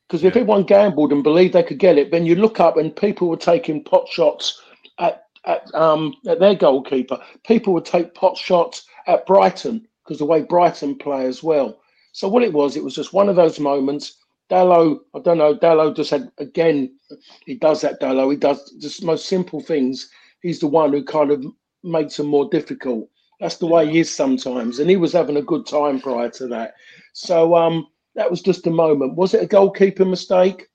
Because 0.07 0.23
if 0.23 0.35
everyone 0.35 0.63
gambled 0.63 1.11
and 1.11 1.23
believed 1.23 1.53
they 1.53 1.63
could 1.63 1.79
get 1.79 1.97
it, 1.97 2.11
then 2.11 2.25
you 2.25 2.35
look 2.35 2.59
up 2.59 2.77
and 2.77 2.95
people 2.95 3.29
were 3.29 3.37
taking 3.37 3.83
pot 3.83 4.07
shots 4.07 4.61
at 4.99 5.25
at 5.45 5.73
um 5.73 6.13
at 6.27 6.39
their 6.39 6.55
goalkeeper. 6.55 7.19
People 7.45 7.73
would 7.73 7.85
take 7.85 8.13
pot 8.13 8.37
shots 8.37 8.85
at 9.07 9.25
Brighton 9.25 9.87
because 10.11 10.19
the 10.19 10.25
way 10.25 10.41
Brighton 10.41 10.97
play 10.97 11.25
as 11.25 11.41
well. 11.41 11.79
So 12.11 12.27
what 12.27 12.43
it 12.43 12.51
was, 12.51 12.75
it 12.75 12.83
was 12.83 12.95
just 12.95 13.13
one 13.13 13.29
of 13.29 13.37
those 13.37 13.61
moments. 13.61 14.17
Dalot, 14.49 14.99
I 15.15 15.19
don't 15.19 15.37
know, 15.37 15.55
Dalot 15.55 15.95
just 15.95 16.11
had 16.11 16.29
again, 16.37 16.99
he 17.45 17.55
does 17.55 17.79
that, 17.79 18.01
Dalot. 18.01 18.31
He 18.31 18.35
does 18.35 18.71
just 18.71 19.05
most 19.05 19.29
simple 19.29 19.61
things. 19.61 20.09
He's 20.41 20.59
the 20.59 20.67
one 20.67 20.91
who 20.91 21.01
kind 21.01 21.31
of 21.31 21.45
makes 21.83 22.17
them 22.17 22.27
more 22.27 22.49
difficult. 22.49 23.09
That's 23.39 23.55
the 23.55 23.67
way 23.67 23.89
he 23.89 23.99
is 23.99 24.13
sometimes. 24.13 24.79
And 24.79 24.89
he 24.89 24.97
was 24.97 25.13
having 25.13 25.37
a 25.37 25.41
good 25.41 25.65
time 25.65 26.01
prior 26.01 26.29
to 26.31 26.47
that. 26.47 26.73
So 27.13 27.55
um 27.55 27.87
that 28.15 28.29
was 28.29 28.41
just 28.41 28.67
a 28.67 28.69
moment. 28.69 29.15
Was 29.15 29.33
it 29.33 29.43
a 29.43 29.47
goalkeeper 29.47 30.03
mistake? 30.03 30.67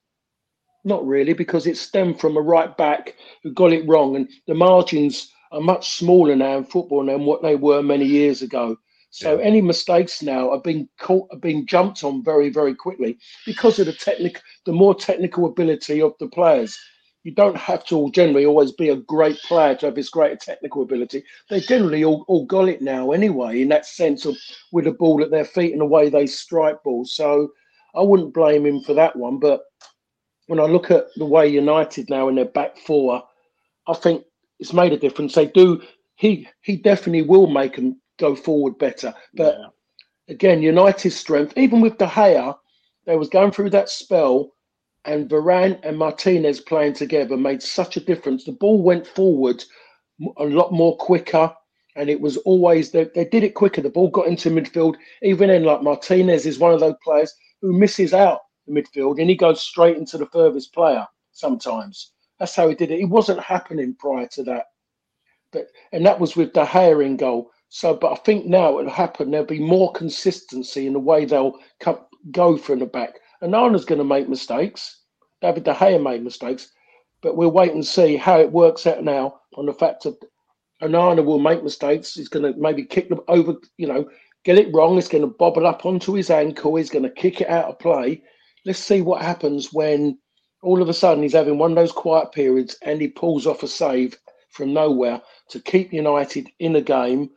Not 0.85 1.07
really, 1.07 1.35
because 1.35 1.67
it 1.67 1.77
stemmed 1.77 2.21
from 2.21 2.39
a 2.39 2.41
right 2.41 2.75
back 2.79 3.17
who 3.43 3.53
got 3.53 3.75
it 3.75 3.87
wrong. 3.87 4.17
And 4.17 4.31
the 4.47 4.55
margins 4.55 5.31
are 5.53 5.61
much 5.61 5.91
smaller 5.99 6.35
now 6.35 6.57
in 6.57 6.65
football 6.65 7.05
than 7.05 7.27
what 7.27 7.43
they 7.43 7.55
were 7.55 7.83
many 7.83 8.07
years 8.07 8.41
ago. 8.41 8.79
So 9.11 9.39
yeah. 9.39 9.45
any 9.45 9.61
mistakes 9.61 10.23
now 10.23 10.51
are 10.51 10.61
being 10.61 10.89
caught, 10.99 11.29
are 11.33 11.39
being 11.39 11.67
jumped 11.67 12.05
on 12.05 12.23
very, 12.23 12.51
very 12.51 12.75
quickly 12.75 13.19
because 13.45 13.79
of 13.79 13.87
the 13.87 13.93
technical, 13.93 14.43
the 14.67 14.73
more 14.73 14.95
technical 14.95 15.47
ability 15.47 16.03
of 16.03 16.15
the 16.21 16.29
players. 16.29 16.79
You 17.23 17.33
don't 17.33 17.57
have 17.57 17.85
to 17.87 18.11
generally 18.13 18.47
always 18.47 18.71
be 18.71 18.91
a 18.91 18.97
great 18.97 19.37
player 19.43 19.75
to 19.77 19.87
have 19.87 19.97
this 19.97 20.11
greater 20.11 20.37
technical 20.37 20.83
ability. 20.83 21.25
They 21.51 21.61
generally 21.61 22.05
all, 22.05 22.25
all 22.29 22.47
got 22.47 22.69
it 22.69 22.83
now 22.83 23.11
anyway, 23.11 23.63
in 23.63 23.69
that 23.71 23.85
sense 23.85 24.27
of 24.27 24.37
with 24.71 24.87
a 24.87 24.93
ball 24.93 25.23
at 25.23 25.33
their 25.33 25.45
feet 25.45 25.73
and 25.73 25.81
the 25.81 25.87
way 25.87 26.09
they 26.09 26.27
strike 26.27 26.83
balls. 26.85 27.15
So 27.15 27.51
I 27.97 28.03
wouldn't 28.03 28.35
blame 28.35 28.65
him 28.65 28.81
for 28.81 28.95
that 28.95 29.17
one. 29.17 29.39
But 29.39 29.63
when 30.47 30.61
I 30.61 30.65
look 30.65 30.91
at 30.91 31.07
the 31.17 31.25
way 31.25 31.49
United 31.49 32.09
now 32.11 32.29
in 32.29 32.37
their 32.37 32.45
back 32.45 32.79
four, 32.79 33.25
I 33.89 33.95
think 33.95 34.25
it's 34.61 34.73
made 34.73 34.93
a 34.93 34.99
difference. 34.99 35.35
They 35.35 35.47
do. 35.47 35.83
He 36.17 36.49
he 36.63 36.77
definitely 36.77 37.23
will 37.23 37.47
make 37.47 37.77
them 37.77 38.01
go 38.19 38.35
forward 38.35 38.79
better. 38.79 39.15
But 39.35 39.57
yeah. 39.59 40.35
again, 40.35 40.63
United's 40.63 41.17
strength, 41.17 41.53
even 41.57 41.81
with 41.81 41.99
De 41.99 42.07
Gea, 42.07 42.57
they 43.07 43.17
was 43.17 43.29
going 43.29 43.53
through 43.53 43.71
that 43.71 43.89
spell, 43.89 44.53
and 45.05 45.31
Varane 45.31 45.79
and 45.85 45.97
Martinez 45.97 46.61
playing 46.61 46.95
together 46.95 47.37
made 47.37 47.63
such 47.63 47.97
a 47.97 48.01
difference. 48.01 48.45
The 48.45 48.53
ball 48.53 48.83
went 48.83 49.07
forward 49.07 49.65
a 50.39 50.45
lot 50.45 50.73
more 50.73 50.97
quicker, 50.97 51.55
and 51.95 52.11
it 52.11 52.21
was 52.21 52.37
always 52.39 52.91
they, 52.91 53.05
they 53.15 53.25
did 53.25 53.45
it 53.45 53.55
quicker. 53.55 53.81
The 53.81 53.91
ball 53.91 54.09
got 54.09 54.27
into 54.27 54.51
midfield. 54.51 54.97
Even 55.23 55.49
then, 55.49 55.65
like 55.65 55.83
Martinez 55.83 56.47
is 56.47 56.59
one 56.59 56.75
of 56.75 56.81
those 56.81 56.97
players 57.03 57.33
who 57.63 57.73
misses 57.73 58.13
out 58.13 58.41
the 58.67 58.73
midfield, 58.73 59.21
and 59.21 59.31
he 59.31 59.37
goes 59.37 59.61
straight 59.63 59.97
into 59.97 60.19
the 60.19 60.27
furthest 60.27 60.75
player 60.75 61.07
sometimes. 61.33 62.13
That's 62.39 62.55
how 62.55 62.69
he 62.69 62.75
did 62.75 62.91
it. 62.91 63.01
It 63.01 63.09
wasn't 63.09 63.41
happening 63.41 63.95
prior 63.95 64.27
to 64.33 64.43
that. 64.45 64.67
But 65.53 65.69
and 65.93 66.05
that 66.05 66.19
was 66.19 66.37
with 66.37 66.53
De 66.53 66.65
Gea 66.65 67.05
in 67.05 67.17
goal. 67.17 67.51
So, 67.69 67.95
but 67.95 68.13
I 68.13 68.17
think 68.17 68.47
now 68.47 68.79
it'll 68.79 68.91
happen. 68.91 69.31
There'll 69.31 69.47
be 69.47 69.61
more 69.61 69.93
consistency 69.93 70.87
in 70.87 70.93
the 70.93 70.99
way 70.99 71.25
they'll 71.25 71.59
come, 71.81 71.99
go 72.31 72.57
from 72.57 72.79
the 72.79 72.87
back. 72.87 73.19
And 73.41 73.53
Onana's 73.53 73.85
going 73.85 73.99
to 73.99 74.05
make 74.05 74.29
mistakes. 74.29 75.03
David 75.43 75.65
De 75.65 75.75
Gea 75.75 76.03
made 76.03 76.25
mistakes, 76.25 76.71
but 77.23 77.37
we'll 77.37 77.51
wait 77.51 77.73
and 77.73 77.85
see 77.85 78.17
how 78.17 78.41
it 78.41 78.51
works 78.51 78.87
out 78.87 79.05
now 79.05 79.41
on 79.57 79.67
the 79.67 79.73
fact 79.73 80.05
that 80.05 80.17
Onana 80.83 81.25
will 81.25 81.39
make 81.39 81.63
mistakes. 81.63 82.15
He's 82.15 82.29
going 82.29 82.51
to 82.51 82.59
maybe 82.59 82.85
kick 82.85 83.09
them 83.09 83.21
over, 83.29 83.55
you 83.77 83.87
know, 83.87 84.09
get 84.45 84.59
it 84.59 84.73
wrong. 84.73 84.95
He's 84.95 85.09
going 85.09 85.23
to 85.23 85.37
bobble 85.39 85.67
up 85.67 85.85
onto 85.85 86.15
his 86.15 86.31
ankle. 86.31 86.77
He's 86.77 86.91
going 86.91 87.03
to 87.03 87.11
kick 87.11 87.41
it 87.41 87.49
out 87.49 87.67
of 87.67 87.79
play. 87.79 88.23
Let's 88.65 88.79
see 88.79 89.03
what 89.03 89.23
happens 89.23 89.73
when 89.73 90.19
all 90.63 90.81
of 90.83 90.89
a 90.89 90.95
sudden 90.95 91.23
he's 91.23 91.35
having 91.35 91.59
one 91.59 91.73
of 91.73 91.77
those 91.77 91.93
quiet 91.93 92.33
periods 92.33 92.77
and 92.83 93.01
he 93.01 93.09
pulls 93.09 93.47
off 93.47 93.63
a 93.63 93.69
save 93.69 94.19
from 94.51 94.73
nowhere 94.73 95.21
to 95.51 95.61
keep 95.61 95.93
United 95.93 96.49
in 96.59 96.77
a 96.77 96.81
game 96.81 97.31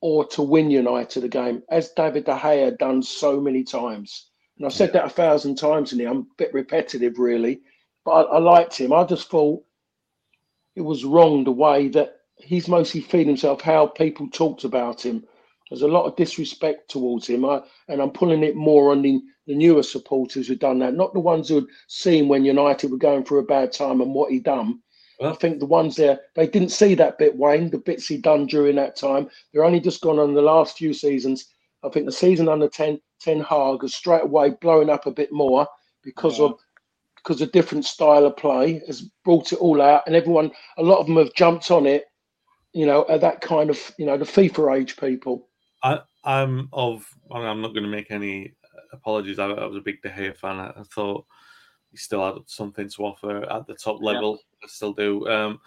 or 0.00 0.26
to 0.26 0.42
win 0.42 0.70
United 0.70 1.24
a 1.24 1.28
game, 1.28 1.62
as 1.70 1.90
David 1.90 2.24
De 2.24 2.34
Gea 2.36 2.76
done 2.78 3.02
so 3.02 3.40
many 3.40 3.64
times. 3.64 4.30
And 4.58 4.66
I've 4.66 4.72
said 4.72 4.92
that 4.92 5.06
a 5.06 5.10
thousand 5.10 5.56
times 5.56 5.92
in 5.92 5.98
here. 5.98 6.10
I'm 6.10 6.18
a 6.18 6.26
bit 6.36 6.54
repetitive, 6.54 7.18
really, 7.18 7.60
but 8.04 8.12
I, 8.12 8.36
I 8.36 8.38
liked 8.38 8.76
him. 8.76 8.92
I 8.92 9.04
just 9.04 9.28
thought 9.28 9.64
it 10.76 10.82
was 10.82 11.04
wrong 11.04 11.44
the 11.44 11.52
way 11.52 11.88
that 11.88 12.16
he's 12.36 12.68
mostly 12.68 13.00
feeling 13.00 13.28
himself, 13.28 13.60
how 13.60 13.86
people 13.86 14.28
talked 14.28 14.64
about 14.64 15.04
him. 15.04 15.24
There's 15.70 15.82
a 15.82 15.88
lot 15.88 16.04
of 16.04 16.16
disrespect 16.16 16.90
towards 16.90 17.26
him, 17.26 17.44
I, 17.44 17.62
and 17.88 18.02
I'm 18.02 18.10
pulling 18.10 18.44
it 18.44 18.54
more 18.54 18.92
on 18.92 19.02
the, 19.02 19.20
the 19.46 19.54
newer 19.54 19.82
supporters 19.82 20.46
who've 20.46 20.58
done 20.58 20.78
that, 20.80 20.94
not 20.94 21.14
the 21.14 21.20
ones 21.20 21.48
who'd 21.48 21.66
seen 21.88 22.28
when 22.28 22.44
United 22.44 22.90
were 22.90 22.98
going 22.98 23.24
through 23.24 23.40
a 23.40 23.44
bad 23.44 23.72
time 23.72 24.00
and 24.00 24.12
what 24.12 24.30
he'd 24.30 24.44
done. 24.44 24.80
Well, 25.20 25.32
I 25.32 25.36
think 25.36 25.60
the 25.60 25.66
ones 25.66 25.96
there 25.96 26.20
they 26.34 26.46
didn't 26.46 26.70
see 26.70 26.94
that 26.96 27.18
bit, 27.18 27.36
Wayne, 27.36 27.70
the 27.70 27.78
bits 27.78 28.06
he 28.06 28.16
done 28.16 28.46
during 28.46 28.76
that 28.76 28.96
time. 28.96 29.28
They're 29.52 29.64
only 29.64 29.80
just 29.80 30.02
gone 30.02 30.18
on 30.18 30.34
the 30.34 30.42
last 30.42 30.76
few 30.76 30.92
seasons. 30.92 31.46
I 31.84 31.88
think 31.88 32.06
the 32.06 32.12
season 32.12 32.48
under 32.48 32.68
10, 32.68 33.00
Ten 33.20 33.40
Hag 33.40 33.82
has 33.82 33.94
straight 33.94 34.24
away 34.24 34.50
blown 34.60 34.90
up 34.90 35.06
a 35.06 35.10
bit 35.10 35.32
more 35.32 35.66
because 36.02 36.38
yeah. 36.38 36.46
of 36.46 36.58
because 37.16 37.40
a 37.40 37.46
different 37.46 37.86
style 37.86 38.26
of 38.26 38.36
play 38.36 38.82
has 38.86 39.08
brought 39.24 39.52
it 39.52 39.58
all 39.58 39.80
out, 39.80 40.02
and 40.06 40.14
everyone, 40.14 40.50
a 40.76 40.82
lot 40.82 40.98
of 40.98 41.06
them 41.06 41.16
have 41.16 41.32
jumped 41.34 41.70
on 41.70 41.86
it. 41.86 42.04
You 42.72 42.86
know, 42.86 43.06
at 43.08 43.20
that 43.20 43.40
kind 43.40 43.70
of, 43.70 43.94
you 43.98 44.04
know, 44.04 44.18
the 44.18 44.24
FIFA 44.24 44.80
age 44.80 44.96
people. 44.96 45.48
I, 45.82 46.00
I'm 46.24 46.68
of. 46.72 47.06
I'm 47.30 47.60
not 47.62 47.72
going 47.72 47.84
to 47.84 47.88
make 47.88 48.10
any 48.10 48.52
apologies. 48.92 49.38
I, 49.38 49.46
I 49.46 49.66
was 49.66 49.76
a 49.76 49.80
big 49.80 50.02
De 50.02 50.10
Gea 50.10 50.36
fan. 50.36 50.58
I, 50.58 50.72
I, 50.76 50.82
thought 50.92 51.24
he 51.90 51.96
still 51.96 52.24
had 52.24 52.42
something 52.46 52.88
to 52.88 53.04
offer 53.04 53.44
at 53.50 53.66
the 53.66 53.74
top 53.74 54.02
level. 54.02 54.40
I 54.64 54.66
still 54.68 54.92
do. 54.92 55.28
Um, 55.28 55.60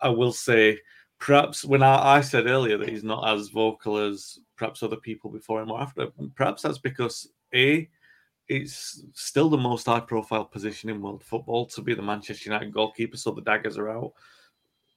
I 0.00 0.08
will 0.08 0.32
say, 0.32 0.78
perhaps 1.18 1.64
when 1.64 1.82
I, 1.82 2.16
I 2.16 2.20
said 2.20 2.46
earlier 2.46 2.76
that 2.78 2.88
he's 2.88 3.04
not 3.04 3.28
as 3.28 3.48
vocal 3.48 3.96
as 3.96 4.38
perhaps 4.56 4.82
other 4.82 4.96
people 4.96 5.30
before 5.30 5.62
him 5.62 5.70
or 5.70 5.80
after, 5.80 6.08
perhaps 6.34 6.62
that's 6.62 6.78
because 6.78 7.28
a 7.54 7.88
it's 8.48 9.04
still 9.14 9.48
the 9.48 9.56
most 9.56 9.86
high 9.86 10.00
profile 10.00 10.44
position 10.44 10.90
in 10.90 11.00
world 11.00 11.22
football 11.22 11.64
to 11.66 11.80
be 11.80 11.94
the 11.94 12.02
Manchester 12.02 12.50
United 12.50 12.72
goalkeeper, 12.72 13.16
so 13.16 13.30
the 13.30 13.40
daggers 13.40 13.78
are 13.78 13.88
out. 13.88 14.12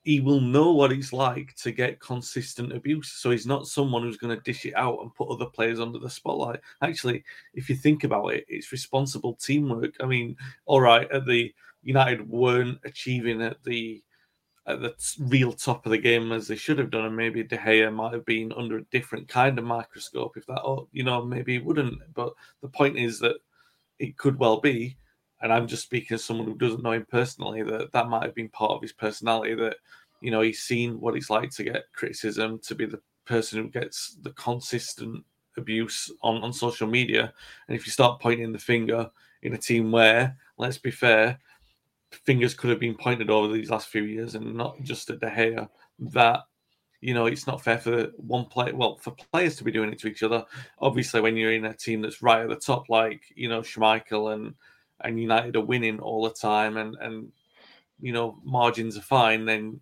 He 0.03 0.19
will 0.19 0.41
know 0.41 0.71
what 0.71 0.91
it's 0.91 1.13
like 1.13 1.55
to 1.55 1.71
get 1.71 1.99
consistent 1.99 2.73
abuse. 2.73 3.11
So 3.13 3.31
he's 3.31 3.47
not 3.47 3.67
someone 3.67 4.03
who's 4.03 4.17
going 4.17 4.35
to 4.35 4.43
dish 4.43 4.65
it 4.65 4.75
out 4.75 4.99
and 5.01 5.15
put 5.15 5.29
other 5.29 5.47
players 5.47 5.79
under 5.79 5.97
the 5.97 6.09
spotlight. 6.09 6.59
Actually, 6.81 7.23
if 7.53 7.69
you 7.69 7.75
think 7.75 8.03
about 8.03 8.27
it, 8.27 8.45
it's 8.47 8.71
responsible 8.71 9.35
teamwork. 9.35 9.95
I 9.99 10.05
mean, 10.05 10.35
all 10.65 10.81
right, 10.81 11.09
at 11.11 11.25
the 11.25 11.53
United 11.85 12.27
weren't 12.27 12.79
achieving 12.83 13.41
at 13.41 13.63
the 13.63 14.03
at 14.67 14.81
the 14.81 14.95
real 15.19 15.53
top 15.53 15.85
of 15.85 15.91
the 15.91 15.97
game 15.97 16.31
as 16.31 16.47
they 16.47 16.55
should 16.55 16.79
have 16.79 16.89
done, 16.89 17.05
and 17.05 17.15
maybe 17.15 17.43
De 17.43 17.57
Gea 17.57 17.93
might 17.93 18.13
have 18.13 18.25
been 18.25 18.51
under 18.53 18.79
a 18.79 18.85
different 18.85 19.27
kind 19.27 19.59
of 19.59 19.65
microscope 19.65 20.35
if 20.35 20.45
that, 20.47 20.61
or 20.61 20.87
you 20.91 21.03
know, 21.03 21.23
maybe 21.23 21.59
wouldn't. 21.59 21.99
But 22.15 22.33
the 22.61 22.67
point 22.67 22.97
is 22.97 23.19
that 23.19 23.37
it 23.99 24.17
could 24.17 24.39
well 24.39 24.59
be, 24.59 24.97
and 25.41 25.53
I'm 25.53 25.67
just 25.67 25.83
speaking 25.83 26.15
as 26.15 26.23
someone 26.23 26.47
who 26.47 26.55
doesn't 26.55 26.81
know 26.81 26.93
him 26.93 27.05
personally, 27.09 27.61
that 27.61 27.91
that 27.91 28.09
might 28.09 28.23
have 28.23 28.35
been 28.35 28.49
part 28.49 28.71
of 28.71 28.81
his 28.81 28.93
personality. 28.93 29.53
That 29.53 29.77
you 30.21 30.31
know, 30.31 30.41
he's 30.41 30.63
seen 30.63 30.99
what 30.99 31.15
it's 31.15 31.29
like 31.29 31.51
to 31.51 31.63
get 31.63 31.93
criticism, 31.93 32.59
to 32.63 32.73
be 32.73 32.87
the 32.87 33.01
person 33.25 33.61
who 33.61 33.69
gets 33.69 34.17
the 34.23 34.31
consistent 34.31 35.23
abuse 35.57 36.11
on 36.23 36.41
on 36.43 36.51
social 36.51 36.87
media, 36.87 37.31
and 37.67 37.77
if 37.77 37.85
you 37.85 37.91
start 37.91 38.19
pointing 38.19 38.51
the 38.51 38.57
finger 38.57 39.11
in 39.43 39.53
a 39.53 39.57
team 39.59 39.91
where, 39.91 40.35
let's 40.57 40.79
be 40.79 40.89
fair 40.89 41.37
fingers 42.17 42.53
could 42.53 42.69
have 42.69 42.79
been 42.79 42.95
pointed 42.95 43.29
over 43.29 43.51
these 43.51 43.69
last 43.69 43.87
few 43.87 44.03
years 44.03 44.35
and 44.35 44.55
not 44.55 44.81
just 44.83 45.09
at 45.09 45.19
De 45.19 45.29
Gea, 45.29 45.69
that 45.99 46.41
you 47.01 47.13
know 47.13 47.25
it's 47.25 47.47
not 47.47 47.61
fair 47.61 47.77
for 47.77 48.11
one 48.17 48.45
player 48.45 48.75
well 48.75 48.97
for 48.97 49.11
players 49.11 49.55
to 49.57 49.63
be 49.63 49.71
doing 49.71 49.91
it 49.91 49.99
to 49.99 50.07
each 50.07 50.23
other. 50.23 50.45
Obviously 50.79 51.21
when 51.21 51.37
you're 51.37 51.53
in 51.53 51.65
a 51.65 51.73
team 51.73 52.01
that's 52.01 52.21
right 52.21 52.41
at 52.41 52.49
the 52.49 52.55
top 52.55 52.89
like 52.89 53.21
you 53.35 53.49
know 53.49 53.61
Schmeichel 53.61 54.33
and 54.33 54.55
and 55.01 55.19
United 55.19 55.55
are 55.55 55.65
winning 55.65 55.99
all 55.99 56.23
the 56.23 56.33
time 56.33 56.77
and 56.77 56.95
and 57.01 57.31
you 57.99 58.11
know 58.11 58.39
margins 58.43 58.97
are 58.97 59.01
fine 59.01 59.45
then 59.45 59.79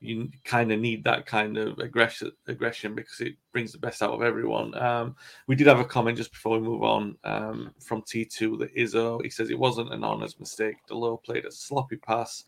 you 0.00 0.30
kind 0.44 0.72
of 0.72 0.78
need 0.78 1.04
that 1.04 1.26
kind 1.26 1.56
of 1.56 1.78
aggression 1.78 2.30
aggression 2.46 2.94
because 2.94 3.20
it 3.20 3.34
brings 3.52 3.72
the 3.72 3.78
best 3.78 4.02
out 4.02 4.12
of 4.12 4.22
everyone. 4.22 4.76
Um, 4.76 5.16
we 5.46 5.56
did 5.56 5.66
have 5.66 5.80
a 5.80 5.84
comment 5.84 6.18
just 6.18 6.32
before 6.32 6.58
we 6.58 6.66
move 6.66 6.82
on 6.82 7.16
um, 7.24 7.72
from 7.80 8.02
T2 8.02 8.58
that 8.58 8.74
Izzo. 8.76 9.22
He 9.22 9.30
says 9.30 9.50
it 9.50 9.58
wasn't 9.58 9.92
an 9.92 10.04
honest 10.04 10.38
mistake. 10.38 10.76
Dalot 10.88 11.24
played 11.24 11.46
a 11.46 11.50
sloppy 11.50 11.96
pass. 11.96 12.44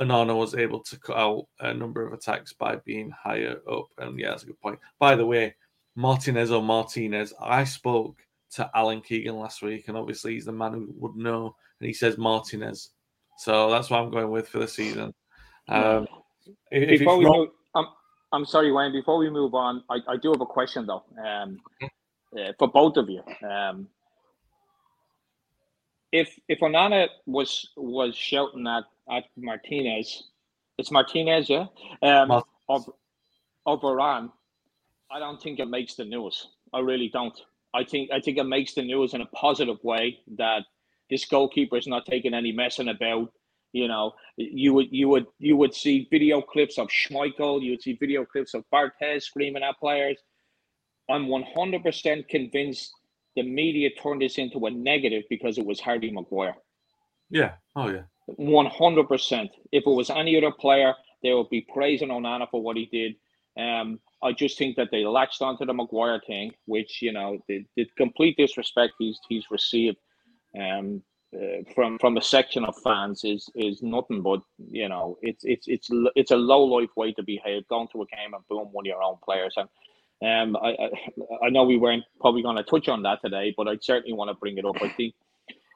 Onana 0.00 0.36
was 0.36 0.54
able 0.54 0.80
to 0.80 0.98
cut 0.98 1.16
out 1.16 1.46
a 1.60 1.72
number 1.72 2.06
of 2.06 2.12
attacks 2.12 2.52
by 2.52 2.76
being 2.76 3.10
higher 3.10 3.60
up. 3.70 3.86
And 3.98 4.18
yeah, 4.18 4.30
that's 4.30 4.42
a 4.42 4.46
good 4.46 4.60
point. 4.60 4.78
By 4.98 5.16
the 5.16 5.24
way, 5.24 5.54
Martinez 5.94 6.50
or 6.50 6.62
Martinez, 6.62 7.32
I 7.40 7.64
spoke 7.64 8.18
to 8.52 8.70
Alan 8.74 9.00
Keegan 9.00 9.36
last 9.36 9.62
week, 9.62 9.88
and 9.88 9.96
obviously 9.96 10.34
he's 10.34 10.44
the 10.44 10.52
man 10.52 10.72
who 10.72 10.88
would 10.98 11.16
know, 11.16 11.56
and 11.80 11.86
he 11.86 11.94
says 11.94 12.18
Martinez. 12.18 12.90
So 13.38 13.70
that's 13.70 13.88
what 13.88 14.00
I'm 14.00 14.10
going 14.10 14.30
with 14.30 14.48
for 14.48 14.58
the 14.58 14.68
season. 14.68 15.14
Um, 15.68 16.06
if 16.70 17.00
before 17.00 17.18
we 17.18 17.24
move, 17.24 17.48
I'm, 17.74 17.86
I'm 18.32 18.44
sorry, 18.46 18.72
Wayne. 18.72 18.92
Before 18.92 19.18
we 19.18 19.30
move 19.30 19.54
on, 19.54 19.82
I, 19.90 19.98
I 20.08 20.16
do 20.16 20.32
have 20.32 20.40
a 20.40 20.46
question 20.46 20.86
though, 20.86 21.04
um, 21.24 21.58
uh, 22.38 22.52
for 22.58 22.68
both 22.68 22.96
of 22.96 23.08
you. 23.08 23.22
Um, 23.48 23.88
if 26.12 26.38
if 26.48 26.60
Onana 26.60 27.08
was 27.26 27.70
was 27.76 28.14
shouting 28.16 28.66
at 28.66 28.84
at 29.10 29.24
Martinez, 29.36 30.24
it's 30.78 30.90
Martinez, 30.90 31.48
yeah, 31.48 31.66
um, 32.02 32.42
of 32.68 32.90
of 33.66 33.84
Iran, 33.84 34.30
I 35.10 35.18
don't 35.18 35.40
think 35.40 35.58
it 35.58 35.68
makes 35.68 35.94
the 35.94 36.04
news. 36.04 36.48
I 36.72 36.80
really 36.80 37.08
don't. 37.08 37.38
I 37.74 37.84
think 37.84 38.10
I 38.10 38.20
think 38.20 38.38
it 38.38 38.44
makes 38.44 38.74
the 38.74 38.82
news 38.82 39.14
in 39.14 39.20
a 39.20 39.26
positive 39.26 39.82
way 39.84 40.20
that 40.36 40.64
this 41.10 41.24
goalkeeper 41.24 41.76
is 41.76 41.86
not 41.86 42.06
taking 42.06 42.34
any 42.34 42.52
messing 42.52 42.88
about. 42.88 43.32
You 43.76 43.88
know, 43.88 44.14
you 44.38 44.72
would 44.72 44.86
you 44.90 45.10
would 45.10 45.26
you 45.38 45.54
would 45.54 45.74
see 45.74 46.08
video 46.10 46.40
clips 46.40 46.78
of 46.78 46.88
Schmeichel, 46.88 47.62
you 47.62 47.72
would 47.72 47.82
see 47.82 47.92
video 47.92 48.24
clips 48.24 48.54
of 48.54 48.64
Barthez 48.72 49.24
screaming 49.24 49.62
at 49.62 49.78
players. 49.78 50.16
I'm 51.10 51.26
100% 51.26 52.26
convinced 52.26 52.90
the 53.36 53.42
media 53.42 53.90
turned 54.02 54.22
this 54.22 54.38
into 54.38 54.64
a 54.64 54.70
negative 54.70 55.24
because 55.28 55.58
it 55.58 55.66
was 55.66 55.78
Harry 55.80 56.10
Maguire. 56.10 56.56
Yeah. 57.28 57.52
Oh 57.76 57.90
yeah. 57.90 58.04
100%. 58.40 59.50
If 59.72 59.86
it 59.86 59.90
was 59.90 60.08
any 60.08 60.38
other 60.38 60.52
player, 60.52 60.94
they 61.22 61.34
would 61.34 61.50
be 61.50 61.60
praising 61.60 62.08
Onana 62.08 62.48
for 62.50 62.62
what 62.62 62.78
he 62.78 62.86
did. 62.86 63.14
Um, 63.62 64.00
I 64.22 64.32
just 64.32 64.56
think 64.56 64.76
that 64.76 64.88
they 64.90 65.04
latched 65.04 65.42
onto 65.42 65.66
the 65.66 65.74
Maguire 65.74 66.22
thing, 66.26 66.52
which 66.64 67.02
you 67.02 67.12
know, 67.12 67.38
the, 67.46 67.66
the 67.76 67.86
complete 67.98 68.38
disrespect 68.38 68.94
he's 68.98 69.20
he's 69.28 69.44
received. 69.50 69.98
Um, 70.58 71.02
uh, 71.34 71.62
from 71.74 71.98
from 71.98 72.16
a 72.16 72.22
section 72.22 72.64
of 72.64 72.76
fans 72.82 73.24
is 73.24 73.50
is 73.56 73.82
nothing 73.82 74.22
but 74.22 74.40
you 74.70 74.88
know 74.88 75.18
it's 75.22 75.42
it's 75.44 75.66
it's 75.66 75.88
it's 76.14 76.30
a 76.30 76.36
low 76.36 76.62
life 76.62 76.90
way 76.96 77.12
to 77.12 77.22
behave. 77.22 77.66
Going 77.68 77.88
to 77.92 78.02
a 78.02 78.06
game 78.06 78.32
and 78.32 78.46
boom, 78.48 78.68
one 78.70 78.84
of 78.84 78.86
your 78.86 79.02
own 79.02 79.16
players. 79.24 79.54
And 79.56 80.56
um, 80.56 80.62
I 80.62 80.70
I, 80.70 81.46
I 81.46 81.50
know 81.50 81.64
we 81.64 81.78
weren't 81.78 82.04
probably 82.20 82.42
going 82.42 82.56
to 82.56 82.62
touch 82.62 82.88
on 82.88 83.02
that 83.02 83.20
today, 83.22 83.52
but 83.56 83.66
I 83.66 83.76
certainly 83.80 84.12
want 84.12 84.30
to 84.30 84.34
bring 84.34 84.58
it 84.58 84.64
up. 84.64 84.76
I 84.80 84.88
think. 84.88 85.14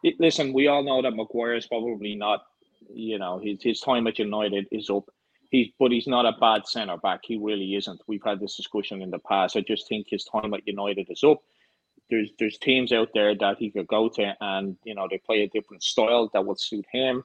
It, 0.02 0.14
listen, 0.18 0.54
we 0.54 0.68
all 0.68 0.82
know 0.82 1.02
that 1.02 1.16
Maguire 1.16 1.56
is 1.56 1.66
probably 1.66 2.14
not. 2.14 2.44
You 2.92 3.18
know, 3.18 3.38
his 3.38 3.62
his 3.62 3.80
time 3.80 4.06
at 4.06 4.18
United 4.18 4.66
is 4.70 4.88
up. 4.88 5.04
He's 5.50 5.68
but 5.80 5.90
he's 5.90 6.06
not 6.06 6.26
a 6.26 6.38
bad 6.40 6.66
centre 6.66 6.96
back. 6.96 7.20
He 7.24 7.36
really 7.36 7.74
isn't. 7.74 8.00
We've 8.06 8.22
had 8.24 8.40
this 8.40 8.56
discussion 8.56 9.02
in 9.02 9.10
the 9.10 9.18
past. 9.18 9.56
I 9.56 9.62
just 9.62 9.88
think 9.88 10.06
his 10.08 10.24
time 10.24 10.54
at 10.54 10.66
United 10.66 11.08
is 11.10 11.24
up 11.24 11.42
there's 12.10 12.30
there's 12.38 12.58
teams 12.58 12.92
out 12.92 13.08
there 13.14 13.34
that 13.34 13.58
he 13.58 13.70
could 13.70 13.86
go 13.86 14.08
to, 14.08 14.34
and 14.40 14.76
you 14.84 14.94
know 14.94 15.06
they 15.10 15.18
play 15.18 15.42
a 15.42 15.48
different 15.48 15.82
style 15.82 16.30
that 16.32 16.44
would 16.44 16.60
suit 16.60 16.86
him. 16.92 17.22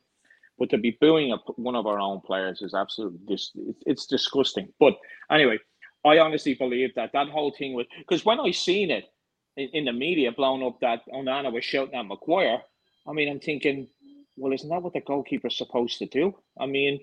But 0.58 0.70
to 0.70 0.78
be 0.78 0.98
booing 1.02 1.34
a, 1.34 1.38
one 1.58 1.76
of 1.76 1.86
our 1.86 2.00
own 2.00 2.22
players 2.22 2.62
is 2.62 2.74
absolutely 2.74 3.20
this. 3.28 3.52
It's 3.86 4.06
disgusting. 4.06 4.70
But 4.80 4.96
anyway, 5.30 5.60
I 6.06 6.20
honestly 6.20 6.54
believe 6.54 6.96
that 6.96 7.12
that 7.14 7.28
whole 7.30 7.52
thing 7.52 7.74
was 7.74 7.88
because 7.98 8.24
when 8.24 8.40
I 8.40 8.52
seen 8.52 8.92
it 8.92 9.06
in, 9.58 9.70
in, 9.74 9.86
the 9.86 9.94
media 9.94 10.32
blown 10.32 10.64
up 10.64 10.80
that 10.82 11.02
Onana 11.14 11.52
was 11.52 11.66
shouting 11.66 11.96
at 11.96 12.06
Maguire, 12.06 12.62
I 13.08 13.14
mean, 13.14 13.30
I'm 13.30 13.40
thinking, 13.40 13.88
well, 14.38 14.54
isn't 14.54 14.70
that 14.70 14.82
what 14.82 14.94
the 14.94 15.02
goalkeeper's 15.02 15.58
supposed 15.58 15.98
to 16.00 16.06
do? 16.06 16.36
I 16.60 16.68
mean, 16.68 17.00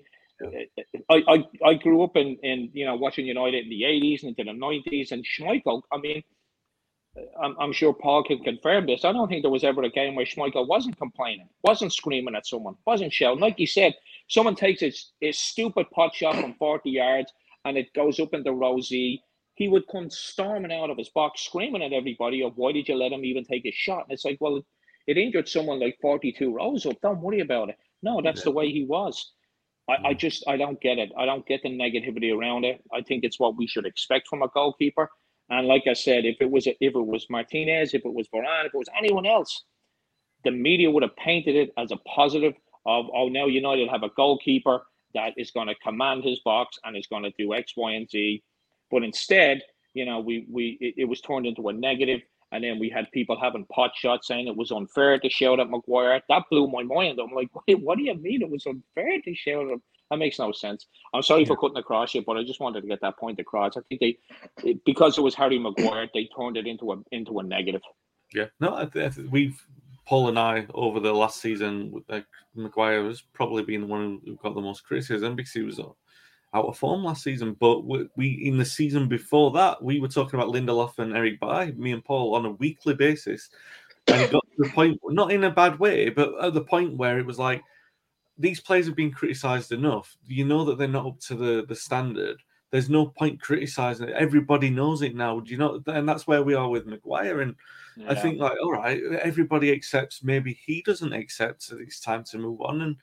I, 1.09 1.23
I, 1.27 1.47
I 1.65 1.73
grew 1.75 2.03
up 2.03 2.15
in, 2.15 2.37
in 2.43 2.69
you 2.73 2.85
know 2.85 2.95
watching 2.95 3.25
United 3.25 3.65
in 3.65 3.69
the 3.69 3.83
80s 3.83 4.23
and 4.23 4.37
into 4.37 4.51
the 4.51 4.57
90s, 4.57 5.11
and 5.11 5.25
Schmeichel. 5.25 5.83
I 5.91 5.97
mean, 5.97 6.23
I'm, 7.41 7.55
I'm 7.59 7.73
sure 7.73 7.93
Paul 7.93 8.23
can 8.23 8.39
confirm 8.39 8.87
this. 8.87 9.05
I 9.05 9.11
don't 9.11 9.27
think 9.27 9.43
there 9.43 9.51
was 9.51 9.63
ever 9.63 9.83
a 9.83 9.89
game 9.89 10.15
where 10.15 10.25
Schmeichel 10.25 10.67
wasn't 10.67 10.97
complaining, 10.97 11.47
wasn't 11.63 11.93
screaming 11.93 12.35
at 12.35 12.47
someone, 12.47 12.75
wasn't 12.85 13.13
shouting. 13.13 13.39
Like 13.39 13.59
you 13.59 13.67
said, 13.67 13.93
someone 14.29 14.55
takes 14.55 14.81
his, 14.81 15.11
his 15.21 15.37
stupid 15.37 15.89
pot 15.91 16.15
shot 16.15 16.35
from 16.35 16.55
40 16.55 16.89
yards 16.89 17.31
and 17.65 17.77
it 17.77 17.93
goes 17.93 18.19
up 18.19 18.33
into 18.33 18.51
Row 18.51 18.79
Z. 18.81 19.21
He 19.55 19.67
would 19.67 19.87
come 19.91 20.09
storming 20.09 20.73
out 20.73 20.89
of 20.89 20.97
his 20.97 21.09
box, 21.09 21.41
screaming 21.41 21.83
at 21.83 21.93
everybody 21.93 22.41
of 22.43 22.53
why 22.55 22.71
did 22.71 22.87
you 22.87 22.95
let 22.95 23.11
him 23.11 23.23
even 23.23 23.45
take 23.45 23.65
a 23.65 23.71
shot? 23.71 24.05
And 24.05 24.11
it's 24.13 24.25
like, 24.25 24.37
well, 24.41 24.63
it 25.05 25.17
injured 25.17 25.47
someone 25.47 25.79
like 25.79 25.97
42 26.01 26.55
rows 26.55 26.85
up. 26.87 26.99
Don't 27.01 27.21
worry 27.21 27.41
about 27.41 27.69
it. 27.69 27.77
No, 28.01 28.21
that's 28.23 28.39
yeah. 28.39 28.45
the 28.45 28.51
way 28.51 28.71
he 28.71 28.85
was. 28.85 29.33
I, 29.89 30.09
I 30.09 30.13
just 30.13 30.43
I 30.47 30.57
don't 30.57 30.79
get 30.81 30.97
it. 30.97 31.11
I 31.17 31.25
don't 31.25 31.45
get 31.45 31.61
the 31.61 31.69
negativity 31.69 32.35
around 32.35 32.63
it. 32.63 32.81
I 32.93 33.01
think 33.01 33.23
it's 33.23 33.39
what 33.39 33.57
we 33.57 33.67
should 33.67 33.85
expect 33.85 34.27
from 34.27 34.41
a 34.41 34.47
goalkeeper. 34.47 35.09
And 35.49 35.67
like 35.67 35.83
I 35.87 35.93
said, 35.93 36.25
if 36.25 36.37
it 36.39 36.49
was 36.49 36.67
if 36.67 36.75
it 36.79 36.93
was 36.93 37.27
Martinez, 37.29 37.93
if 37.93 38.05
it 38.05 38.13
was 38.13 38.27
Varane, 38.29 38.65
if 38.65 38.73
it 38.73 38.77
was 38.77 38.89
anyone 38.97 39.25
else, 39.25 39.63
the 40.43 40.51
media 40.51 40.89
would 40.89 41.03
have 41.03 41.15
painted 41.15 41.55
it 41.55 41.71
as 41.77 41.91
a 41.91 41.97
positive 41.97 42.53
of 42.85 43.05
oh 43.13 43.27
now 43.29 43.45
United 43.45 43.89
have 43.89 44.03
a 44.03 44.09
goalkeeper 44.15 44.83
that 45.13 45.33
is 45.37 45.51
going 45.51 45.67
to 45.67 45.75
command 45.75 46.23
his 46.23 46.39
box 46.39 46.77
and 46.83 46.97
is 46.97 47.07
going 47.07 47.23
to 47.23 47.31
do 47.37 47.53
X, 47.53 47.73
Y, 47.77 47.91
and 47.91 48.09
Z. 48.09 48.43
But 48.89 49.03
instead, 49.03 49.61
you 49.93 50.05
know, 50.05 50.19
we 50.19 50.45
we 50.49 50.77
it, 50.79 50.95
it 50.97 51.05
was 51.05 51.21
turned 51.21 51.45
into 51.45 51.69
a 51.69 51.73
negative, 51.73 52.21
and 52.51 52.63
then 52.63 52.79
we 52.79 52.89
had 52.89 53.11
people 53.11 53.39
having 53.39 53.65
pot 53.65 53.91
shots 53.95 54.27
saying 54.27 54.47
it 54.47 54.55
was 54.55 54.71
unfair 54.71 55.19
to 55.19 55.29
shout 55.29 55.59
at 55.59 55.69
Maguire. 55.69 56.21
That 56.29 56.43
blew 56.49 56.67
my 56.67 56.83
mind. 56.83 57.19
I'm 57.19 57.33
like, 57.35 57.49
what 57.81 57.97
do 57.97 58.03
you 58.03 58.15
mean 58.15 58.41
it 58.41 58.49
was 58.49 58.65
unfair 58.65 59.21
to 59.21 59.35
shout 59.35 59.69
at 59.71 59.79
that 60.13 60.19
makes 60.19 60.37
no 60.37 60.51
sense. 60.51 60.85
I'm 61.13 61.23
sorry 61.23 61.41
yeah. 61.41 61.47
for 61.47 61.57
cutting 61.57 61.77
across 61.77 62.13
you, 62.13 62.21
but 62.21 62.37
I 62.37 62.43
just 62.43 62.59
wanted 62.59 62.81
to 62.81 62.87
get 62.87 63.01
that 63.01 63.17
point 63.17 63.39
across. 63.39 63.75
I 63.75 63.81
think 63.89 63.99
they, 63.99 64.77
because 64.85 65.17
it 65.17 65.21
was 65.21 65.33
Harry 65.33 65.57
Maguire, 65.57 66.07
they 66.13 66.29
turned 66.37 66.55
it 66.55 66.67
into 66.67 66.91
a 66.91 66.97
into 67.11 67.39
a 67.39 67.43
negative. 67.43 67.81
Yeah, 68.33 68.45
no, 68.59 68.75
I, 68.75 68.89
I, 68.95 69.11
we've 69.31 69.59
Paul 70.05 70.29
and 70.29 70.37
I 70.37 70.67
over 70.73 70.99
the 70.99 71.13
last 71.13 71.41
season, 71.41 72.03
like 72.07 72.25
Maguire 72.53 73.05
has 73.05 73.21
probably 73.33 73.63
been 73.63 73.81
the 73.81 73.87
one 73.87 74.21
who 74.23 74.35
got 74.35 74.53
the 74.53 74.61
most 74.61 74.83
criticism 74.83 75.35
because 75.35 75.53
he 75.53 75.61
was 75.61 75.79
uh, 75.79 75.89
out 76.53 76.65
of 76.65 76.77
form 76.77 77.03
last 77.03 77.23
season. 77.23 77.55
But 77.59 77.81
we, 77.85 78.31
in 78.45 78.57
the 78.57 78.65
season 78.65 79.07
before 79.07 79.51
that, 79.53 79.81
we 79.81 79.99
were 79.99 80.07
talking 80.07 80.39
about 80.39 80.53
Lindelof 80.53 80.99
and 80.99 81.15
Eric 81.15 81.39
Bailly, 81.39 81.71
me 81.73 81.91
and 81.91 82.05
Paul, 82.05 82.35
on 82.35 82.45
a 82.45 82.51
weekly 82.51 82.93
basis. 82.93 83.49
And 84.07 84.21
it 84.21 84.31
got 84.31 84.45
to 84.45 84.63
the 84.63 84.69
point, 84.69 84.99
not 85.05 85.31
in 85.31 85.45
a 85.45 85.49
bad 85.49 85.79
way, 85.79 86.09
but 86.09 86.33
at 86.43 86.53
the 86.53 86.61
point 86.61 86.97
where 86.97 87.17
it 87.17 87.25
was 87.25 87.39
like, 87.39 87.63
these 88.37 88.59
players 88.59 88.87
have 88.87 88.95
been 88.95 89.11
criticised 89.11 89.71
enough. 89.71 90.17
You 90.25 90.45
know 90.45 90.63
that 90.65 90.77
they're 90.77 90.87
not 90.87 91.05
up 91.05 91.19
to 91.21 91.35
the, 91.35 91.65
the 91.67 91.75
standard. 91.75 92.41
There's 92.71 92.89
no 92.89 93.05
point 93.05 93.39
criticising 93.39 94.09
it. 94.09 94.15
Everybody 94.15 94.71
knows 94.71 95.03
it 95.03 95.15
now. 95.15 95.39
Do 95.39 95.51
you 95.51 95.57
know? 95.57 95.81
And 95.85 96.09
that's 96.09 96.25
where 96.25 96.41
we 96.41 96.55
are 96.55 96.67
with 96.67 96.87
Maguire. 96.87 97.41
And 97.41 97.55
yeah. 97.95 98.11
I 98.11 98.15
think, 98.15 98.39
like, 98.39 98.57
all 98.63 98.71
right, 98.71 98.99
everybody 99.21 99.71
accepts. 99.71 100.23
Maybe 100.23 100.59
he 100.65 100.81
doesn't 100.81 101.13
accept 101.13 101.69
that 101.69 101.79
it's 101.79 101.99
time 101.99 102.23
to 102.31 102.39
move 102.39 102.61
on. 102.61 102.81
And, 102.81 102.95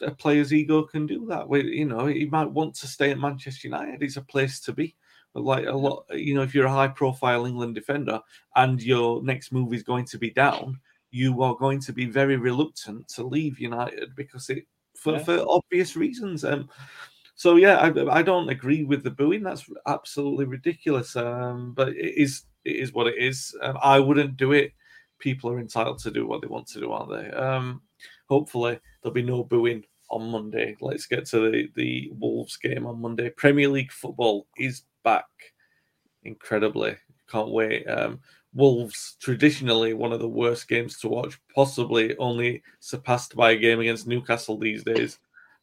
a 0.00 0.10
player's 0.10 0.54
ego 0.54 0.82
can 0.82 1.06
do 1.06 1.26
that. 1.26 1.46
Where 1.46 1.60
you 1.60 1.84
know 1.84 2.06
he 2.06 2.24
might 2.24 2.50
want 2.50 2.74
to 2.76 2.86
stay 2.88 3.10
at 3.10 3.18
Manchester 3.18 3.68
United. 3.68 4.02
It's 4.02 4.16
a 4.16 4.22
place 4.22 4.58
to 4.60 4.72
be. 4.72 4.96
But 5.34 5.44
like 5.44 5.66
a 5.66 5.76
lot, 5.76 6.06
you 6.10 6.34
know, 6.34 6.42
if 6.42 6.54
you're 6.54 6.66
a 6.66 6.72
high-profile 6.72 7.46
England 7.46 7.74
defender 7.74 8.20
and 8.56 8.82
your 8.82 9.22
next 9.22 9.52
move 9.52 9.72
is 9.72 9.82
going 9.82 10.06
to 10.06 10.18
be 10.18 10.30
down, 10.30 10.80
you 11.10 11.42
are 11.42 11.56
going 11.56 11.80
to 11.80 11.92
be 11.92 12.06
very 12.06 12.36
reluctant 12.36 13.08
to 13.08 13.24
leave 13.24 13.58
United 13.58 14.14
because 14.14 14.48
it 14.50 14.64
for, 14.96 15.14
yeah. 15.14 15.24
for 15.24 15.44
obvious 15.48 15.96
reasons. 15.96 16.44
Um, 16.44 16.68
so 17.34 17.56
yeah, 17.56 17.78
I, 17.78 18.18
I, 18.18 18.22
don't 18.22 18.50
agree 18.50 18.84
with 18.84 19.02
the 19.02 19.10
booing. 19.10 19.42
That's 19.42 19.64
absolutely 19.86 20.44
ridiculous. 20.44 21.16
Um, 21.16 21.72
but 21.74 21.88
it 21.88 22.20
is 22.20 22.42
it 22.64 22.76
is 22.76 22.92
what 22.92 23.06
it 23.06 23.16
is. 23.18 23.56
Um, 23.62 23.78
I 23.82 23.98
wouldn't 23.98 24.36
do 24.36 24.52
it. 24.52 24.72
People 25.18 25.50
are 25.50 25.58
entitled 25.58 25.98
to 26.00 26.10
do 26.10 26.26
what 26.26 26.42
they 26.42 26.48
want 26.48 26.66
to 26.68 26.80
do, 26.80 26.92
aren't 26.92 27.10
they? 27.10 27.30
Um, 27.30 27.82
hopefully 28.28 28.78
there'll 29.02 29.14
be 29.14 29.22
no 29.22 29.44
booing 29.44 29.84
on 30.10 30.30
Monday. 30.30 30.76
Let's 30.80 31.06
get 31.06 31.26
to 31.28 31.50
the 31.50 31.70
the 31.76 32.10
Wolves 32.18 32.56
game 32.56 32.86
on 32.86 33.00
Monday. 33.00 33.30
Premier 33.30 33.68
League 33.68 33.92
football 33.92 34.46
is 34.58 34.82
back. 35.02 35.24
Incredibly, 36.24 36.96
can't 37.30 37.50
wait. 37.50 37.86
Um, 37.86 38.20
Wolves 38.54 39.16
traditionally 39.20 39.94
one 39.94 40.12
of 40.12 40.20
the 40.20 40.28
worst 40.28 40.68
games 40.68 40.98
to 40.98 41.08
watch, 41.08 41.38
possibly 41.54 42.16
only 42.18 42.62
surpassed 42.80 43.36
by 43.36 43.52
a 43.52 43.56
game 43.56 43.80
against 43.80 44.06
Newcastle 44.06 44.58
these 44.58 44.82
days. 44.82 45.18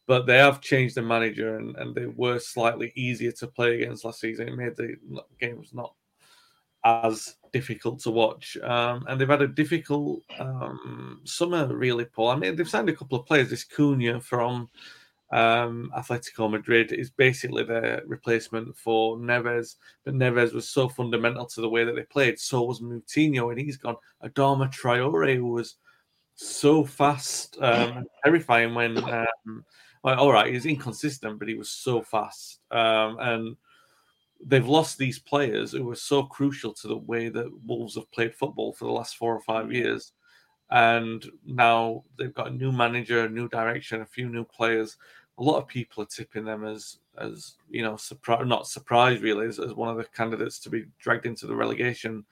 But 0.06 0.26
they 0.26 0.38
have 0.38 0.62
changed 0.62 0.94
the 0.94 1.02
manager 1.02 1.58
and, 1.58 1.76
and 1.76 1.94
they 1.94 2.06
were 2.06 2.38
slightly 2.38 2.92
easier 2.96 3.32
to 3.32 3.46
play 3.46 3.82
against 3.82 4.06
last 4.06 4.20
season. 4.20 4.48
It 4.48 4.56
made 4.56 4.74
the 4.74 4.96
games 5.38 5.74
not 5.74 5.92
as 6.82 7.36
difficult 7.52 8.00
to 8.00 8.10
watch. 8.10 8.56
Um, 8.62 9.04
and 9.06 9.20
they've 9.20 9.28
had 9.28 9.42
a 9.42 9.48
difficult 9.48 10.22
um, 10.38 11.20
summer, 11.24 11.66
really, 11.66 12.06
Paul. 12.06 12.30
I 12.30 12.36
mean, 12.36 12.56
they've 12.56 12.68
signed 12.68 12.88
a 12.88 12.96
couple 12.96 13.18
of 13.18 13.26
players. 13.26 13.50
This 13.50 13.64
Cunha 13.64 14.22
from 14.22 14.68
um, 15.30 15.92
Atletico 15.96 16.50
Madrid 16.50 16.92
is 16.92 17.10
basically 17.10 17.62
the 17.62 18.02
replacement 18.06 18.76
for 18.76 19.18
Neves. 19.18 19.76
But 20.04 20.14
Neves 20.14 20.54
was 20.54 20.68
so 20.68 20.88
fundamental 20.88 21.46
to 21.46 21.60
the 21.60 21.68
way 21.68 21.84
that 21.84 21.94
they 21.94 22.04
played. 22.04 22.38
So 22.38 22.62
was 22.62 22.80
Moutinho, 22.80 23.50
and 23.50 23.60
he's 23.60 23.76
gone. 23.76 23.96
Adama 24.24 24.72
Traore, 24.72 25.36
who 25.36 25.46
was 25.46 25.76
so 26.34 26.84
fast 26.84 27.58
um, 27.60 28.06
terrifying 28.24 28.74
when, 28.74 28.96
um, 28.98 29.64
well, 30.02 30.18
all 30.18 30.32
right, 30.32 30.52
he's 30.52 30.66
inconsistent, 30.66 31.38
but 31.38 31.48
he 31.48 31.54
was 31.54 31.70
so 31.70 32.00
fast. 32.00 32.60
Um, 32.70 33.18
and 33.20 33.56
they've 34.46 34.68
lost 34.68 34.98
these 34.98 35.18
players 35.18 35.72
who 35.72 35.84
were 35.84 35.96
so 35.96 36.22
crucial 36.22 36.72
to 36.72 36.88
the 36.88 36.96
way 36.96 37.28
that 37.28 37.50
Wolves 37.66 37.96
have 37.96 38.10
played 38.12 38.34
football 38.34 38.72
for 38.72 38.84
the 38.84 38.92
last 38.92 39.16
four 39.16 39.34
or 39.34 39.40
five 39.40 39.72
years. 39.72 40.12
And 40.70 41.24
now 41.44 42.04
they've 42.18 42.34
got 42.34 42.48
a 42.48 42.54
new 42.54 42.70
manager, 42.70 43.24
a 43.24 43.28
new 43.28 43.48
direction, 43.48 44.00
a 44.00 44.06
few 44.06 44.28
new 44.28 44.44
players 44.44 44.96
a 45.38 45.42
lot 45.42 45.58
of 45.58 45.68
people 45.68 46.02
are 46.02 46.06
tipping 46.06 46.44
them 46.44 46.64
as 46.64 46.98
as 47.18 47.54
you 47.70 47.82
know 47.82 47.96
not 48.44 48.66
surprised 48.66 49.22
really 49.22 49.46
as, 49.46 49.58
as, 49.58 49.72
one 49.74 49.88
of 49.88 49.96
the 49.96 50.04
candidates 50.04 50.58
to 50.58 50.70
be 50.70 50.84
dragged 51.00 51.26
into 51.26 51.46
the 51.46 51.54
relegation 51.54 52.24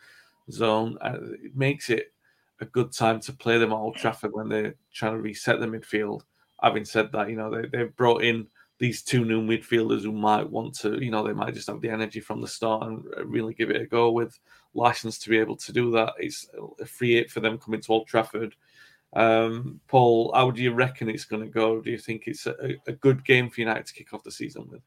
zone 0.50 0.98
uh, 1.00 1.18
it 1.42 1.56
makes 1.56 1.90
it 1.90 2.12
a 2.60 2.64
good 2.66 2.92
time 2.92 3.20
to 3.20 3.32
play 3.32 3.58
them 3.58 3.72
at 3.72 3.76
Old 3.76 3.96
Trafford 3.96 4.32
when 4.32 4.48
they're 4.48 4.74
trying 4.92 5.12
to 5.12 5.20
reset 5.20 5.60
the 5.60 5.66
midfield. 5.66 6.22
Having 6.62 6.84
said 6.86 7.12
that 7.12 7.28
you 7.28 7.36
know 7.36 7.50
they, 7.50 7.68
they've 7.68 7.96
brought 7.96 8.22
in 8.22 8.46
these 8.78 9.02
two 9.02 9.24
new 9.24 9.42
midfielders 9.42 10.02
who 10.02 10.12
might 10.12 10.48
want 10.48 10.74
to 10.74 11.02
you 11.02 11.10
know 11.10 11.26
they 11.26 11.32
might 11.32 11.54
just 11.54 11.68
have 11.68 11.80
the 11.80 11.90
energy 11.90 12.20
from 12.20 12.40
the 12.40 12.48
start 12.48 12.86
and 12.86 13.04
really 13.24 13.54
give 13.54 13.70
it 13.70 13.80
a 13.80 13.86
go 13.86 14.10
with 14.10 14.38
license 14.74 15.18
to 15.18 15.30
be 15.30 15.38
able 15.38 15.56
to 15.56 15.72
do 15.72 15.90
that. 15.90 16.14
It's 16.18 16.48
a 16.80 16.86
free 16.86 17.14
hit 17.14 17.30
for 17.30 17.40
them 17.40 17.58
coming 17.58 17.80
to 17.82 17.92
Old 17.92 18.06
Trafford 18.06 18.54
um, 19.14 19.80
Paul, 19.88 20.32
how 20.34 20.50
do 20.50 20.62
you 20.62 20.72
reckon 20.72 21.08
it's 21.08 21.24
going 21.24 21.42
to 21.42 21.48
go? 21.48 21.80
Do 21.80 21.90
you 21.90 21.98
think 21.98 22.24
it's 22.26 22.46
a, 22.46 22.74
a 22.86 22.92
good 22.92 23.24
game 23.24 23.50
for 23.50 23.60
United 23.60 23.86
to 23.86 23.94
kick 23.94 24.12
off 24.12 24.24
the 24.24 24.30
season 24.30 24.68
with? 24.70 24.82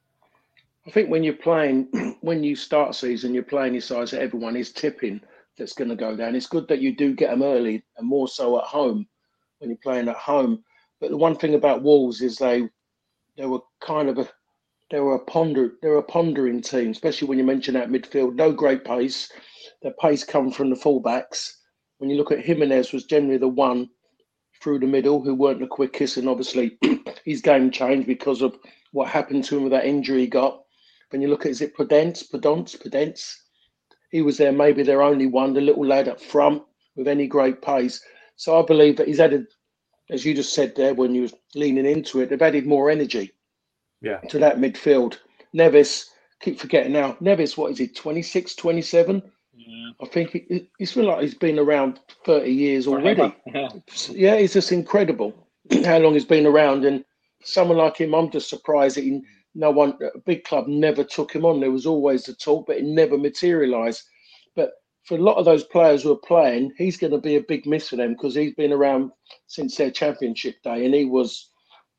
I 0.88 0.92
think 0.92 1.10
when 1.10 1.24
you're 1.24 1.34
playing, 1.34 2.18
when 2.22 2.44
you 2.44 2.56
start 2.56 2.96
season, 2.96 3.34
you're 3.34 3.44
playing 3.44 3.74
your 3.74 3.82
size 3.82 4.12
that 4.12 4.22
everyone 4.22 4.56
is 4.56 4.72
tipping 4.72 5.22
that's 5.58 5.74
going 5.74 5.90
to 5.90 5.96
go 5.96 6.16
down. 6.16 6.36
It's 6.36 6.48
good 6.48 6.68
that 6.70 6.80
you 6.80 6.96
do 6.96 7.14
get 7.14 7.30
them 7.30 7.44
early 7.44 7.84
and 7.98 8.08
more 8.08 8.28
so 8.28 8.58
at 8.58 8.66
home 8.66 9.08
when 9.60 9.70
you're 9.70 9.78
playing 9.84 10.08
at 10.08 10.16
home. 10.16 10.64
But 11.00 11.12
the 11.12 11.18
one 11.18 11.36
thing 11.36 11.56
about 11.56 11.84
Wolves 11.84 12.22
is 12.22 12.38
they 12.38 12.68
they 13.38 13.46
were 13.46 13.62
kind 13.82 14.10
of 14.10 14.18
a 14.18 14.28
they 14.92 15.00
were 15.00 15.16
a 15.16 15.26
ponder 15.26 15.74
they're 15.82 15.98
a 15.98 16.04
pondering 16.04 16.62
team, 16.62 16.92
especially 16.92 17.28
when 17.28 17.38
you 17.38 17.44
mention 17.44 17.74
that 17.76 17.90
midfield. 17.90 18.36
No 18.36 18.52
great 18.52 18.84
pace. 18.84 19.32
Their 19.82 19.94
pace 20.02 20.24
come 20.24 20.52
from 20.52 20.70
the 20.70 20.76
fullbacks. 20.76 21.52
When 22.00 22.10
you 22.10 22.18
look 22.18 22.32
at 22.32 22.44
Jimenez 22.44 22.94
was 22.94 23.06
generally 23.06 23.38
the 23.38 23.48
one 23.48 23.90
through 24.62 24.80
the 24.80 24.88
middle 24.88 25.22
who 25.22 25.34
weren't 25.34 25.60
the 25.60 25.68
quickest, 25.68 26.18
and 26.18 26.28
obviously 26.28 26.78
his 27.26 27.41
game 27.41 27.72
changed 27.72 28.07
because 28.07 28.41
of 28.41 28.57
what 28.91 29.10
happened 29.10 29.43
to 29.45 29.57
him 29.57 29.64
with 29.64 29.72
that 29.72 29.86
injury 29.86 30.22
he 30.22 30.28
got. 30.28 30.62
When 31.12 31.22
you 31.22 31.28
look 31.28 31.45
at 31.45 31.51
is 31.51 31.62
it 31.62 31.76
Podence, 31.76 32.30
Podence, 32.30 32.78
Podence, 32.78 33.36
he 34.12 34.22
was 34.22 34.38
there 34.38 34.51
maybe 34.51 34.84
their 34.84 35.01
only 35.01 35.28
one, 35.28 35.53
the 35.53 35.62
little 35.62 35.86
lad 35.86 36.07
up 36.07 36.22
front 36.22 36.64
with 36.95 37.07
any 37.07 37.28
great 37.28 37.62
pace. 37.62 38.03
So 38.36 38.60
I 38.60 38.66
believe 38.66 38.97
that 38.97 39.07
he's 39.07 39.20
added, 39.20 39.47
as 40.10 40.26
you 40.26 40.34
just 40.34 40.53
said 40.53 40.76
there 40.76 40.93
when 40.93 41.14
you 41.14 41.24
was 41.24 41.34
leaning 41.55 41.86
into 41.86 42.22
it, 42.22 42.30
they've 42.30 42.41
added 42.41 42.66
more 42.66 42.89
energy 42.89 43.34
yeah. 44.01 44.20
to 44.30 44.39
that 44.39 44.57
midfield. 44.57 45.18
Neves, 45.55 46.05
keep 46.41 46.60
forgetting 46.60 46.93
now, 46.93 47.14
Neves, 47.22 47.57
what 47.57 47.72
is 47.72 47.78
he, 47.78 47.88
26, 47.88 48.55
27? 48.55 49.22
Yeah. 49.60 49.91
I 50.01 50.05
think 50.05 50.36
it, 50.36 50.70
it's 50.80 50.93
feel 50.93 51.05
like 51.05 51.22
he's 51.22 51.36
been 51.36 51.60
around 51.60 51.99
30 52.26 52.49
years 52.49 52.88
already. 52.88 53.36
Yeah. 53.47 53.68
yeah, 54.10 54.36
it's 54.36 54.53
just 54.53 54.72
incredible 54.72 55.34
how 55.86 55.97
long 55.97 56.14
he's 56.14 56.24
been 56.26 56.45
around. 56.45 56.86
And 56.86 57.03
someone 57.43 57.78
like 57.78 57.97
him, 57.97 58.16
I'm 58.16 58.32
just 58.32 58.49
surprised 58.49 58.95
that 58.95 59.03
he, 59.03 59.22
no 59.55 59.70
one, 59.70 59.97
a 60.01 60.20
big 60.20 60.45
club 60.45 60.68
never 60.68 61.03
took 61.03 61.34
him 61.34 61.45
on. 61.45 61.60
There 61.60 61.72
was 61.72 61.86
always 61.86 62.24
the 62.24 62.36
talk, 62.36 62.68
but 62.68 62.78
it 62.78 62.86
never 62.86 63.18
materialised. 63.18 64.01
But 64.55 64.72
for 65.03 65.18
a 65.18 65.22
lot 65.22 65.36
of 65.36 65.45
those 65.45 65.66
players 65.66 66.03
who 66.03 66.14
are 66.14 66.28
playing, 66.28 66.72
he's 66.78 66.97
going 66.97 67.12
to 67.12 67.20
be 67.20 67.36
a 67.36 67.41
big 67.41 67.66
miss 67.66 67.89
for 67.89 67.97
them 67.97 68.14
because 68.14 68.36
he's 68.36 68.55
been 68.55 68.72
around 68.72 69.12
since 69.47 69.76
their 69.76 69.91
championship 69.91 70.55
day, 70.64 70.86
and 70.86 70.95
he 70.95 71.03
was 71.03 71.49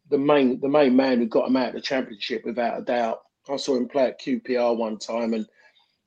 the 0.08 0.18
main 0.18 0.60
the 0.60 0.68
main 0.68 0.96
man 0.96 1.18
who 1.18 1.26
got 1.26 1.48
him 1.48 1.56
out 1.56 1.68
of 1.68 1.74
the 1.74 1.80
championship 1.80 2.42
without 2.44 2.78
a 2.78 2.82
doubt. 2.82 3.18
I 3.50 3.56
saw 3.56 3.76
him 3.76 3.88
play 3.88 4.06
at 4.06 4.20
QPR 4.20 4.76
one 4.76 4.98
time, 4.98 5.34
and 5.34 5.46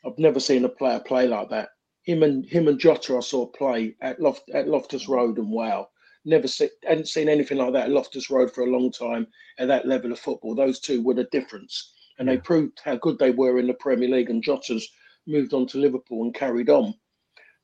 I've 0.06 0.18
never 0.18 0.40
seen 0.40 0.66
a 0.66 0.70
player 0.70 1.00
play 1.00 1.28
like 1.28 1.50
that. 1.50 1.70
Him 2.04 2.24
and 2.24 2.46
him 2.46 2.68
and 2.68 2.80
Jota, 2.80 3.18
I 3.18 3.22
saw 3.22 3.46
play 3.46 3.96
at 4.02 4.20
Loft 4.20 4.50
at 4.54 4.68
Loftus 4.68 5.08
Road, 5.08 5.38
and 5.38 5.50
wow, 5.50 5.88
never 6.26 6.48
see, 6.48 6.70
hadn't 6.84 7.08
seen 7.08 7.30
anything 7.30 7.58
like 7.58 7.74
that 7.74 7.86
at 7.86 7.92
Loftus 7.92 8.30
Road 8.30 8.54
for 8.54 8.64
a 8.64 8.70
long 8.70 8.92
time 8.92 9.28
at 9.58 9.68
that 9.70 9.88
level 9.88 10.12
of 10.12 10.20
football. 10.20 10.56
Those 10.56 10.80
two 10.80 11.02
were 11.02 11.14
the 11.14 11.28
difference, 11.32 11.94
and 12.20 12.28
yeah. 12.28 12.36
they 12.36 12.42
proved 12.42 12.80
how 12.84 12.96
good 12.98 13.18
they 13.20 13.32
were 13.32 13.60
in 13.60 13.68
the 13.68 13.74
Premier 13.76 14.10
League. 14.10 14.30
And 14.30 14.44
Jota's 14.44 14.90
moved 15.26 15.54
on 15.54 15.66
to 15.68 15.78
Liverpool 15.78 16.24
and 16.24 16.34
carried 16.34 16.70
on. 16.70 16.94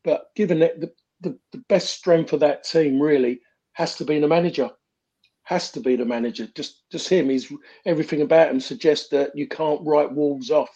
But 0.04 0.34
given 0.36 0.60
that 0.60 0.80
the, 0.80 0.94
the, 1.20 1.38
the 1.52 1.64
best 1.68 1.98
strength 1.98 2.32
of 2.32 2.40
that 2.40 2.64
team 2.64 3.02
really 3.02 3.42
has 3.74 3.96
to 3.96 4.06
be 4.06 4.20
the 4.20 4.28
manager, 4.28 4.70
has 5.44 5.72
to 5.72 5.82
be 5.82 5.96
the 5.96 6.06
manager. 6.06 6.48
Just 6.56 6.90
just 6.92 7.10
him. 7.10 7.30
He's 7.30 7.52
everything 7.86 8.22
about 8.22 8.52
him 8.52 8.60
suggests 8.60 9.10
that 9.10 9.36
you 9.36 9.48
can't 9.48 9.82
write 9.84 10.14
Wolves 10.14 10.52
off. 10.52 10.70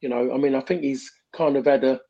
You 0.00 0.08
know, 0.08 0.32
I 0.32 0.36
mean, 0.36 0.54
I 0.54 0.60
think 0.60 0.82
he's 0.82 1.10
kind 1.32 1.56
of 1.56 1.64
had 1.66 1.84
a 1.84 2.00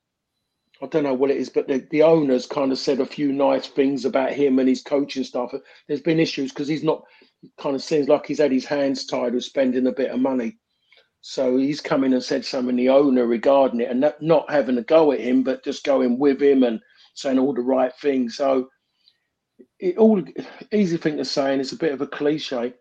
I 0.80 0.86
don't 0.86 1.02
know 1.02 1.14
what 1.14 1.30
it 1.30 1.38
is, 1.38 1.48
but 1.48 1.66
the, 1.66 1.86
the 1.90 2.02
owners 2.02 2.46
kind 2.46 2.70
of 2.70 2.78
said 2.78 3.00
a 3.00 3.06
few 3.06 3.32
nice 3.32 3.66
things 3.66 4.04
about 4.04 4.32
him 4.32 4.60
and 4.60 4.68
his 4.68 4.82
coaching 4.82 5.24
staff. 5.24 5.52
There's 5.88 6.00
been 6.00 6.20
issues 6.20 6.52
because 6.52 6.68
he's 6.68 6.84
not 6.84 7.02
kind 7.58 7.74
of 7.74 7.82
seems 7.82 8.08
like 8.08 8.26
he's 8.26 8.38
had 8.38 8.52
his 8.52 8.64
hands 8.64 9.04
tied 9.04 9.34
with 9.34 9.44
spending 9.44 9.88
a 9.88 9.92
bit 9.92 10.10
of 10.10 10.20
money. 10.20 10.56
So 11.20 11.56
he's 11.56 11.80
come 11.80 12.04
in 12.04 12.12
and 12.12 12.22
said 12.22 12.44
something 12.44 12.76
the 12.76 12.90
owner 12.90 13.26
regarding 13.26 13.80
it 13.80 13.90
and 13.90 14.00
not, 14.00 14.22
not 14.22 14.50
having 14.50 14.78
a 14.78 14.82
go 14.82 15.10
at 15.10 15.20
him, 15.20 15.42
but 15.42 15.64
just 15.64 15.84
going 15.84 16.16
with 16.16 16.40
him 16.40 16.62
and 16.62 16.80
saying 17.14 17.40
all 17.40 17.54
the 17.54 17.60
right 17.60 17.92
things. 18.00 18.36
So 18.36 18.68
it 19.80 19.96
all 19.98 20.22
easy 20.72 20.96
thing 20.96 21.16
to 21.16 21.24
say, 21.24 21.52
and 21.52 21.60
it's 21.60 21.72
a 21.72 21.76
bit 21.76 21.92
of 21.92 22.00
a 22.00 22.06
cliche. 22.06 22.72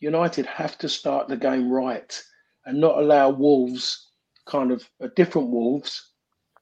United 0.00 0.46
have 0.46 0.76
to 0.78 0.88
start 0.88 1.28
the 1.28 1.36
game 1.36 1.70
right 1.70 2.22
and 2.64 2.80
not 2.80 2.98
allow 2.98 3.30
Wolves, 3.30 4.05
kind 4.46 4.70
of 4.70 4.88
a 5.00 5.08
different 5.08 5.48
Wolves, 5.48 6.12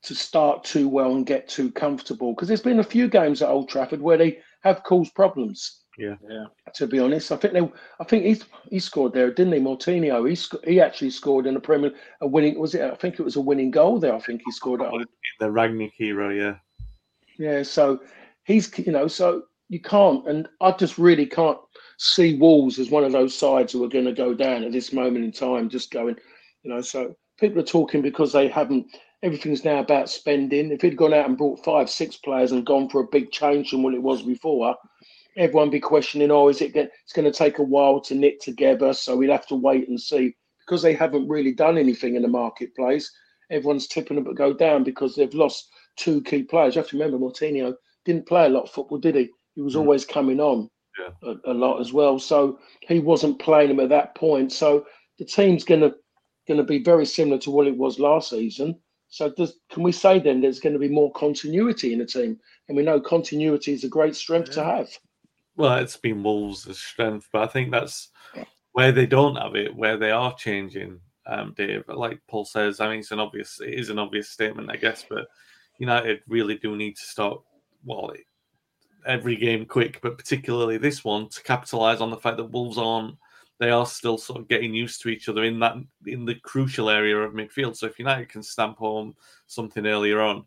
to 0.04 0.14
start 0.14 0.64
too 0.64 0.88
well 0.88 1.14
and 1.14 1.26
get 1.26 1.48
too 1.48 1.70
comfortable. 1.70 2.34
Because 2.34 2.48
there's 2.48 2.60
been 2.60 2.80
a 2.80 2.84
few 2.84 3.08
games 3.08 3.42
at 3.42 3.48
Old 3.48 3.68
Trafford 3.68 4.02
where 4.02 4.18
they 4.18 4.38
have 4.62 4.82
caused 4.82 5.14
problems. 5.14 5.80
Yeah, 5.96 6.16
yeah. 6.28 6.46
To 6.74 6.86
be 6.86 6.98
honest, 6.98 7.30
I 7.30 7.36
think 7.36 7.54
they, 7.54 7.70
I 8.00 8.04
think 8.04 8.24
he 8.24 8.42
he 8.68 8.80
scored 8.80 9.12
there, 9.12 9.30
didn't 9.30 9.52
he, 9.52 9.60
Moutinho? 9.60 10.28
He 10.28 10.34
sc- 10.34 10.64
he 10.64 10.80
actually 10.80 11.10
scored 11.10 11.46
in 11.46 11.54
the 11.54 11.60
Premier 11.60 11.92
a 12.20 12.26
winning. 12.26 12.58
Was 12.58 12.74
it? 12.74 12.82
I 12.82 12.96
think 12.96 13.18
it 13.18 13.22
was 13.22 13.36
a 13.36 13.40
winning 13.40 13.70
goal 13.70 14.00
there. 14.00 14.14
I 14.14 14.18
think 14.18 14.42
he 14.44 14.50
scored 14.50 14.82
at 14.82 14.90
the 15.38 15.46
Rangnick 15.46 15.92
hero. 15.96 16.30
Yeah, 16.30 16.56
yeah. 17.38 17.62
So 17.62 18.00
he's 18.44 18.76
you 18.76 18.92
know 18.92 19.06
so 19.06 19.44
you 19.68 19.80
can't, 19.80 20.26
and 20.28 20.48
I 20.60 20.72
just 20.72 20.98
really 20.98 21.26
can't 21.26 21.58
see 21.98 22.36
Wolves 22.38 22.80
as 22.80 22.90
one 22.90 23.04
of 23.04 23.12
those 23.12 23.36
sides 23.36 23.72
who 23.72 23.84
are 23.84 23.88
going 23.88 24.04
to 24.04 24.12
go 24.12 24.34
down 24.34 24.64
at 24.64 24.72
this 24.72 24.92
moment 24.92 25.24
in 25.24 25.30
time. 25.30 25.68
Just 25.68 25.92
going, 25.92 26.16
you 26.64 26.72
know. 26.72 26.80
So 26.80 27.14
people 27.38 27.60
are 27.60 27.64
talking 27.64 28.02
because 28.02 28.32
they 28.32 28.48
haven't. 28.48 28.86
Everything's 29.22 29.64
now 29.64 29.78
about 29.78 30.10
spending. 30.10 30.70
If 30.70 30.82
he'd 30.82 30.98
gone 30.98 31.14
out 31.14 31.26
and 31.26 31.38
brought 31.38 31.64
five, 31.64 31.88
six 31.88 32.16
players 32.16 32.52
and 32.52 32.66
gone 32.66 32.90
for 32.90 33.00
a 33.00 33.08
big 33.10 33.32
change 33.32 33.70
from 33.70 33.82
what 33.82 33.94
it 33.94 34.02
was 34.02 34.22
before, 34.22 34.76
everyone 35.36 35.70
be 35.70 35.80
questioning, 35.80 36.30
oh, 36.30 36.48
is 36.48 36.60
it 36.60 36.76
it's 36.76 37.12
going 37.12 37.30
to 37.30 37.36
take 37.36 37.58
a 37.58 37.62
while 37.62 38.00
to 38.02 38.14
knit 38.14 38.40
together? 38.40 38.92
So 38.92 39.16
we'll 39.16 39.32
have 39.32 39.46
to 39.48 39.54
wait 39.54 39.88
and 39.88 40.00
see 40.00 40.34
because 40.60 40.82
they 40.82 40.94
haven't 40.94 41.28
really 41.28 41.52
done 41.52 41.78
anything 41.78 42.16
in 42.16 42.22
the 42.22 42.28
marketplace. 42.28 43.10
Everyone's 43.50 43.86
tipping 43.86 44.16
them 44.16 44.24
to 44.24 44.34
go 44.34 44.52
down 44.52 44.84
because 44.84 45.14
they've 45.14 45.34
lost 45.34 45.70
two 45.96 46.22
key 46.22 46.42
players. 46.42 46.74
You 46.74 46.80
have 46.80 46.90
to 46.90 46.98
remember, 46.98 47.18
Moutinho 47.18 47.74
didn't 48.04 48.26
play 48.26 48.46
a 48.46 48.50
lot 48.50 48.64
of 48.64 48.70
football, 48.70 48.98
did 48.98 49.14
he? 49.14 49.30
He 49.54 49.60
was 49.60 49.74
mm. 49.74 49.80
always 49.80 50.04
coming 50.04 50.40
on 50.40 50.70
yeah. 50.98 51.30
a, 51.30 51.52
a, 51.52 51.54
lot 51.54 51.80
as 51.80 51.92
well. 51.92 52.18
So 52.18 52.58
he 52.80 52.98
wasn't 52.98 53.38
playing 53.38 53.68
them 53.68 53.80
at 53.80 53.90
that 53.90 54.14
point. 54.14 54.52
So 54.52 54.86
the 55.18 55.24
team's 55.24 55.64
going 55.64 55.80
to 55.82 55.94
going 56.46 56.58
to 56.58 56.64
be 56.64 56.82
very 56.82 57.06
similar 57.06 57.38
to 57.38 57.50
what 57.50 57.66
it 57.66 57.76
was 57.76 57.98
last 57.98 58.30
season. 58.30 58.78
So 59.08 59.30
does, 59.30 59.58
can 59.70 59.82
we 59.82 59.92
say 59.92 60.18
then 60.18 60.40
there's 60.40 60.60
going 60.60 60.72
to 60.72 60.78
be 60.78 60.88
more 60.88 61.12
continuity 61.12 61.92
in 61.92 62.00
the 62.00 62.06
team? 62.06 62.38
And 62.68 62.76
we 62.76 62.82
know 62.82 63.00
continuity 63.00 63.72
is 63.72 63.84
a 63.84 63.88
great 63.88 64.16
strength 64.16 64.48
yeah. 64.48 64.54
to 64.54 64.64
have 64.64 64.88
well, 65.56 65.76
it's 65.78 65.96
been 65.96 66.22
Wolves' 66.22 66.78
strength, 66.78 67.28
but 67.32 67.42
I 67.42 67.46
think 67.46 67.70
that's 67.70 68.08
where 68.72 68.92
they 68.92 69.06
don't 69.06 69.36
have 69.36 69.54
it, 69.54 69.74
where 69.74 69.96
they 69.96 70.10
are 70.10 70.34
changing. 70.34 71.00
Um, 71.26 71.54
Dave, 71.56 71.84
like 71.88 72.20
Paul 72.28 72.44
says, 72.44 72.80
I 72.80 72.88
mean, 72.88 73.00
it's 73.00 73.12
an 73.12 73.20
obvious, 73.20 73.60
it 73.60 73.74
is 73.74 73.88
an 73.88 73.98
obvious 73.98 74.28
statement, 74.28 74.70
I 74.70 74.76
guess, 74.76 75.04
but 75.08 75.26
United 75.78 76.20
really 76.26 76.56
do 76.58 76.76
need 76.76 76.96
to 76.96 77.02
start 77.02 77.40
well 77.84 78.12
every 79.06 79.36
game 79.36 79.64
quick, 79.64 80.00
but 80.02 80.18
particularly 80.18 80.76
this 80.76 81.04
one 81.04 81.28
to 81.28 81.42
capitalise 81.42 82.00
on 82.00 82.10
the 82.10 82.16
fact 82.16 82.36
that 82.38 82.44
Wolves 82.44 82.78
aren't. 82.78 83.16
They 83.58 83.70
are 83.70 83.86
still 83.86 84.18
sort 84.18 84.40
of 84.40 84.48
getting 84.48 84.74
used 84.74 85.00
to 85.02 85.08
each 85.08 85.28
other 85.28 85.44
in 85.44 85.60
that 85.60 85.76
in 86.06 86.24
the 86.24 86.34
crucial 86.36 86.90
area 86.90 87.16
of 87.16 87.34
midfield. 87.34 87.76
So 87.76 87.86
if 87.86 87.98
United 87.98 88.28
can 88.28 88.42
stamp 88.42 88.78
home 88.78 89.14
something 89.46 89.86
earlier 89.86 90.20
on, 90.20 90.44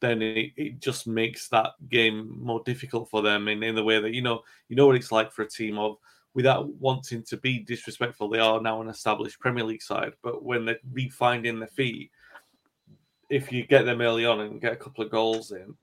then 0.00 0.22
it, 0.22 0.52
it 0.56 0.80
just 0.80 1.06
makes 1.06 1.48
that 1.48 1.72
game 1.88 2.34
more 2.38 2.62
difficult 2.64 3.08
for 3.08 3.22
them 3.22 3.48
in, 3.48 3.62
in 3.62 3.74
the 3.74 3.84
way 3.84 4.00
that 4.00 4.12
you 4.12 4.22
know 4.22 4.40
you 4.68 4.76
know 4.76 4.86
what 4.86 4.96
it's 4.96 5.12
like 5.12 5.30
for 5.30 5.42
a 5.42 5.48
team 5.48 5.78
of 5.78 5.96
without 6.34 6.68
wanting 6.74 7.22
to 7.22 7.36
be 7.36 7.58
disrespectful 7.58 8.28
they 8.28 8.38
are 8.38 8.60
now 8.60 8.80
an 8.80 8.88
established 8.88 9.38
premier 9.40 9.64
league 9.64 9.82
side 9.82 10.12
but 10.22 10.42
when 10.42 10.64
they're 10.64 10.78
refinding 10.92 11.58
their 11.58 11.68
feet 11.68 12.10
if 13.28 13.52
you 13.52 13.66
get 13.66 13.84
them 13.84 14.00
early 14.00 14.26
on 14.26 14.40
and 14.40 14.60
get 14.60 14.72
a 14.72 14.76
couple 14.76 15.04
of 15.04 15.10
goals 15.10 15.52
in 15.52 15.74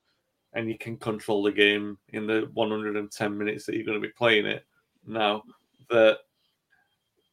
and 0.53 0.69
you 0.69 0.77
can 0.77 0.97
control 0.97 1.43
the 1.43 1.51
game 1.51 1.97
in 2.09 2.25
the 2.25 2.49
110 2.53 3.37
minutes 3.37 3.65
that 3.65 3.75
you're 3.75 3.85
going 3.85 4.01
to 4.01 4.07
be 4.07 4.13
playing 4.13 4.45
it 4.45 4.65
now 5.05 5.43
that 5.89 6.19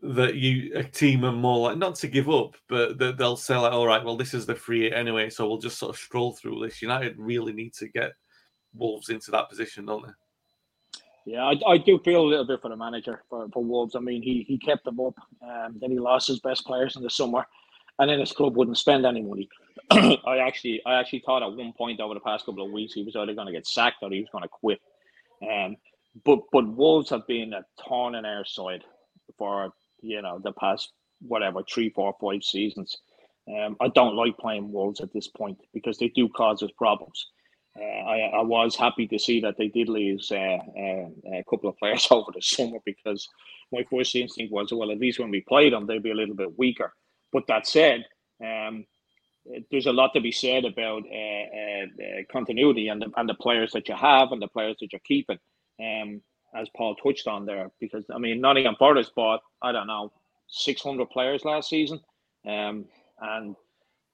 that 0.04 0.34
you 0.34 0.72
a 0.74 0.84
team 0.84 1.24
are 1.24 1.32
more 1.32 1.68
like 1.68 1.78
not 1.78 1.94
to 1.96 2.08
give 2.08 2.28
up, 2.28 2.56
but 2.68 2.98
that 2.98 3.16
they'll 3.16 3.36
say 3.36 3.56
like, 3.56 3.72
all 3.72 3.86
right, 3.86 4.04
well, 4.04 4.16
this 4.16 4.34
is 4.34 4.44
the 4.44 4.54
free 4.54 4.92
anyway, 4.92 5.30
so 5.30 5.48
we'll 5.48 5.58
just 5.58 5.78
sort 5.78 5.94
of 5.94 6.00
stroll 6.00 6.32
through 6.34 6.60
this. 6.60 6.82
United 6.82 7.14
really 7.16 7.52
need 7.52 7.72
to 7.74 7.88
get 7.88 8.12
Wolves 8.74 9.08
into 9.08 9.30
that 9.30 9.48
position, 9.48 9.86
don't 9.86 10.06
they? 10.06 10.12
Yeah, 11.26 11.44
I, 11.44 11.54
I 11.66 11.78
do 11.78 11.98
feel 12.04 12.20
a 12.20 12.28
little 12.28 12.46
bit 12.46 12.60
for 12.60 12.68
the 12.68 12.76
manager 12.76 13.22
for, 13.30 13.48
for 13.48 13.64
Wolves. 13.64 13.96
I 13.96 14.00
mean, 14.00 14.20
he 14.20 14.44
he 14.46 14.58
kept 14.58 14.84
them 14.84 15.00
up, 15.00 15.14
um, 15.42 15.76
then 15.80 15.90
he 15.90 15.98
lost 15.98 16.28
his 16.28 16.40
best 16.40 16.66
players 16.66 16.96
in 16.96 17.02
the 17.02 17.08
summer, 17.08 17.46
and 17.98 18.10
then 18.10 18.20
his 18.20 18.32
club 18.32 18.56
wouldn't 18.56 18.76
spend 18.76 19.06
any 19.06 19.22
money. 19.22 19.48
I 19.90 20.38
actually 20.38 20.82
I 20.84 21.00
actually 21.00 21.22
thought 21.24 21.42
at 21.42 21.56
one 21.56 21.72
point 21.72 22.00
over 22.00 22.12
the 22.12 22.20
past 22.20 22.44
couple 22.44 22.66
of 22.66 22.72
weeks 22.72 22.92
he 22.92 23.04
was 23.04 23.16
either 23.16 23.32
going 23.32 23.46
to 23.46 23.52
get 23.52 23.66
sacked 23.66 24.02
or 24.02 24.10
he 24.10 24.20
was 24.20 24.28
going 24.30 24.42
to 24.42 24.48
quit. 24.48 24.80
Um, 25.42 25.76
but 26.26 26.40
but 26.52 26.68
Wolves 26.68 27.08
have 27.08 27.26
been 27.26 27.54
a 27.54 27.64
thorn 27.82 28.16
in 28.16 28.26
our 28.26 28.44
side 28.44 28.84
for 29.38 29.72
you 30.04 30.22
know, 30.22 30.38
the 30.42 30.52
past 30.52 30.92
whatever 31.20 31.62
three, 31.62 31.90
four, 31.90 32.14
five 32.20 32.42
seasons. 32.42 32.98
Um, 33.48 33.76
I 33.80 33.88
don't 33.88 34.16
like 34.16 34.38
playing 34.38 34.72
Wolves 34.72 35.00
at 35.00 35.12
this 35.12 35.28
point 35.28 35.58
because 35.72 35.98
they 35.98 36.08
do 36.08 36.28
cause 36.28 36.62
us 36.62 36.70
problems. 36.76 37.28
Uh, 37.78 37.82
I, 37.82 38.18
I 38.38 38.42
was 38.42 38.76
happy 38.76 39.06
to 39.08 39.18
see 39.18 39.40
that 39.40 39.56
they 39.58 39.68
did 39.68 39.88
lose 39.88 40.30
uh, 40.30 40.58
uh, 40.78 41.08
a 41.32 41.44
couple 41.50 41.68
of 41.68 41.76
players 41.78 42.06
over 42.10 42.30
the 42.32 42.40
summer 42.40 42.78
because 42.84 43.28
my 43.72 43.84
first 43.90 44.14
instinct 44.14 44.52
was, 44.52 44.72
well, 44.72 44.92
at 44.92 44.98
least 44.98 45.18
when 45.18 45.30
we 45.30 45.40
played 45.40 45.72
them, 45.72 45.86
they'd 45.86 46.02
be 46.02 46.12
a 46.12 46.14
little 46.14 46.36
bit 46.36 46.58
weaker. 46.58 46.92
But 47.32 47.46
that 47.48 47.66
said, 47.66 48.04
um, 48.42 48.86
there's 49.70 49.86
a 49.86 49.92
lot 49.92 50.14
to 50.14 50.20
be 50.20 50.32
said 50.32 50.64
about 50.64 51.02
uh, 51.10 51.56
uh, 51.56 51.84
uh, 51.84 52.22
continuity 52.30 52.88
and 52.88 53.02
the, 53.02 53.10
and 53.16 53.28
the 53.28 53.34
players 53.34 53.72
that 53.72 53.88
you 53.88 53.96
have 53.96 54.32
and 54.32 54.40
the 54.40 54.48
players 54.48 54.76
that 54.80 54.92
you're 54.92 55.00
keeping. 55.04 55.38
Um, 55.80 56.22
as 56.54 56.68
Paul 56.76 56.94
touched 56.96 57.26
on 57.26 57.46
there, 57.46 57.70
because 57.80 58.04
I 58.14 58.18
mean 58.18 58.40
Nottingham 58.40 58.76
Forest 58.78 59.12
bought 59.14 59.40
I 59.62 59.72
don't 59.72 59.86
know 59.86 60.12
600 60.48 61.08
players 61.10 61.44
last 61.44 61.68
season, 61.68 62.00
um, 62.46 62.86
and 63.20 63.56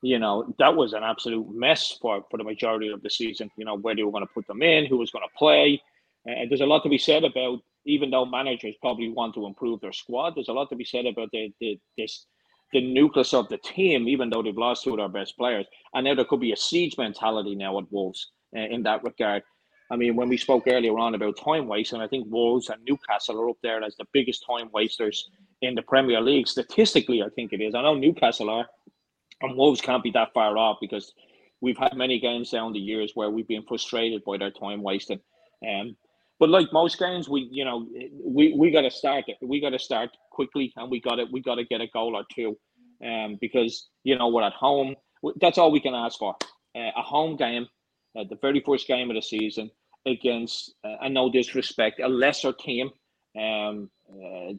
you 0.02 0.18
know 0.18 0.54
that 0.58 0.74
was 0.74 0.92
an 0.92 1.02
absolute 1.02 1.48
mess 1.54 1.96
for 2.00 2.24
for 2.30 2.36
the 2.36 2.44
majority 2.44 2.88
of 2.88 3.02
the 3.02 3.10
season. 3.10 3.50
You 3.56 3.64
know 3.64 3.76
where 3.76 3.94
they 3.94 4.02
were 4.02 4.12
going 4.12 4.26
to 4.26 4.34
put 4.34 4.46
them 4.46 4.62
in, 4.62 4.86
who 4.86 4.98
was 4.98 5.10
going 5.10 5.24
to 5.26 5.38
play. 5.38 5.80
Uh, 6.28 6.44
there's 6.48 6.60
a 6.60 6.66
lot 6.66 6.82
to 6.82 6.88
be 6.88 6.98
said 6.98 7.24
about 7.24 7.60
even 7.86 8.10
though 8.10 8.26
managers 8.26 8.74
probably 8.80 9.08
want 9.08 9.34
to 9.34 9.46
improve 9.46 9.80
their 9.80 9.92
squad. 9.92 10.34
There's 10.34 10.48
a 10.48 10.52
lot 10.52 10.68
to 10.70 10.76
be 10.76 10.84
said 10.84 11.06
about 11.06 11.30
the, 11.32 11.52
the 11.60 11.78
this 11.96 12.26
the 12.72 12.80
nucleus 12.80 13.34
of 13.34 13.48
the 13.48 13.58
team, 13.58 14.08
even 14.08 14.30
though 14.30 14.42
they've 14.42 14.56
lost 14.56 14.84
two 14.84 14.92
of 14.92 14.98
their 14.98 15.08
best 15.08 15.36
players. 15.36 15.66
And 15.92 16.04
now 16.04 16.14
there 16.14 16.24
could 16.24 16.40
be 16.40 16.52
a 16.52 16.56
siege 16.56 16.96
mentality 16.96 17.56
now 17.56 17.76
at 17.78 17.90
Wolves 17.90 18.30
uh, 18.56 18.60
in 18.60 18.84
that 18.84 19.02
regard. 19.02 19.42
I 19.90 19.96
mean, 19.96 20.14
when 20.14 20.28
we 20.28 20.36
spoke 20.36 20.64
earlier 20.68 20.96
on 20.98 21.14
about 21.14 21.36
time 21.36 21.66
waste, 21.66 21.92
and 21.92 22.02
I 22.02 22.06
think 22.06 22.30
Wolves 22.30 22.68
and 22.68 22.80
Newcastle 22.88 23.40
are 23.40 23.50
up 23.50 23.56
there 23.62 23.82
as 23.82 23.96
the 23.96 24.06
biggest 24.12 24.44
time 24.46 24.70
wasters 24.72 25.30
in 25.62 25.74
the 25.74 25.82
Premier 25.82 26.20
League. 26.20 26.46
Statistically, 26.46 27.22
I 27.22 27.28
think 27.28 27.52
it 27.52 27.60
is. 27.60 27.74
I 27.74 27.82
know 27.82 27.94
Newcastle 27.94 28.50
are, 28.50 28.66
and 29.42 29.56
Wolves 29.56 29.80
can't 29.80 30.02
be 30.02 30.12
that 30.12 30.32
far 30.32 30.56
off 30.56 30.78
because 30.80 31.12
we've 31.60 31.76
had 31.76 31.96
many 31.96 32.20
games 32.20 32.50
down 32.50 32.72
the 32.72 32.78
years 32.78 33.12
where 33.14 33.30
we've 33.30 33.48
been 33.48 33.64
frustrated 33.64 34.22
by 34.24 34.38
their 34.38 34.52
time 34.52 34.82
wasting. 34.82 35.20
Um, 35.68 35.96
but 36.38 36.48
like 36.48 36.72
most 36.72 36.98
games, 36.98 37.28
we 37.28 37.48
you 37.50 37.64
know 37.64 37.86
we, 38.24 38.54
we 38.56 38.70
got 38.70 38.82
to 38.82 38.92
start 38.92 39.24
it. 39.26 39.38
We 39.42 39.60
got 39.60 39.70
to 39.70 39.78
start 39.78 40.10
quickly, 40.30 40.72
and 40.76 40.88
we 40.88 41.00
got 41.00 41.16
to 41.16 41.24
we 41.32 41.42
got 41.42 41.56
to 41.56 41.64
get 41.64 41.80
a 41.80 41.88
goal 41.88 42.14
or 42.14 42.24
two, 42.32 42.56
um, 43.04 43.38
because 43.40 43.88
you 44.04 44.16
know 44.16 44.28
we're 44.28 44.44
at 44.44 44.52
home. 44.52 44.94
That's 45.40 45.58
all 45.58 45.72
we 45.72 45.80
can 45.80 45.94
ask 45.94 46.20
for 46.20 46.36
uh, 46.76 46.90
a 46.96 47.02
home 47.02 47.36
game, 47.36 47.66
uh, 48.16 48.24
the 48.30 48.38
very 48.40 48.62
first 48.64 48.86
game 48.86 49.10
of 49.10 49.16
the 49.16 49.22
season 49.22 49.70
against, 50.06 50.74
uh, 50.84 50.96
and 51.02 51.14
no 51.14 51.30
disrespect, 51.30 52.00
a 52.00 52.08
lesser 52.08 52.52
team 52.52 52.90
um, 53.38 53.90
uh, 54.10 54.52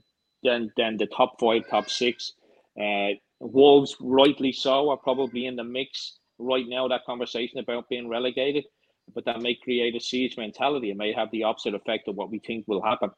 than 0.44 0.72
than 0.78 0.98
the 0.98 1.08
top 1.08 1.40
five, 1.40 1.64
top 1.70 1.90
six. 1.90 2.34
Uh, 2.80 3.10
Wolves, 3.40 3.96
rightly 4.00 4.52
so, 4.52 4.90
are 4.90 4.98
probably 4.98 5.46
in 5.48 5.56
the 5.56 5.64
mix 5.64 6.20
right 6.38 6.66
now. 6.68 6.88
That 6.88 7.06
conversation 7.06 7.60
about 7.60 7.90
being 7.90 8.08
relegated, 8.08 8.66
but 9.14 9.26
that 9.26 9.42
may 9.42 9.56
create 9.56 9.96
a 9.96 10.00
siege 10.00 10.38
mentality. 10.38 10.92
It 10.92 10.98
may 10.98 11.14
have 11.14 11.32
the 11.32 11.44
opposite 11.44 11.74
effect 11.74 12.08
of 12.08 12.16
what 12.16 12.30
we 12.30 12.40
think 12.40 12.66
will 12.68 12.84
happen. 12.84 13.10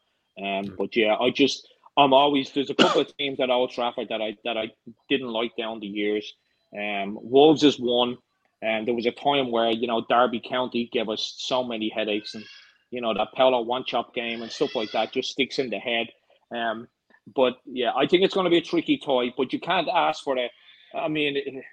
Um, 0.41 0.75
but 0.77 0.95
yeah, 0.95 1.15
I 1.15 1.29
just 1.29 1.67
I'm 1.97 2.13
always 2.13 2.51
there's 2.51 2.69
a 2.69 2.75
couple 2.75 3.01
of 3.01 3.15
teams 3.17 3.39
at 3.39 3.49
Old 3.49 3.71
Trafford 3.71 4.09
that 4.09 4.21
I 4.21 4.35
that 4.43 4.57
I 4.57 4.71
didn't 5.09 5.27
like 5.29 5.51
down 5.57 5.79
the 5.79 5.87
years. 5.87 6.33
Um, 6.75 7.19
Wolves 7.21 7.63
is 7.63 7.79
one, 7.79 8.17
and 8.63 8.87
there 8.87 8.93
was 8.93 9.05
a 9.05 9.11
time 9.11 9.51
where 9.51 9.71
you 9.71 9.87
know 9.87 10.05
Derby 10.09 10.39
County 10.39 10.89
gave 10.91 11.09
us 11.09 11.35
so 11.37 11.63
many 11.63 11.89
headaches, 11.89 12.35
and 12.35 12.43
you 12.91 13.01
know 13.01 13.13
that 13.13 13.29
one 13.35 13.83
chop 13.85 14.13
game 14.13 14.41
and 14.41 14.51
stuff 14.51 14.75
like 14.75 14.91
that 14.91 15.13
just 15.13 15.31
sticks 15.31 15.59
in 15.59 15.69
the 15.69 15.79
head. 15.79 16.07
Um, 16.55 16.87
but 17.35 17.57
yeah, 17.65 17.91
I 17.95 18.07
think 18.07 18.23
it's 18.23 18.33
going 18.33 18.45
to 18.45 18.49
be 18.49 18.57
a 18.57 18.61
tricky 18.61 18.97
toy. 18.97 19.33
But 19.35 19.53
you 19.53 19.59
can't 19.59 19.87
ask 19.93 20.23
for 20.23 20.35
the. 20.35 20.47
I 20.95 21.07
mean, 21.07 21.63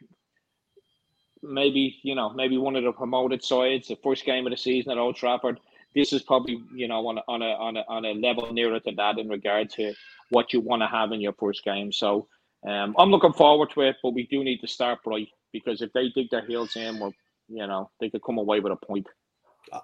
maybe 1.43 1.99
you 2.03 2.15
know 2.15 2.31
maybe 2.31 2.59
one 2.59 2.77
of 2.77 2.85
the 2.85 2.93
promoted 2.93 3.45
sides, 3.45 3.89
the 3.89 3.97
first 4.03 4.25
game 4.25 4.47
of 4.47 4.51
the 4.51 4.57
season 4.57 4.93
at 4.93 4.99
Old 4.99 5.17
Trafford 5.17 5.61
this 5.95 6.13
is 6.13 6.23
probably 6.23 6.63
you 6.75 6.89
know 6.89 7.07
on 7.07 7.19
a, 7.19 7.23
on 7.29 7.43
a 7.43 7.53
on 7.55 7.77
a 7.77 7.85
on 7.89 8.05
a 8.05 8.13
level 8.13 8.53
nearer 8.53 8.81
to 8.81 8.93
that 8.93 9.19
in 9.19 9.29
regard 9.29 9.71
to 9.71 9.93
what 10.31 10.53
you 10.53 10.61
want 10.61 10.83
to 10.83 10.87
have 10.87 11.13
in 11.13 11.21
your 11.21 11.33
first 11.33 11.65
game. 11.65 11.93
So 11.93 12.29
um, 12.67 12.95
I'm 12.99 13.11
looking 13.11 13.33
forward 13.33 13.71
to 13.75 13.83
it, 13.83 13.97
but 14.03 14.15
we 14.15 14.27
do 14.27 14.45
need 14.45 14.59
to 14.59 14.69
start 14.69 15.03
bright 15.03 15.29
because 15.53 15.83
if 15.83 15.93
they 15.93 16.09
dig 16.11 16.31
their 16.31 16.47
heels 16.47 16.77
in, 16.77 16.99
well, 16.99 17.13
you 17.49 17.67
know, 17.67 17.91
they 18.01 18.11
could 18.11 18.23
come 18.23 18.39
away 18.39 18.61
with 18.61 18.73
a 18.73 18.87
point. 18.87 19.07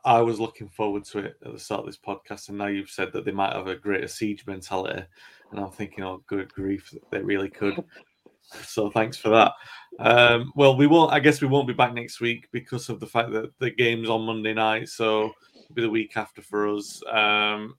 I 0.04 0.20
was 0.20 0.40
looking 0.40 0.68
forward 0.68 1.04
to 1.06 1.18
it 1.18 1.36
at 1.44 1.52
the 1.52 1.58
start 1.58 1.80
of 1.80 1.86
this 1.86 1.98
podcast, 1.98 2.48
and 2.48 2.58
now 2.58 2.66
you've 2.66 2.90
said 2.90 3.12
that 3.12 3.24
they 3.24 3.32
might 3.32 3.52
have 3.52 3.66
a 3.66 3.76
greater 3.76 4.08
siege 4.08 4.46
mentality, 4.46 5.04
and 5.50 5.60
I'm 5.60 5.70
thinking, 5.70 6.02
oh, 6.02 6.22
good 6.26 6.52
grief, 6.52 6.92
they 7.10 7.20
really 7.20 7.50
could. 7.50 7.84
so 8.64 8.90
thanks 8.90 9.16
for 9.16 9.28
that. 9.30 9.52
Um, 9.98 10.52
well, 10.56 10.76
we 10.76 10.86
won't. 10.86 11.12
I 11.12 11.20
guess 11.20 11.40
we 11.40 11.48
won't 11.48 11.68
be 11.68 11.74
back 11.74 11.94
next 11.94 12.20
week 12.20 12.48
because 12.52 12.88
of 12.88 13.00
the 13.00 13.06
fact 13.06 13.32
that 13.32 13.50
the 13.58 13.70
game's 13.70 14.08
on 14.08 14.22
Monday 14.22 14.54
night. 14.54 14.88
So 14.88 15.32
be 15.74 15.82
the 15.82 15.90
week 15.90 16.16
after 16.16 16.42
for 16.42 16.68
us. 16.68 17.02
Um, 17.10 17.76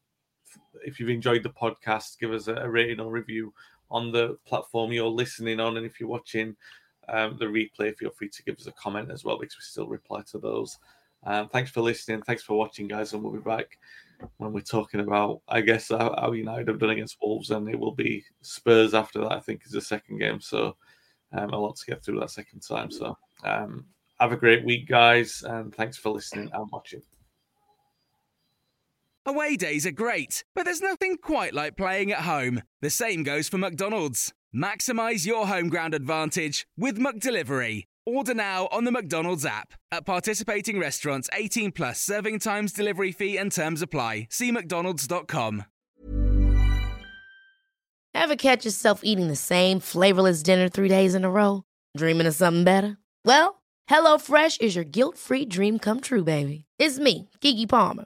if 0.86 1.00
you've 1.00 1.10
enjoyed 1.10 1.44
the 1.44 1.50
podcast, 1.50 2.20
give 2.20 2.32
us 2.32 2.48
a, 2.48 2.56
a, 2.56 2.70
rating 2.70 3.00
or 3.00 3.12
review 3.12 3.54
on 3.90 4.12
the 4.12 4.38
platform 4.46 4.92
you're 4.92 5.08
listening 5.08 5.60
on. 5.60 5.78
And 5.78 5.86
if 5.86 6.00
you're 6.00 6.10
watching 6.10 6.56
um, 7.10 7.38
the 7.38 7.46
replay, 7.46 7.96
feel 7.96 8.12
free 8.12 8.30
to 8.30 8.44
give 8.44 8.58
us 8.58 8.68
a 8.68 8.72
comment 8.74 9.12
as 9.12 9.24
well 9.24 9.38
because 9.38 9.58
we 9.58 9.64
still 9.64 9.88
reply 9.88 10.22
to 10.32 10.40
those. 10.40 10.78
Um, 11.24 11.50
thanks 11.50 11.72
for 11.72 11.82
listening. 11.82 12.22
Thanks 12.22 12.44
for 12.44 12.58
watching, 12.58 12.88
guys. 12.88 13.14
And 13.14 13.24
we'll 13.24 13.34
be 13.34 13.40
back 13.40 13.78
when 14.38 14.54
we're 14.54 14.62
talking 14.62 15.00
about, 15.00 15.42
I 15.48 15.62
guess, 15.62 15.90
how, 15.90 16.16
how 16.18 16.32
United 16.32 16.68
have 16.68 16.80
done 16.80 16.92
against 16.92 17.18
Wolves. 17.22 17.52
And 17.52 17.68
it 17.70 17.80
will 17.80 17.96
be 17.96 18.24
Spurs 18.42 18.94
after 18.94 19.20
that, 19.22 19.32
I 19.32 19.40
think, 19.40 19.64
is 19.66 19.72
the 19.72 19.82
second 19.82 20.20
game. 20.20 20.40
So 20.40 20.76
um, 21.34 21.50
a 21.50 21.58
lot 21.58 21.76
to 21.78 21.86
get 21.86 22.04
through 22.04 22.20
that 22.20 22.32
second 22.32 22.62
time. 22.62 22.92
So 22.92 23.18
um, 23.44 23.86
have 24.20 24.32
a 24.32 24.38
great 24.38 24.64
week, 24.64 24.88
guys. 24.88 25.44
And 25.46 25.74
thanks 25.76 25.98
for 25.98 26.12
listening 26.12 26.50
and 26.54 26.70
watching. 26.72 27.02
Away 29.26 29.58
days 29.58 29.86
are 29.86 29.92
great, 29.92 30.46
but 30.56 30.64
there's 30.64 30.80
nothing 30.80 31.18
quite 31.18 31.54
like 31.54 31.76
playing 31.76 32.14
at 32.14 32.22
home. 32.22 32.62
The 32.82 32.90
same 32.90 33.24
goes 33.24 33.50
for 33.50 33.58
McDonald's. 33.58 34.34
Maximize 34.58 35.24
your 35.24 35.46
home 35.46 35.70
ground 35.70 35.94
advantage 35.94 36.66
with 36.76 36.98
McDelivery. 36.98 37.84
Order 38.08 38.34
now 38.34 38.68
on 38.72 38.86
the 38.86 38.92
McDonald's 38.92 39.46
app. 39.46 39.74
At 39.92 40.04
participating 40.04 40.80
restaurants, 40.80 41.30
18 41.32 41.74
plus 41.74 42.02
serving 42.02 42.40
times, 42.40 42.74
delivery 42.74 43.12
fee, 43.12 43.38
and 43.38 43.52
terms 43.52 43.84
apply. 43.84 44.30
See 44.32 44.52
McDonald's.com. 44.52 45.66
Ever 48.16 48.36
catch 48.36 48.66
yourself 48.66 49.02
eating 49.04 49.28
the 49.28 49.36
same 49.36 49.80
flavorless 49.80 50.42
dinner 50.42 50.70
three 50.70 50.90
days 50.90 51.14
in 51.14 51.24
a 51.24 51.30
row? 51.30 51.62
Dreaming 51.96 52.26
of 52.26 52.34
something 52.34 52.64
better? 52.64 52.98
Well, 53.24 53.62
HelloFresh 53.92 54.60
is 54.60 54.76
your 54.76 54.86
guilt 54.86 55.18
free 55.18 55.46
dream 55.46 55.78
come 55.78 56.02
true, 56.02 56.24
baby. 56.24 56.66
It's 56.80 56.98
me, 56.98 57.30
Keke 57.42 57.70
Palmer. 57.70 58.06